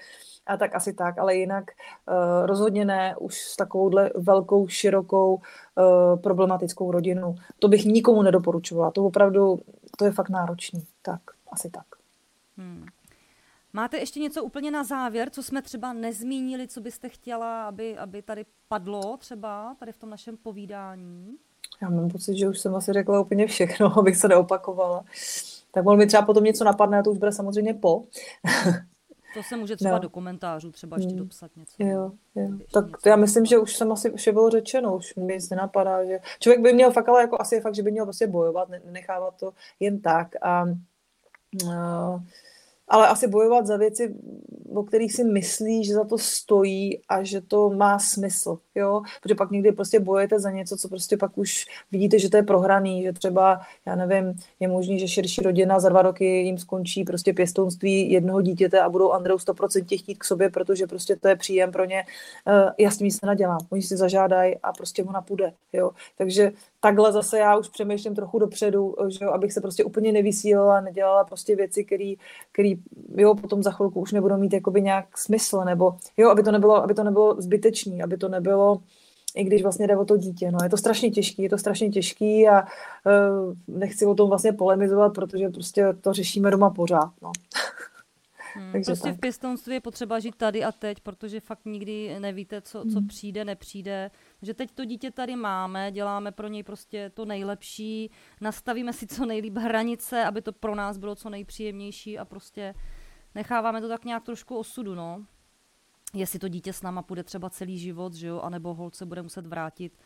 a 0.45 0.57
tak 0.57 0.76
asi 0.76 0.93
tak, 0.93 1.17
ale 1.17 1.36
jinak 1.36 1.63
uh, 2.07 2.45
rozhodně 2.45 2.86
ne 2.86 3.15
už 3.19 3.41
s 3.41 3.55
takovouhle 3.55 4.11
velkou, 4.15 4.67
širokou, 4.67 5.36
uh, 5.36 6.19
problematickou 6.21 6.91
rodinu. 6.91 7.36
To 7.59 7.67
bych 7.67 7.86
nikomu 7.86 8.21
nedoporučovala, 8.21 8.91
to 8.91 9.05
opravdu, 9.05 9.59
to 9.97 10.05
je 10.05 10.11
fakt 10.11 10.30
náročný, 10.30 10.86
tak, 11.01 11.21
asi 11.51 11.69
tak. 11.69 12.03
Hmm. 12.58 12.86
Máte 13.74 13.97
ještě 13.97 14.20
něco 14.20 14.43
úplně 14.43 14.72
na 14.72 14.84
závěr, 14.84 15.30
co 15.30 15.43
jsme 15.43 15.62
třeba 15.62 15.93
nezmínili, 15.93 16.68
co 16.68 16.82
byste 16.82 17.10
chtěla, 17.10 17.68
aby, 17.68 17.97
aby 17.97 18.22
tady 18.22 18.45
padlo 18.68 19.18
třeba 19.18 19.76
tady 19.80 19.91
v 19.91 19.97
tom 19.97 20.10
našem 20.10 20.38
povídání? 20.38 21.38
Já 21.82 21.89
mám 21.89 22.10
pocit, 22.10 22.38
že 22.38 22.49
už 22.49 22.60
jsem 22.60 22.76
asi 22.76 22.93
řekla 22.93 23.22
úplně 23.22 23.47
všechno, 23.47 23.97
abych 23.99 24.18
se 24.18 24.28
neopakovala. 24.28 25.06
Tak 25.72 25.84
mohl 25.84 25.97
mi 25.97 26.08
třeba 26.08 26.24
potom 26.24 26.43
něco 26.43 26.64
napadne, 26.64 26.99
a 26.99 27.04
to 27.04 27.12
už 27.12 27.18
bude 27.18 27.32
samozřejmě 27.32 27.74
po. 27.74 28.04
To 29.34 29.43
se 29.43 29.58
může 29.58 29.76
třeba 29.76 29.93
no. 29.93 29.99
do 29.99 30.10
komentářů 30.10 30.72
třeba 30.72 30.97
ještě 30.97 31.10
hmm. 31.10 31.20
dopsat 31.20 31.51
něco. 31.56 31.84
Jo, 31.84 32.12
jo. 32.36 32.49
Tak 32.74 32.86
něco 32.86 33.10
já 33.10 33.16
myslím, 33.16 33.45
že 33.45 33.58
už 33.58 33.76
jsem 33.76 33.91
asi 33.91 34.12
vše 34.16 34.32
bylo 34.32 34.49
řečeno, 34.49 34.95
už 34.95 35.16
mi 35.16 35.38
nenapadá, 35.49 36.06
že 36.06 36.20
člověk 36.39 36.62
by 36.62 36.74
měl 36.74 36.91
fakt, 36.91 37.10
ale 37.10 37.22
jako 37.22 37.41
asi 37.41 37.56
je 37.56 37.62
fakt, 37.62 37.76
že 37.76 37.84
by 37.84 37.91
měl 37.91 38.06
prostě 38.06 38.28
bojovat, 38.28 38.70
nechávat 38.91 39.36
to 39.39 39.54
jen 39.80 40.01
tak 40.01 40.28
a 40.41 40.66
ale 42.88 43.08
asi 43.08 43.28
bojovat 43.28 43.66
za 43.66 43.78
věci, 43.78 44.16
o 44.76 44.84
kterých 44.84 45.14
si 45.14 45.24
myslí, 45.24 45.86
že 45.86 45.93
za 45.93 46.04
to 46.04 46.18
stojí 46.18 47.01
a 47.10 47.24
že 47.24 47.41
to 47.41 47.70
má 47.70 47.99
smysl, 47.99 48.60
jo, 48.76 49.01
protože 49.22 49.36
pak 49.36 49.51
někdy 49.51 49.72
prostě 49.72 49.99
bojujete 49.99 50.39
za 50.39 50.51
něco, 50.51 50.78
co 50.78 50.89
prostě 50.89 51.18
pak 51.18 51.38
už 51.38 51.66
vidíte, 51.91 52.20
že 52.20 52.30
to 52.30 52.38
je 52.38 52.43
prohraný, 52.43 53.04
že 53.04 53.14
třeba, 53.14 53.62
já 53.86 53.95
nevím, 53.95 54.34
je 54.60 54.68
možný, 54.68 54.99
že 54.99 55.08
širší 55.08 55.41
rodina 55.41 55.80
za 55.80 55.89
dva 55.89 56.01
roky 56.01 56.26
jim 56.26 56.58
skončí 56.58 57.04
prostě 57.04 57.34
pěstounství 57.34 58.12
jednoho 58.12 58.41
dítěte 58.41 58.82
a 58.82 58.89
budou 58.89 59.12
Andreu 59.12 59.38
100% 59.38 59.99
chtít 59.99 60.16
k 60.16 60.24
sobě, 60.24 60.49
protože 60.49 60.88
prostě 60.88 61.16
to 61.16 61.28
je 61.28 61.36
příjem 61.36 61.72
pro 61.72 61.86
ně. 61.86 62.04
Uh, 62.47 62.70
já 62.78 62.91
s 62.91 62.97
tím 62.97 63.06
nic 63.06 63.22
nenadělám, 63.22 63.60
oni 63.70 63.82
si 63.82 63.97
zažádají 63.97 64.58
a 64.64 64.74
prostě 64.74 65.04
ona 65.04 65.22
půjde, 65.22 65.54
jo, 65.74 65.91
takže 66.18 66.51
takhle 66.84 67.11
zase 67.11 67.39
já 67.39 67.57
už 67.57 67.69
přemýšlím 67.69 68.15
trochu 68.15 68.39
dopředu, 68.39 68.95
že 69.07 69.25
jo, 69.25 69.31
abych 69.31 69.53
se 69.53 69.61
prostě 69.61 69.84
úplně 69.84 70.11
nevysílala, 70.11 70.81
nedělala 70.81 71.23
prostě 71.23 71.55
věci, 71.55 71.86
které 72.51 72.73
jo, 73.15 73.36
potom 73.36 73.63
za 73.63 73.71
chvilku 73.71 74.01
už 74.01 74.11
nebudou 74.11 74.38
mít 74.38 74.53
jakoby 74.53 74.81
nějak 74.81 75.17
smysl, 75.17 75.61
nebo 75.65 75.95
jo, 76.17 76.29
aby 76.29 76.43
to 76.43 76.51
nebylo, 76.51 76.84
aby 76.84 76.93
to 76.93 77.03
nebylo 77.03 77.41
zbytečný, 77.41 78.03
aby 78.03 78.17
to 78.17 78.29
nebylo, 78.29 78.81
i 79.36 79.43
když 79.43 79.63
vlastně 79.63 79.88
jde 79.88 79.97
o 79.97 80.05
to 80.05 80.17
dítě. 80.17 80.51
No, 80.51 80.57
je 80.63 80.69
to 80.69 80.77
strašně 80.77 81.11
těžký, 81.11 81.43
je 81.43 81.49
to 81.49 81.57
strašně 81.57 81.89
těžký 81.89 82.47
a 82.47 82.61
uh, 82.61 83.77
nechci 83.77 84.05
o 84.05 84.15
tom 84.15 84.29
vlastně 84.29 84.53
polemizovat, 84.53 85.13
protože 85.13 85.49
prostě 85.49 85.86
to 86.01 86.13
řešíme 86.13 86.51
doma 86.51 86.69
pořád. 86.69 87.11
No. 87.21 87.31
Hmm, 88.55 88.71
Takže 88.71 88.86
prostě 88.86 89.09
tak. 89.09 89.17
v 89.17 89.19
pěstounství 89.19 89.73
je 89.73 89.81
potřeba 89.81 90.19
žít 90.19 90.36
tady 90.36 90.63
a 90.63 90.71
teď, 90.71 90.99
protože 90.99 91.39
fakt 91.39 91.65
nikdy 91.65 92.19
nevíte, 92.19 92.61
co, 92.61 92.84
co 92.91 92.99
hmm. 92.99 93.07
přijde, 93.07 93.45
nepřijde. 93.45 94.11
Že 94.44 94.54
teď 94.54 94.72
to 94.72 94.86
dítě 94.86 95.12
tady 95.12 95.36
máme, 95.36 95.91
děláme 95.91 96.32
pro 96.32 96.48
něj 96.48 96.64
prostě 96.64 97.10
to 97.10 97.26
nejlepší, 97.26 98.12
nastavíme 98.41 98.94
si 98.94 99.08
co 99.08 99.26
nejlíp 99.26 99.58
hranice, 99.58 100.24
aby 100.24 100.41
to 100.41 100.52
pro 100.52 100.76
nás 100.76 100.98
bylo 100.98 101.16
co 101.16 101.30
nejpříjemnější 101.30 102.20
a 102.20 102.26
prostě 102.26 102.74
necháváme 103.36 103.82
to 103.82 103.88
tak 103.88 104.06
nějak 104.06 104.24
trošku 104.24 104.58
osudu, 104.58 104.96
no. 104.96 105.26
Jestli 106.14 106.39
to 106.39 106.48
dítě 106.48 106.74
s 106.74 106.82
náma 106.82 107.02
půjde 107.02 107.24
třeba 107.24 107.50
celý 107.50 107.78
život, 107.78 108.14
že 108.14 108.28
jo, 108.28 108.39
anebo 108.39 108.74
holce 108.74 109.06
bude 109.06 109.22
muset 109.22 109.48
vrátit, 109.48 109.98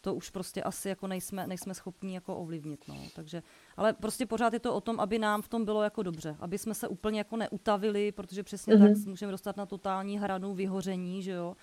to 0.00 0.14
už 0.14 0.30
prostě 0.30 0.62
asi 0.62 0.88
jako 0.88 1.06
nejsme, 1.06 1.46
nejsme 1.46 1.74
schopni 1.74 2.14
jako 2.14 2.36
ovlivnit, 2.36 2.88
no. 2.88 2.94
Takže, 3.14 3.42
ale 3.76 3.92
prostě 3.92 4.26
pořád 4.26 4.52
je 4.52 4.60
to 4.60 4.74
o 4.74 4.80
tom, 4.80 5.00
aby 5.00 5.18
nám 5.18 5.42
v 5.42 5.48
tom 5.48 5.64
bylo 5.64 5.82
jako 5.82 6.02
dobře, 6.02 6.36
aby 6.40 6.58
jsme 6.58 6.74
se 6.74 6.88
úplně 6.88 7.18
jako 7.18 7.36
neutavili, 7.36 8.12
protože 8.12 8.42
přesně 8.42 8.74
mm-hmm. 8.74 8.94
tak 8.94 9.06
můžeme 9.06 9.32
dostat 9.32 9.56
na 9.56 9.66
totální 9.66 10.18
hranu 10.18 10.54
vyhoření, 10.54 11.22
že 11.22 11.30
jo, 11.30 11.56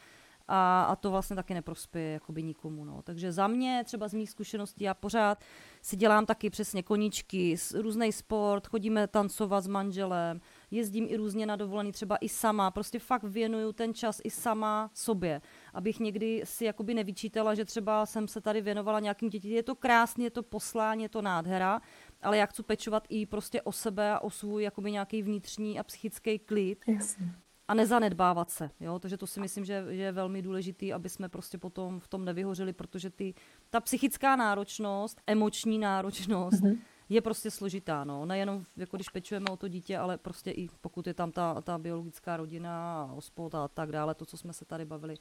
a, 0.53 0.83
a 0.83 0.95
to 0.95 1.11
vlastně 1.11 1.35
taky 1.35 1.53
neprospěje 1.53 2.13
jakoby 2.13 2.43
nikomu. 2.43 2.85
No. 2.85 3.01
Takže 3.01 3.31
za 3.31 3.47
mě, 3.47 3.83
třeba 3.85 4.07
z 4.07 4.13
mých 4.13 4.29
zkušeností, 4.29 4.83
já 4.83 4.93
pořád 4.93 5.43
si 5.81 5.95
dělám 5.95 6.25
taky 6.25 6.49
přesně 6.49 6.83
koničky, 6.83 7.55
různý 7.73 8.11
sport, 8.11 8.67
chodíme 8.67 9.07
tancovat 9.07 9.63
s 9.63 9.67
manželem, 9.67 10.41
jezdím 10.71 11.05
i 11.09 11.17
různě 11.17 11.45
na 11.45 11.55
dovolený, 11.55 11.91
třeba 11.91 12.17
i 12.17 12.29
sama, 12.29 12.71
prostě 12.71 12.99
fakt 12.99 13.23
věnuju 13.23 13.73
ten 13.73 13.93
čas 13.93 14.21
i 14.23 14.29
sama 14.29 14.91
sobě, 14.93 15.41
abych 15.73 15.99
někdy 15.99 16.41
si 16.43 16.65
jakoby 16.65 16.93
nevyčítala, 16.93 17.55
že 17.55 17.65
třeba 17.65 18.05
jsem 18.05 18.27
se 18.27 18.41
tady 18.41 18.61
věnovala 18.61 18.99
nějakým 18.99 19.29
dětí. 19.29 19.49
Je 19.49 19.63
to 19.63 19.75
krásně, 19.75 20.25
je 20.25 20.31
to 20.31 20.43
poslání, 20.43 21.03
je 21.03 21.09
to 21.09 21.21
nádhera, 21.21 21.81
ale 22.21 22.37
já 22.37 22.45
chci 22.45 22.63
pečovat 22.63 23.03
i 23.09 23.25
prostě 23.25 23.61
o 23.61 23.71
sebe 23.71 24.11
a 24.11 24.19
o 24.19 24.29
svůj 24.29 24.63
jakoby 24.63 24.91
nějaký 24.91 25.21
vnitřní 25.21 25.79
a 25.79 25.83
psychický 25.83 26.39
klid. 26.39 26.83
Jasně 26.87 27.35
a 27.71 27.73
nezanedbávat 27.73 28.49
se. 28.49 28.69
Jo? 28.79 28.99
Takže 28.99 29.17
to 29.17 29.27
si 29.27 29.39
myslím, 29.39 29.65
že, 29.65 29.85
že 29.89 30.01
je 30.01 30.11
velmi 30.11 30.41
důležité, 30.41 30.93
aby 30.93 31.09
jsme 31.09 31.29
prostě 31.29 31.57
potom 31.57 31.99
v 31.99 32.07
tom 32.07 32.25
nevyhořili, 32.25 32.73
protože 32.73 33.09
ty, 33.09 33.33
ta 33.69 33.79
psychická 33.79 34.35
náročnost, 34.35 35.21
emoční 35.27 35.79
náročnost 35.79 36.61
mm-hmm. 36.61 36.77
je 37.09 37.21
prostě 37.21 37.51
složitá. 37.51 38.03
No. 38.03 38.25
Nejenom 38.25 38.63
jako 38.77 38.97
když 38.97 39.09
pečujeme 39.09 39.45
o 39.51 39.57
to 39.57 39.67
dítě, 39.67 39.97
ale 39.97 40.17
prostě 40.17 40.51
i 40.51 40.67
pokud 40.81 41.07
je 41.07 41.13
tam 41.13 41.31
ta, 41.31 41.61
ta 41.61 41.77
biologická 41.77 42.37
rodina 42.37 43.03
a 43.03 43.13
ospod 43.13 43.55
a 43.55 43.67
tak 43.67 43.91
dále, 43.91 44.15
to, 44.15 44.25
co 44.25 44.37
jsme 44.37 44.53
se 44.53 44.65
tady 44.65 44.85
bavili. 44.85 45.15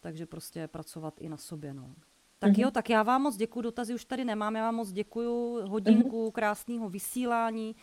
Takže 0.00 0.26
prostě 0.26 0.68
pracovat 0.68 1.14
i 1.20 1.28
na 1.28 1.36
sobě. 1.36 1.74
No. 1.74 1.94
Tak 2.38 2.52
mm-hmm. 2.52 2.62
jo, 2.62 2.70
tak 2.70 2.90
já 2.90 3.02
vám 3.02 3.22
moc 3.22 3.36
děkuji, 3.36 3.60
dotazy 3.60 3.94
už 3.94 4.04
tady 4.04 4.24
nemám, 4.24 4.56
já 4.56 4.62
vám 4.62 4.74
moc 4.74 4.92
děkuji, 4.92 5.62
hodinku 5.68 6.26
mm-hmm. 6.26 6.32
krásného 6.32 6.88
vysílání. 6.88 7.76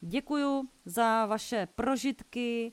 Děkuji 0.00 0.62
za 0.84 1.26
vaše 1.26 1.68
prožitky, 1.74 2.72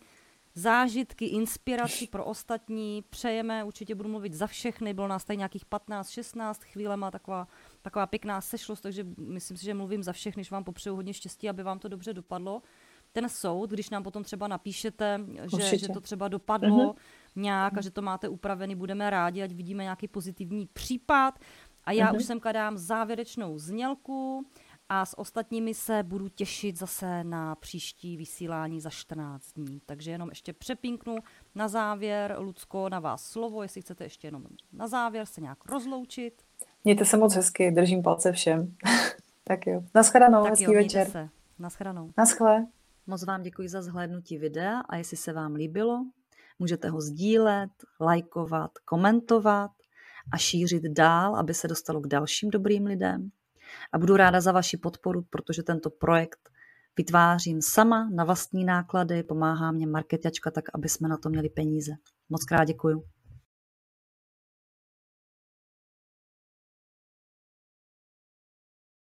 zážitky, 0.56 1.26
inspiraci 1.26 2.08
pro 2.08 2.26
ostatní. 2.26 3.04
Přejeme, 3.10 3.64
určitě 3.64 3.96
budu 3.96 4.10
mluvit 4.10 4.34
za 4.34 4.48
všechny, 4.48 4.94
bylo 4.94 5.08
nás 5.08 5.24
tady 5.24 5.38
nějakých 5.38 5.66
15-16 5.66 6.54
chvílema, 6.62 7.12
taková, 7.12 7.48
taková 7.82 8.06
pěkná 8.08 8.42
sešlost, 8.42 8.84
takže 8.84 9.06
myslím 9.18 9.58
si, 9.58 9.66
že 9.66 9.74
mluvím 9.74 10.04
za 10.04 10.14
všechny, 10.14 10.44
že 10.44 10.50
vám 10.52 10.64
popřeju 10.64 10.96
hodně 10.96 11.14
štěstí, 11.14 11.50
aby 11.50 11.64
vám 11.64 11.80
to 11.80 11.88
dobře 11.88 12.14
dopadlo. 12.14 12.62
Ten 13.12 13.30
soud, 13.30 13.70
když 13.70 13.90
nám 13.90 14.04
potom 14.04 14.24
třeba 14.24 14.48
napíšete, 14.48 15.20
že, 15.58 15.78
že 15.78 15.88
to 15.88 16.02
třeba 16.02 16.28
dopadlo 16.28 16.78
uh-huh. 16.78 16.96
nějak 17.36 17.78
a 17.78 17.82
že 17.82 17.92
to 17.92 18.02
máte 18.02 18.30
upravený, 18.30 18.76
budeme 18.76 19.10
rádi, 19.10 19.44
ať 19.44 19.52
vidíme 19.52 19.84
nějaký 19.84 20.08
pozitivní 20.08 20.68
případ. 20.74 21.40
A 21.84 21.92
já 21.92 22.12
uh-huh. 22.12 22.18
už 22.18 22.26
sem 22.26 22.40
dám 22.54 22.78
závěrečnou 22.78 23.58
znělku 23.58 24.46
a 24.90 25.06
s 25.06 25.20
ostatními 25.20 25.74
se 25.74 26.04
budu 26.04 26.30
těšit 26.30 26.78
zase 26.78 27.24
na 27.24 27.56
příští 27.56 28.18
vysílání 28.18 28.82
za 28.82 28.90
14 28.90 29.54
dní. 29.54 29.82
Takže 29.86 30.12
jenom 30.12 30.30
ještě 30.30 30.54
přepinknu 30.54 31.16
na 31.56 31.68
závěr, 31.68 32.36
Lucko, 32.40 32.90
na 32.90 33.00
vás 33.00 33.24
slovo, 33.24 33.64
jestli 33.64 33.82
chcete 33.82 34.04
ještě 34.04 34.28
jenom 34.28 34.44
na 34.74 34.88
závěr 34.88 35.26
se 35.26 35.42
nějak 35.42 35.66
rozloučit. 35.66 36.44
Mějte 36.84 37.06
se 37.06 37.18
moc 37.18 37.36
hezky, 37.36 37.72
držím 37.72 38.04
palce 38.04 38.32
všem. 38.32 38.76
tak 39.44 39.68
jo, 39.68 39.84
naschledanou, 39.96 40.44
tak 40.44 40.50
hezký 40.50 40.64
jo, 40.64 40.74
večer. 40.74 41.10
Se. 41.10 41.30
Naschledanou. 41.60 42.12
Naschle. 42.18 42.68
Moc 43.08 43.24
vám 43.26 43.42
děkuji 43.42 43.70
za 43.70 43.82
zhlédnutí 43.82 44.38
videa 44.38 44.80
a 44.80 44.96
jestli 44.96 45.18
se 45.18 45.34
vám 45.34 45.54
líbilo, 45.56 46.06
můžete 46.60 46.90
ho 46.90 47.02
sdílet, 47.02 47.72
lajkovat, 48.00 48.72
komentovat 48.86 49.72
a 50.32 50.38
šířit 50.38 50.84
dál, 50.84 51.36
aby 51.36 51.54
se 51.54 51.68
dostalo 51.68 52.02
k 52.02 52.08
dalším 52.08 52.50
dobrým 52.50 52.86
lidem 52.86 53.32
a 53.94 53.98
budu 53.98 54.16
ráda 54.16 54.42
za 54.42 54.52
vaši 54.52 54.78
podporu, 54.78 55.22
protože 55.30 55.64
tento 55.64 55.90
projekt 55.90 56.50
vytvářím 56.98 57.62
sama 57.62 58.10
na 58.10 58.24
vlastní 58.24 58.66
náklady, 58.66 59.24
pomáhá 59.24 59.72
mě 59.72 59.88
marketačka 59.88 60.52
tak, 60.52 60.66
aby 60.74 60.90
jsme 60.90 61.10
na 61.10 61.18
to 61.18 61.30
měli 61.30 61.50
peníze. 61.50 61.92
Moc 62.30 62.44
krát 62.44 62.66
děkuju. 62.66 63.04